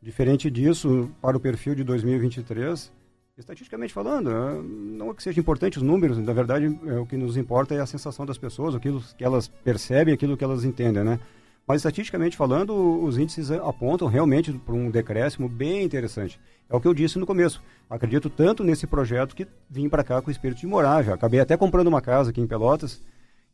Diferente 0.03 0.51
disso, 0.51 1.11
para 1.21 1.37
o 1.37 1.41
perfil 1.41 1.75
de 1.75 1.85
2023, 1.85 2.91
estatisticamente 3.37 3.93
falando, 3.93 4.29
uh, 4.29 4.63
não 4.63 5.11
é 5.11 5.15
que 5.15 5.23
seja 5.23 5.39
importante 5.39 5.77
os 5.77 5.83
números, 5.83 6.17
na 6.17 6.33
verdade, 6.33 6.69
uh, 6.69 7.03
o 7.03 7.07
que 7.07 7.19
nos 7.19 7.37
importa 7.37 7.75
é 7.75 7.81
a 7.81 7.87
sensação 7.87 8.25
das 8.25 8.39
pessoas, 8.39 8.75
aquilo 8.75 9.03
que 9.19 9.23
elas 9.23 9.49
percebem, 9.49 10.15
aquilo 10.15 10.39
que 10.39 10.45
elas 10.45 10.65
entendem, 10.65 11.05
né? 11.05 11.21
Mas 11.67 11.81
estatisticamente 11.81 12.35
falando, 12.35 12.75
os 13.05 13.19
índices 13.19 13.51
apontam 13.51 14.09
realmente 14.09 14.53
para 14.53 14.75
um 14.75 14.91
decréscimo 14.91 15.49
bem 15.49 15.85
interessante. 15.85 16.41
É 16.69 16.75
o 16.75 16.81
que 16.81 16.89
eu 16.89 16.95
disse 16.95 17.19
no 17.19 17.27
começo. 17.27 17.63
Acredito 17.89 18.31
tanto 18.31 18.65
nesse 18.65 18.87
projeto 18.87 19.37
que 19.37 19.47
vim 19.69 19.89
para 19.89 20.03
cá 20.03 20.21
com 20.23 20.29
o 20.29 20.33
espírito 20.33 20.61
de 20.61 20.67
morar 20.67 21.03
já. 21.03 21.15
Acabei 21.15 21.41
até 21.41 21.57
comprando 21.57 21.89
uma 21.89 22.01
casa 22.01 22.31
aqui 22.31 22.41
em 22.41 22.47
Pelotas, 22.47 23.03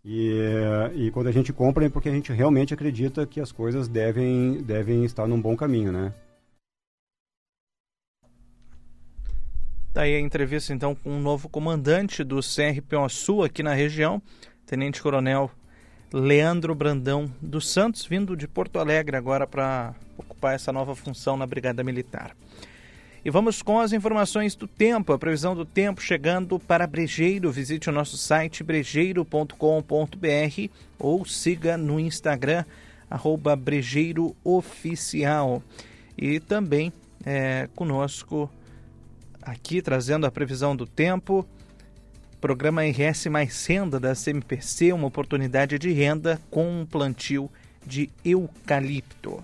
e, 0.04 0.40
e 0.94 1.10
quando 1.10 1.26
a 1.26 1.32
gente 1.32 1.52
compra 1.52 1.84
é 1.84 1.88
porque 1.88 2.08
a 2.08 2.12
gente 2.12 2.32
realmente 2.32 2.72
acredita 2.72 3.26
que 3.26 3.40
as 3.40 3.50
coisas 3.50 3.88
devem, 3.88 4.62
devem 4.62 5.04
estar 5.04 5.26
num 5.26 5.40
bom 5.40 5.56
caminho, 5.56 5.90
né? 5.90 6.14
Daí 9.96 10.14
a 10.14 10.20
entrevista 10.20 10.72
então 10.74 10.94
com 10.94 11.16
o 11.16 11.18
novo 11.18 11.48
comandante 11.48 12.22
do 12.22 12.40
CRPO 12.40 13.08
Sul 13.08 13.42
aqui 13.42 13.62
na 13.62 13.72
região, 13.72 14.20
Tenente 14.66 15.00
Coronel 15.00 15.50
Leandro 16.12 16.74
Brandão 16.74 17.32
dos 17.40 17.70
Santos, 17.70 18.04
vindo 18.04 18.36
de 18.36 18.46
Porto 18.46 18.78
Alegre 18.78 19.16
agora 19.16 19.46
para 19.46 19.94
ocupar 20.18 20.54
essa 20.54 20.70
nova 20.70 20.94
função 20.94 21.34
na 21.34 21.46
Brigada 21.46 21.82
Militar. 21.82 22.36
E 23.24 23.30
vamos 23.30 23.62
com 23.62 23.80
as 23.80 23.94
informações 23.94 24.54
do 24.54 24.66
tempo, 24.66 25.14
a 25.14 25.18
previsão 25.18 25.54
do 25.54 25.64
tempo 25.64 26.02
chegando 26.02 26.58
para 26.58 26.86
Brejeiro. 26.86 27.50
Visite 27.50 27.88
o 27.88 27.92
nosso 27.92 28.18
site 28.18 28.62
brejeiro.com.br 28.62 29.56
ou 30.98 31.24
siga 31.24 31.78
no 31.78 31.98
Instagram, 31.98 32.66
arroba 33.08 33.56
brejeiroOficial. 33.56 35.62
E 36.18 36.38
também 36.38 36.92
é, 37.24 37.66
conosco 37.74 38.50
aqui 39.46 39.80
trazendo 39.80 40.26
a 40.26 40.30
previsão 40.30 40.74
do 40.74 40.84
tempo, 40.84 41.46
programa 42.40 42.82
RS 42.82 43.26
Mais 43.26 43.64
Renda 43.64 44.00
da 44.00 44.12
CMPC, 44.12 44.92
uma 44.92 45.06
oportunidade 45.06 45.78
de 45.78 45.92
renda 45.92 46.40
com 46.50 46.80
um 46.80 46.84
plantio 46.84 47.48
de 47.86 48.10
eucalipto. 48.24 49.42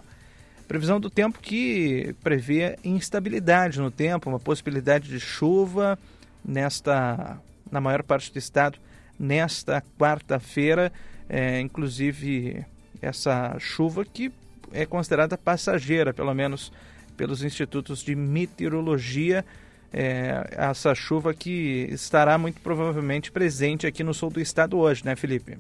Previsão 0.67 0.99
do 0.99 1.09
tempo 1.09 1.39
que 1.39 2.17
prevê 2.23 2.77
instabilidade 2.83 3.79
no 3.79 3.91
tempo, 3.91 4.29
uma 4.29 4.41
possibilidade 4.41 5.09
de 5.09 5.21
chuva 5.21 5.97
nesta 6.45 7.39
na 7.71 7.81
maior 7.81 8.03
parte 8.03 8.31
do 8.33 8.39
estado 8.39 8.79
nesta 9.19 9.83
quarta-feira, 9.99 10.93
é, 11.29 11.61
inclusive 11.61 12.67
essa 13.01 13.57
chuva 13.59 14.05
que 14.05 14.33
é 14.73 14.85
considerada 14.85 15.39
passageira, 15.39 16.13
pelo 16.13 16.35
menos 16.35 16.73
pelos 17.17 17.45
institutos 17.45 18.03
de 18.03 18.17
meteorologia. 18.17 19.45
É, 19.93 20.49
essa 20.53 20.95
chuva 20.95 21.35
que 21.35 21.87
estará 21.91 22.39
muito 22.39 22.61
provavelmente 22.61 23.31
presente 23.31 23.87
aqui 23.87 24.03
no 24.03 24.15
sul 24.15 24.31
do 24.31 24.41
estado 24.41 24.79
hoje, 24.79 25.05
né, 25.05 25.15
Felipe? 25.15 25.59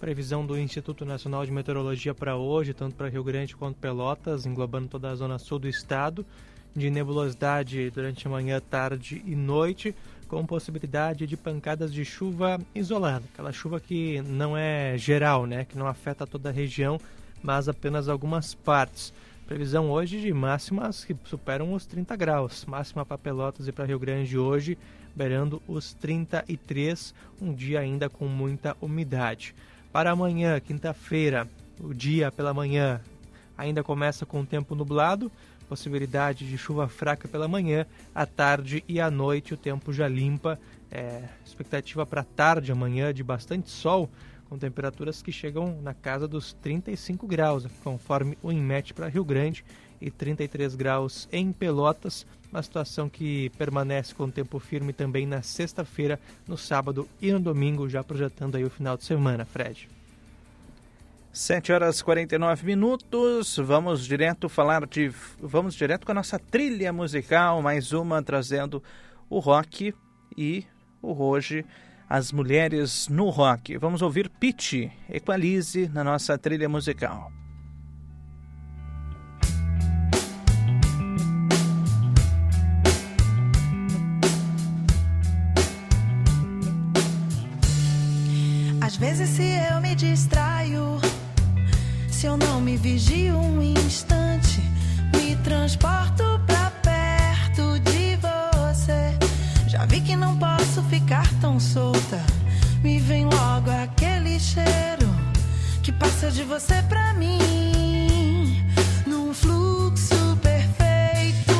Previsão 0.00 0.44
do 0.44 0.58
Instituto 0.58 1.04
Nacional 1.04 1.44
de 1.44 1.52
Meteorologia 1.52 2.14
para 2.14 2.36
hoje, 2.36 2.72
tanto 2.72 2.96
para 2.96 3.08
Rio 3.08 3.22
Grande 3.22 3.54
quanto 3.54 3.76
Pelotas, 3.76 4.46
englobando 4.46 4.88
toda 4.88 5.10
a 5.10 5.14
zona 5.14 5.38
sul 5.38 5.58
do 5.58 5.68
estado, 5.68 6.24
de 6.74 6.90
nebulosidade 6.90 7.90
durante 7.90 8.26
a 8.26 8.30
manhã, 8.30 8.60
tarde 8.60 9.22
e 9.24 9.34
noite, 9.34 9.94
com 10.26 10.44
possibilidade 10.44 11.26
de 11.26 11.36
pancadas 11.36 11.92
de 11.92 12.04
chuva 12.04 12.58
isolada, 12.74 13.24
aquela 13.32 13.52
chuva 13.52 13.78
que 13.78 14.20
não 14.22 14.56
é 14.56 14.96
geral, 14.98 15.46
né, 15.46 15.64
que 15.64 15.78
não 15.78 15.86
afeta 15.86 16.26
toda 16.26 16.48
a 16.48 16.52
região, 16.52 16.98
mas 17.42 17.68
apenas 17.68 18.08
algumas 18.08 18.54
partes. 18.54 19.12
Previsão 19.46 19.90
hoje 19.90 20.22
de 20.22 20.32
máximas 20.32 21.04
que 21.04 21.14
superam 21.24 21.74
os 21.74 21.84
30 21.84 22.16
graus, 22.16 22.64
máxima 22.64 23.04
para 23.04 23.18
Pelotas 23.18 23.68
e 23.68 23.72
para 23.72 23.84
Rio 23.84 23.98
Grande 23.98 24.38
hoje, 24.38 24.78
beirando 25.14 25.62
os 25.68 25.92
33, 25.92 27.14
um 27.42 27.52
dia 27.52 27.80
ainda 27.80 28.08
com 28.08 28.26
muita 28.26 28.74
umidade. 28.80 29.54
Para 29.92 30.12
amanhã, 30.12 30.58
quinta-feira, 30.58 31.46
o 31.78 31.92
dia 31.92 32.32
pela 32.32 32.54
manhã 32.54 33.02
ainda 33.56 33.84
começa 33.84 34.24
com 34.24 34.46
tempo 34.46 34.74
nublado, 34.74 35.30
possibilidade 35.68 36.48
de 36.48 36.56
chuva 36.56 36.88
fraca 36.88 37.28
pela 37.28 37.46
manhã, 37.46 37.84
à 38.14 38.24
tarde 38.24 38.82
e 38.88 38.98
à 38.98 39.10
noite 39.10 39.52
o 39.52 39.58
tempo 39.58 39.92
já 39.92 40.08
limpa. 40.08 40.58
É, 40.90 41.22
expectativa 41.44 42.06
para 42.06 42.24
tarde 42.24 42.72
amanhã 42.72 43.12
de 43.12 43.22
bastante 43.22 43.68
sol, 43.68 44.08
com 44.54 44.58
temperaturas 44.58 45.20
que 45.20 45.32
chegam 45.32 45.80
na 45.82 45.92
casa 45.92 46.28
dos 46.28 46.52
35 46.52 47.26
graus, 47.26 47.66
conforme 47.82 48.38
o 48.40 48.52
INMET 48.52 48.94
para 48.94 49.08
Rio 49.08 49.24
Grande, 49.24 49.64
e 50.00 50.12
33 50.12 50.76
graus 50.76 51.28
em 51.32 51.52
Pelotas, 51.52 52.24
uma 52.52 52.62
situação 52.62 53.08
que 53.08 53.50
permanece 53.58 54.14
com 54.14 54.30
tempo 54.30 54.60
firme 54.60 54.92
também 54.92 55.26
na 55.26 55.42
sexta-feira, 55.42 56.20
no 56.46 56.56
sábado 56.56 57.08
e 57.20 57.32
no 57.32 57.40
domingo, 57.40 57.88
já 57.88 58.04
projetando 58.04 58.54
aí 58.54 58.64
o 58.64 58.70
final 58.70 58.96
de 58.96 59.02
semana, 59.02 59.44
Fred. 59.44 59.88
7 61.32 61.72
horas 61.72 61.98
e 61.98 62.04
49 62.04 62.64
minutos. 62.64 63.56
Vamos 63.56 64.04
direto 64.04 64.48
falar 64.48 64.86
de. 64.86 65.12
Vamos 65.40 65.74
direto 65.74 66.06
com 66.06 66.12
a 66.12 66.14
nossa 66.14 66.38
trilha 66.38 66.92
musical, 66.92 67.60
mais 67.60 67.92
uma 67.92 68.22
trazendo 68.22 68.80
o 69.28 69.40
rock 69.40 69.92
e 70.36 70.64
o 71.02 71.20
hoje 71.24 71.66
as 72.08 72.32
mulheres 72.32 73.08
no 73.08 73.30
rock. 73.30 73.76
Vamos 73.78 74.02
ouvir 74.02 74.28
Pitch, 74.28 74.90
Equalize 75.08 75.88
na 75.88 76.04
nossa 76.04 76.36
trilha 76.38 76.68
musical. 76.68 77.32
Às 88.80 88.96
vezes, 88.96 89.30
se 89.30 89.42
eu 89.72 89.80
me 89.80 89.94
distraio, 89.94 91.00
se 92.10 92.26
eu 92.26 92.36
não 92.36 92.60
me 92.60 92.76
vigio 92.76 93.36
um 93.36 93.60
instante, 93.60 94.60
me 95.16 95.34
transporto 95.42 96.22
pra 96.46 96.70
Vi 99.88 100.00
que 100.00 100.16
não 100.16 100.36
posso 100.36 100.82
ficar 100.84 101.28
tão 101.40 101.60
solta. 101.60 102.20
Me 102.82 102.98
vem 102.98 103.24
logo 103.24 103.70
aquele 103.70 104.38
cheiro 104.40 105.14
que 105.82 105.92
passa 105.92 106.30
de 106.30 106.42
você 106.42 106.82
pra 106.88 107.12
mim, 107.14 108.64
num 109.06 109.34
fluxo 109.34 110.38
perfeito. 110.42 111.54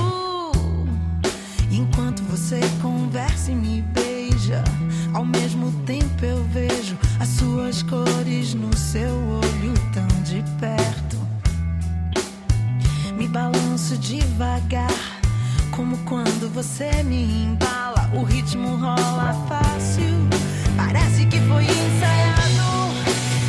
Enquanto 1.70 2.22
você 2.24 2.60
conversa 2.80 3.52
e 3.52 3.54
me 3.54 3.82
beija, 3.82 4.64
ao 5.12 5.24
mesmo 5.24 5.70
tempo 5.84 6.24
eu 6.24 6.42
vejo 6.44 6.96
as 7.20 7.28
suas 7.28 7.82
cores 7.82 8.54
no 8.54 8.74
seu 8.76 9.10
olho 9.10 9.74
tão 9.92 10.06
de 10.22 10.42
perto. 10.58 11.18
Me 13.16 13.28
balanço 13.28 13.96
devagar, 13.98 15.13
como 15.76 15.98
quando 16.04 16.52
você 16.52 17.02
me 17.02 17.44
embala. 17.44 18.10
O 18.14 18.22
ritmo 18.22 18.76
rola 18.76 19.34
fácil, 19.48 20.14
parece 20.76 21.26
que 21.26 21.40
foi 21.40 21.64
ensaiado. 21.64 22.94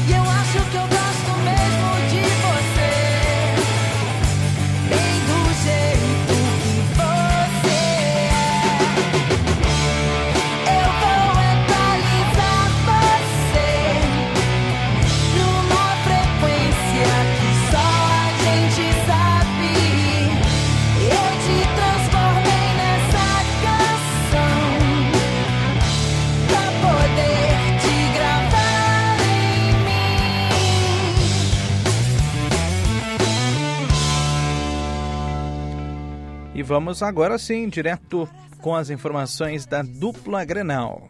E 0.07 0.11
eu 0.11 0.23
acho 0.23 0.59
que 0.71 0.78
eu 0.78 0.88
gosto 0.88 1.38
mesmo 1.43 1.54
vamos 36.76 37.01
agora 37.01 37.38
sim, 37.38 37.69
direto 37.69 38.28
com 38.59 38.76
as 38.76 38.89
informações 38.89 39.65
da 39.65 39.82
dupla 39.82 40.43
Grenal. 40.43 41.09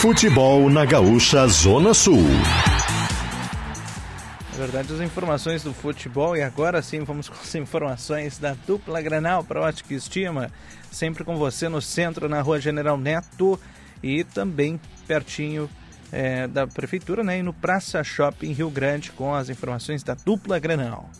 Futebol 0.00 0.70
na 0.70 0.84
Gaúcha 0.84 1.44
Zona 1.48 1.92
Sul. 1.92 2.22
Na 4.52 4.56
verdade, 4.56 4.92
as 4.92 5.00
informações 5.00 5.64
do 5.64 5.74
futebol 5.74 6.36
e 6.36 6.42
agora 6.42 6.80
sim 6.80 7.00
vamos 7.00 7.28
com 7.28 7.34
as 7.34 7.52
informações 7.56 8.38
da 8.38 8.54
dupla 8.64 9.02
Grenal 9.02 9.42
para 9.42 9.60
Ótica 9.60 9.92
Estima, 9.92 10.48
sempre 10.92 11.24
com 11.24 11.36
você 11.36 11.68
no 11.68 11.82
centro, 11.82 12.28
na 12.28 12.40
Rua 12.40 12.60
General 12.60 12.96
Neto 12.96 13.58
e 14.00 14.22
também 14.22 14.80
pertinho 15.08 15.68
é, 16.12 16.46
da 16.46 16.68
Prefeitura, 16.68 17.24
né? 17.24 17.40
E 17.40 17.42
no 17.42 17.52
Praça 17.52 18.04
Shopping 18.04 18.52
Rio 18.52 18.70
Grande 18.70 19.10
com 19.10 19.34
as 19.34 19.48
informações 19.48 20.04
da 20.04 20.14
dupla 20.14 20.60
Grenal. 20.60 21.10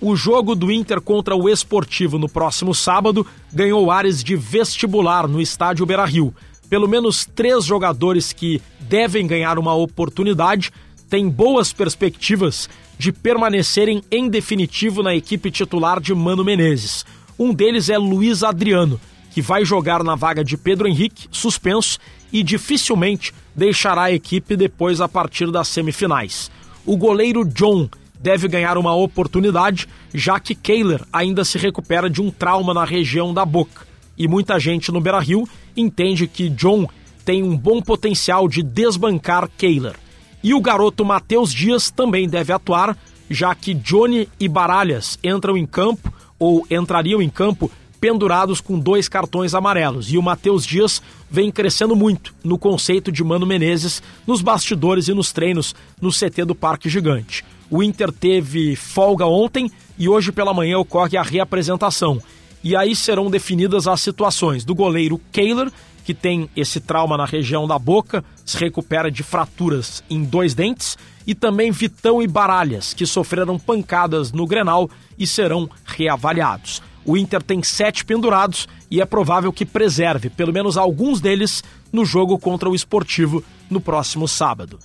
O 0.00 0.14
jogo 0.14 0.54
do 0.54 0.70
Inter 0.70 1.00
contra 1.00 1.34
o 1.34 1.48
Esportivo 1.48 2.18
no 2.18 2.28
próximo 2.28 2.74
sábado 2.74 3.26
ganhou 3.50 3.90
ares 3.90 4.22
de 4.22 4.36
vestibular 4.36 5.26
no 5.26 5.40
estádio 5.40 5.86
Beira-Rio. 5.86 6.34
Pelo 6.68 6.86
menos 6.86 7.24
três 7.24 7.64
jogadores 7.64 8.32
que 8.32 8.60
devem 8.80 9.26
ganhar 9.26 9.58
uma 9.58 9.74
oportunidade 9.74 10.70
têm 11.08 11.28
boas 11.28 11.72
perspectivas 11.72 12.68
de 12.98 13.10
permanecerem 13.10 14.02
em 14.10 14.28
definitivo 14.28 15.02
na 15.02 15.14
equipe 15.14 15.50
titular 15.50 15.98
de 15.98 16.14
Mano 16.14 16.44
Menezes. 16.44 17.04
Um 17.38 17.54
deles 17.54 17.88
é 17.88 17.96
Luiz 17.96 18.42
Adriano, 18.42 19.00
que 19.30 19.40
vai 19.40 19.64
jogar 19.64 20.02
na 20.02 20.14
vaga 20.14 20.44
de 20.44 20.56
Pedro 20.56 20.88
Henrique, 20.88 21.28
suspenso, 21.30 21.98
e 22.32 22.42
dificilmente 22.42 23.32
deixará 23.54 24.04
a 24.04 24.12
equipe 24.12 24.56
depois 24.56 25.00
a 25.00 25.08
partir 25.08 25.50
das 25.50 25.68
semifinais. 25.68 26.50
O 26.84 26.96
goleiro 26.96 27.44
John 27.44 27.88
deve 28.20 28.48
ganhar 28.48 28.78
uma 28.78 28.94
oportunidade, 28.94 29.88
já 30.14 30.40
que 30.40 30.54
Kehler 30.54 31.02
ainda 31.12 31.44
se 31.44 31.58
recupera 31.58 32.08
de 32.08 32.20
um 32.20 32.30
trauma 32.30 32.72
na 32.72 32.84
região 32.84 33.32
da 33.32 33.44
boca. 33.44 33.86
E 34.18 34.26
muita 34.26 34.58
gente 34.58 34.90
no 34.90 35.00
Beira-Rio 35.00 35.48
entende 35.76 36.26
que 36.26 36.48
John 36.48 36.88
tem 37.24 37.42
um 37.42 37.56
bom 37.56 37.82
potencial 37.82 38.48
de 38.48 38.62
desbancar 38.62 39.48
Kehler. 39.58 39.94
E 40.42 40.54
o 40.54 40.60
garoto 40.60 41.04
Matheus 41.04 41.52
Dias 41.52 41.90
também 41.90 42.28
deve 42.28 42.52
atuar, 42.52 42.96
já 43.28 43.54
que 43.54 43.74
Johnny 43.74 44.28
e 44.38 44.48
Baralhas 44.48 45.18
entram 45.22 45.56
em 45.56 45.66
campo 45.66 46.12
ou 46.38 46.64
entrariam 46.70 47.20
em 47.20 47.28
campo 47.28 47.70
pendurados 48.00 48.60
com 48.60 48.78
dois 48.78 49.08
cartões 49.08 49.54
amarelos. 49.54 50.12
E 50.12 50.18
o 50.18 50.22
Matheus 50.22 50.64
Dias 50.64 51.02
vem 51.30 51.50
crescendo 51.50 51.96
muito 51.96 52.34
no 52.44 52.58
conceito 52.58 53.10
de 53.10 53.24
Mano 53.24 53.46
Menezes 53.46 54.02
nos 54.26 54.42
bastidores 54.42 55.08
e 55.08 55.14
nos 55.14 55.32
treinos 55.32 55.74
no 56.00 56.10
CT 56.10 56.44
do 56.44 56.54
Parque 56.54 56.88
Gigante. 56.88 57.44
O 57.70 57.82
Inter 57.82 58.12
teve 58.12 58.76
folga 58.76 59.26
ontem 59.26 59.70
e 59.98 60.08
hoje 60.08 60.30
pela 60.30 60.54
manhã 60.54 60.78
ocorre 60.78 61.16
a 61.16 61.22
reapresentação. 61.22 62.20
E 62.62 62.76
aí 62.76 62.94
serão 62.94 63.30
definidas 63.30 63.86
as 63.86 64.00
situações 64.00 64.64
do 64.64 64.74
goleiro 64.74 65.20
Kehler, 65.32 65.70
que 66.04 66.14
tem 66.14 66.48
esse 66.54 66.80
trauma 66.80 67.16
na 67.16 67.24
região 67.24 67.66
da 67.66 67.78
boca, 67.78 68.24
se 68.44 68.56
recupera 68.58 69.10
de 69.10 69.22
fraturas 69.22 70.02
em 70.08 70.22
dois 70.22 70.54
dentes, 70.54 70.96
e 71.26 71.34
também 71.34 71.72
Vitão 71.72 72.22
e 72.22 72.28
Baralhas, 72.28 72.94
que 72.94 73.04
sofreram 73.04 73.58
pancadas 73.58 74.30
no 74.30 74.46
Grenal 74.46 74.88
e 75.18 75.26
serão 75.26 75.68
reavaliados. 75.84 76.80
O 77.04 77.16
Inter 77.16 77.42
tem 77.42 77.62
sete 77.62 78.04
pendurados 78.04 78.68
e 78.90 79.00
é 79.00 79.04
provável 79.04 79.52
que 79.52 79.64
preserve 79.64 80.30
pelo 80.30 80.52
menos 80.52 80.76
alguns 80.76 81.20
deles 81.20 81.62
no 81.92 82.04
jogo 82.04 82.38
contra 82.38 82.68
o 82.68 82.74
Esportivo 82.74 83.42
no 83.70 83.80
próximo 83.80 84.28
sábado. 84.28 84.78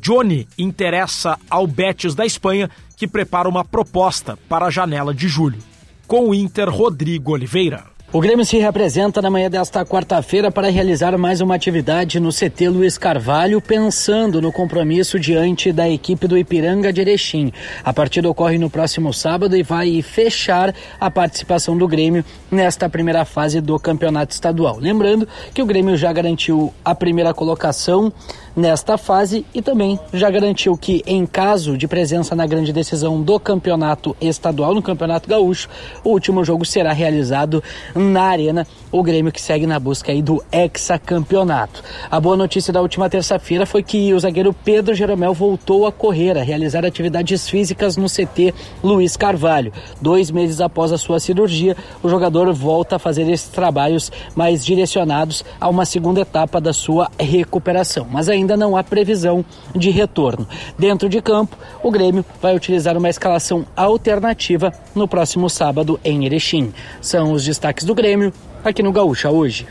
Johnny 0.00 0.46
interessa 0.56 1.38
ao 1.50 1.66
Betis 1.66 2.14
da 2.14 2.24
Espanha, 2.24 2.70
que 2.96 3.06
prepara 3.06 3.48
uma 3.48 3.64
proposta 3.64 4.38
para 4.48 4.66
a 4.66 4.70
janela 4.70 5.14
de 5.14 5.28
julho. 5.28 5.58
Com 6.06 6.30
o 6.30 6.34
Inter, 6.34 6.68
Rodrigo 6.68 7.32
Oliveira. 7.32 7.84
O 8.10 8.22
Grêmio 8.22 8.42
se 8.42 8.56
representa 8.56 9.20
na 9.20 9.28
manhã 9.28 9.50
desta 9.50 9.84
quarta-feira 9.84 10.50
para 10.50 10.70
realizar 10.70 11.14
mais 11.18 11.42
uma 11.42 11.54
atividade 11.54 12.18
no 12.18 12.30
CT 12.30 12.70
Luiz 12.70 12.96
Carvalho, 12.96 13.60
pensando 13.60 14.40
no 14.40 14.50
compromisso 14.50 15.20
diante 15.20 15.70
da 15.70 15.86
equipe 15.86 16.26
do 16.26 16.38
Ipiranga 16.38 16.90
de 16.90 17.02
Erechim. 17.02 17.52
A 17.84 17.92
partida 17.92 18.30
ocorre 18.30 18.56
no 18.56 18.70
próximo 18.70 19.12
sábado 19.12 19.54
e 19.54 19.62
vai 19.62 20.00
fechar 20.00 20.74
a 20.98 21.10
participação 21.10 21.76
do 21.76 21.86
Grêmio 21.86 22.24
nesta 22.50 22.88
primeira 22.88 23.26
fase 23.26 23.60
do 23.60 23.78
campeonato 23.78 24.32
estadual. 24.32 24.78
Lembrando 24.78 25.28
que 25.52 25.60
o 25.60 25.66
Grêmio 25.66 25.94
já 25.94 26.10
garantiu 26.10 26.72
a 26.82 26.94
primeira 26.94 27.34
colocação 27.34 28.10
nesta 28.58 28.98
fase 28.98 29.46
e 29.54 29.62
também 29.62 29.98
já 30.12 30.28
garantiu 30.28 30.76
que, 30.76 31.02
em 31.06 31.24
caso 31.24 31.78
de 31.78 31.86
presença 31.86 32.34
na 32.34 32.44
grande 32.44 32.72
decisão 32.72 33.22
do 33.22 33.38
campeonato 33.38 34.16
estadual, 34.20 34.74
no 34.74 34.82
Campeonato 34.82 35.28
Gaúcho, 35.28 35.68
o 36.02 36.10
último 36.10 36.44
jogo 36.44 36.64
será 36.64 36.92
realizado 36.92 37.62
na 37.94 38.22
Arena, 38.22 38.66
o 38.90 39.02
Grêmio 39.02 39.32
que 39.32 39.40
segue 39.40 39.66
na 39.66 39.78
busca 39.78 40.12
aí 40.12 40.22
do 40.22 40.42
hexacampeonato. 40.50 41.82
A 42.10 42.20
boa 42.20 42.36
notícia 42.36 42.72
da 42.72 42.80
última 42.80 43.08
terça-feira 43.08 43.66
foi 43.66 43.82
que 43.82 44.12
o 44.14 44.20
zagueiro 44.20 44.52
Pedro 44.52 44.94
Jeromel 44.94 45.34
voltou 45.34 45.86
a 45.86 45.92
correr, 45.92 46.36
a 46.38 46.42
realizar 46.42 46.84
atividades 46.84 47.48
físicas 47.48 47.96
no 47.96 48.06
CT 48.06 48.54
Luiz 48.82 49.16
Carvalho. 49.16 49.72
Dois 50.00 50.30
meses 50.30 50.60
após 50.60 50.92
a 50.92 50.98
sua 50.98 51.20
cirurgia, 51.20 51.76
o 52.02 52.08
jogador 52.08 52.52
volta 52.52 52.96
a 52.96 52.98
fazer 52.98 53.28
esses 53.30 53.48
trabalhos 53.48 54.10
mais 54.34 54.64
direcionados 54.64 55.44
a 55.60 55.68
uma 55.68 55.84
segunda 55.84 56.20
etapa 56.20 56.60
da 56.60 56.72
sua 56.72 57.10
recuperação. 57.18 58.06
Mas 58.10 58.28
ainda 58.28 58.56
não 58.56 58.76
há 58.76 58.82
previsão 58.82 59.44
de 59.74 59.90
retorno. 59.90 60.46
Dentro 60.78 61.08
de 61.08 61.20
campo, 61.20 61.56
o 61.82 61.90
Grêmio 61.90 62.24
vai 62.40 62.54
utilizar 62.54 62.96
uma 62.96 63.08
escalação 63.08 63.66
alternativa 63.76 64.72
no 64.94 65.06
próximo 65.06 65.48
sábado 65.48 65.98
em 66.04 66.24
Erechim. 66.24 66.72
São 67.00 67.32
os 67.32 67.44
destaques 67.44 67.84
do 67.84 67.94
Grêmio 67.94 68.32
aqui 68.64 68.82
no 68.82 68.92
Gaúcha 68.92 69.30
hoje. 69.30 69.66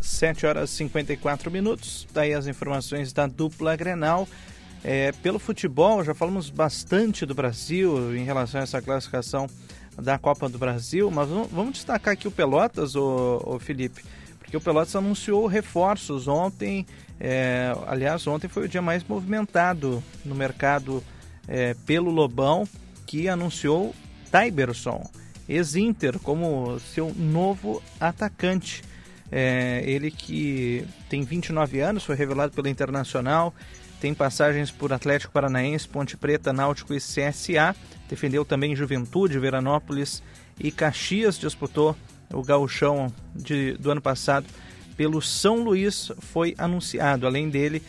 7 0.00 0.46
horas 0.46 0.70
e 0.70 0.76
54 0.76 1.50
minutos. 1.50 2.06
Daí 2.12 2.34
as 2.34 2.46
informações 2.46 3.12
da 3.12 3.26
dupla 3.26 3.76
Grenal. 3.76 4.28
É, 4.82 5.12
pelo 5.22 5.38
futebol, 5.38 6.02
já 6.02 6.14
falamos 6.14 6.48
bastante 6.48 7.26
do 7.26 7.34
Brasil 7.34 8.16
em 8.16 8.24
relação 8.24 8.60
a 8.60 8.64
essa 8.64 8.80
classificação 8.80 9.46
da 10.00 10.18
Copa 10.18 10.48
do 10.48 10.58
Brasil, 10.58 11.10
mas 11.10 11.28
vamos 11.28 11.74
destacar 11.74 12.14
aqui 12.14 12.26
o 12.26 12.30
Pelotas, 12.30 12.96
o, 12.96 13.42
o 13.44 13.58
Felipe, 13.58 14.02
porque 14.38 14.56
o 14.56 14.60
Pelotas 14.60 14.96
anunciou 14.96 15.46
reforços 15.46 16.26
ontem. 16.26 16.86
É, 17.18 17.74
aliás, 17.86 18.26
ontem 18.26 18.48
foi 18.48 18.64
o 18.64 18.68
dia 18.68 18.80
mais 18.80 19.04
movimentado 19.04 20.02
no 20.24 20.34
mercado 20.34 21.04
é, 21.46 21.74
pelo 21.84 22.10
Lobão, 22.10 22.66
que 23.06 23.28
anunciou 23.28 23.94
Tyberson, 24.30 25.06
ex-Inter, 25.50 26.18
como 26.18 26.78
seu 26.78 27.12
novo 27.14 27.82
atacante. 27.98 28.82
É, 29.32 29.82
ele 29.86 30.10
que 30.10 30.84
tem 31.08 31.22
29 31.22 31.80
anos, 31.80 32.04
foi 32.04 32.16
revelado 32.16 32.52
pela 32.52 32.68
Internacional, 32.68 33.54
tem 34.00 34.14
passagens 34.14 34.70
por 34.70 34.92
Atlético 34.94 35.32
Paranaense, 35.32 35.86
Ponte 35.86 36.16
Preta, 36.16 36.54
Náutico 36.54 36.94
e 36.94 36.96
CSA. 36.96 37.76
Defendeu 38.08 38.46
também 38.46 38.74
Juventude, 38.74 39.38
Veranópolis 39.38 40.22
e 40.58 40.72
Caxias. 40.72 41.38
Disputou 41.38 41.94
o 42.32 42.42
gauchão 42.42 43.12
de, 43.34 43.74
do 43.74 43.90
ano 43.90 44.00
passado 44.00 44.46
pelo 44.96 45.20
São 45.20 45.62
Luís. 45.62 46.10
Foi 46.18 46.54
anunciado, 46.56 47.26
além 47.26 47.50
dele, 47.50 47.82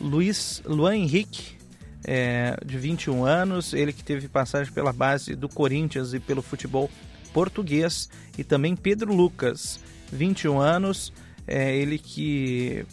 Luiz 0.00 0.62
Luan 0.64 0.96
Henrique, 0.96 1.58
é, 2.02 2.56
de 2.64 2.78
21 2.78 3.26
anos. 3.26 3.74
Ele 3.74 3.92
que 3.92 4.02
teve 4.02 4.26
passagem 4.26 4.72
pela 4.72 4.92
base 4.92 5.36
do 5.36 5.50
Corinthians 5.50 6.14
e 6.14 6.18
pelo 6.18 6.40
futebol 6.40 6.90
português. 7.32 8.08
E 8.36 8.44
também 8.44 8.76
Pedro 8.76 9.14
Lucas, 9.14 9.80
21 10.12 10.58
anos. 10.58 11.12
É, 11.46 11.74
ele 11.76 11.98
que 11.98 12.84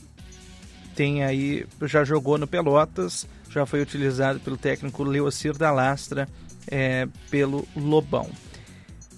tem 0.96 1.24
aí, 1.24 1.66
já 1.84 2.04
jogou 2.06 2.38
no 2.38 2.48
Pelotas, 2.48 3.28
já 3.50 3.66
foi 3.66 3.82
utilizado 3.82 4.40
pelo 4.40 4.58
técnico 4.58 5.04
Leocir 5.04 5.58
da 5.58 5.72
Lastra 5.72 6.28
é, 6.68 7.08
pelo 7.30 7.68
Lobão. 7.76 8.30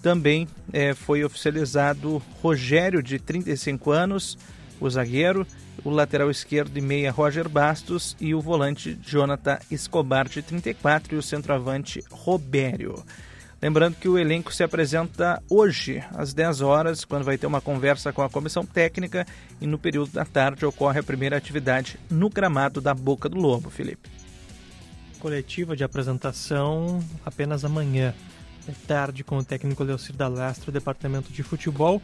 Também 0.01 0.47
é, 0.73 0.93
foi 0.93 1.23
oficializado 1.23 2.21
Rogério, 2.41 3.01
de 3.01 3.19
35 3.19 3.91
anos, 3.91 4.37
o 4.79 4.89
zagueiro, 4.89 5.45
o 5.83 5.89
lateral 5.89 6.29
esquerdo 6.29 6.77
e 6.77 6.81
meia 6.81 7.11
Roger 7.11 7.47
Bastos 7.47 8.15
e 8.19 8.33
o 8.33 8.41
volante 8.41 8.97
Jonathan 9.01 9.59
Escobar, 9.69 10.27
de 10.27 10.41
34, 10.41 11.15
e 11.15 11.17
o 11.17 11.23
centroavante 11.23 12.03
Robério. 12.09 13.03
Lembrando 13.59 13.95
que 13.95 14.07
o 14.07 14.19
elenco 14.19 14.53
se 14.53 14.63
apresenta 14.63 15.41
hoje, 15.49 16.03
às 16.13 16.31
10 16.31 16.61
horas, 16.61 17.03
quando 17.03 17.23
vai 17.23 17.39
ter 17.39 17.47
uma 17.47 17.59
conversa 17.59 18.13
com 18.13 18.21
a 18.21 18.29
comissão 18.29 18.63
técnica, 18.63 19.25
e 19.59 19.65
no 19.65 19.79
período 19.79 20.11
da 20.11 20.23
tarde 20.23 20.63
ocorre 20.63 20.99
a 20.99 21.03
primeira 21.03 21.37
atividade 21.37 21.99
no 22.09 22.29
gramado 22.29 22.79
da 22.79 22.93
Boca 22.93 23.27
do 23.27 23.37
Lobo, 23.37 23.71
Felipe. 23.71 24.09
Coletiva 25.19 25.75
de 25.75 25.83
apresentação 25.83 27.03
apenas 27.25 27.65
amanhã. 27.65 28.13
É 28.67 28.73
tarde 28.85 29.23
com 29.23 29.37
o 29.37 29.43
técnico 29.43 29.83
Leocir 29.83 30.15
da 30.15 30.27
Lastra, 30.27 30.71
departamento 30.71 31.33
de 31.33 31.41
futebol. 31.41 31.99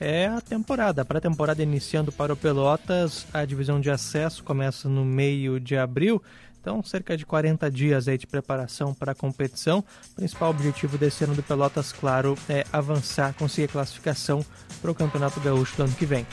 É 0.00 0.26
a 0.26 0.40
temporada, 0.40 1.02
a 1.02 1.04
pré-temporada 1.04 1.62
iniciando 1.62 2.10
para 2.10 2.32
o 2.32 2.36
Pelotas. 2.36 3.26
A 3.32 3.44
divisão 3.44 3.80
de 3.80 3.90
acesso 3.90 4.42
começa 4.42 4.88
no 4.88 5.04
meio 5.04 5.60
de 5.60 5.76
abril 5.76 6.20
Então, 6.66 6.82
cerca 6.82 7.16
de 7.16 7.24
40 7.24 7.70
dias 7.70 8.08
aí 8.08 8.18
de 8.18 8.26
preparação 8.26 8.92
para 8.92 9.12
a 9.12 9.14
competição. 9.14 9.84
O 10.10 10.14
principal 10.16 10.50
objetivo 10.50 10.98
desse 10.98 11.22
ano 11.22 11.32
do 11.32 11.40
Pelotas, 11.40 11.92
claro, 11.92 12.36
é 12.48 12.66
avançar, 12.72 13.32
conseguir 13.34 13.66
a 13.66 13.72
classificação 13.72 14.44
para 14.82 14.90
o 14.90 14.94
Campeonato 14.94 15.38
Gaúcho 15.38 15.76
do 15.76 15.84
ano 15.84 15.92
que 15.92 16.04
vem. 16.04 16.26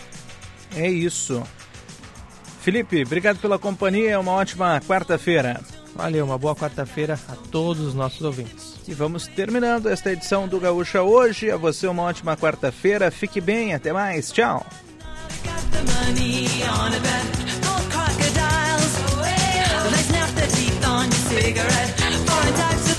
É 0.75 0.89
isso. 0.89 1.43
Felipe, 2.61 3.03
obrigado 3.03 3.37
pela 3.37 3.59
companhia. 3.59 4.19
Uma 4.19 4.31
ótima 4.31 4.81
quarta-feira. 4.81 5.61
Valeu, 5.95 6.25
uma 6.25 6.39
boa 6.39 6.55
quarta-feira 6.55 7.13
a 7.29 7.35
todos 7.51 7.85
os 7.85 7.93
nossos 7.93 8.23
ouvintes. 8.23 8.73
E 8.87 8.93
vamos 8.95 9.27
terminando 9.27 9.87
esta 9.87 10.11
edição 10.11 10.47
do 10.47 10.59
Gaúcha 10.59 11.03
hoje. 11.03 11.51
A 11.51 11.57
você 11.57 11.85
uma 11.85 12.01
ótima 12.01 12.35
quarta-feira. 12.35 13.11
Fique 13.11 13.39
bem, 13.39 13.75
até 13.75 13.93
mais. 13.93 14.31
Tchau. 14.31 14.65
cigarette. 21.41 21.99
Foreign 22.27 22.53
types 22.53 22.92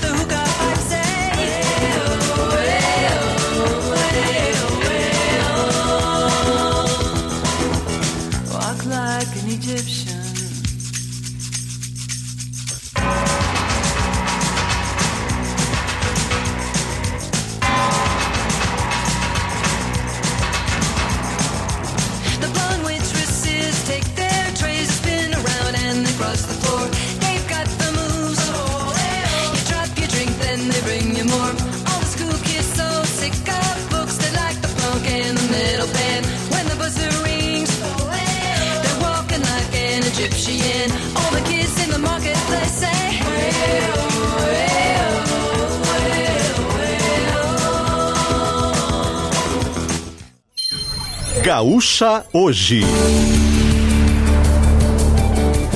Gaúcha 51.45 52.25
Hoje. 52.33 52.81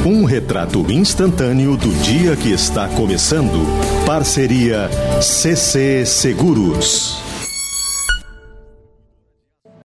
Um 0.04 0.24
retrato 0.24 0.92
instantâneo 0.92 1.78
do 1.78 1.94
dia 2.02 2.36
que 2.36 2.50
está 2.50 2.88
começando. 2.88 3.68
Parceria 4.04 4.90
CC 5.22 6.08
Seguros. 6.08 7.29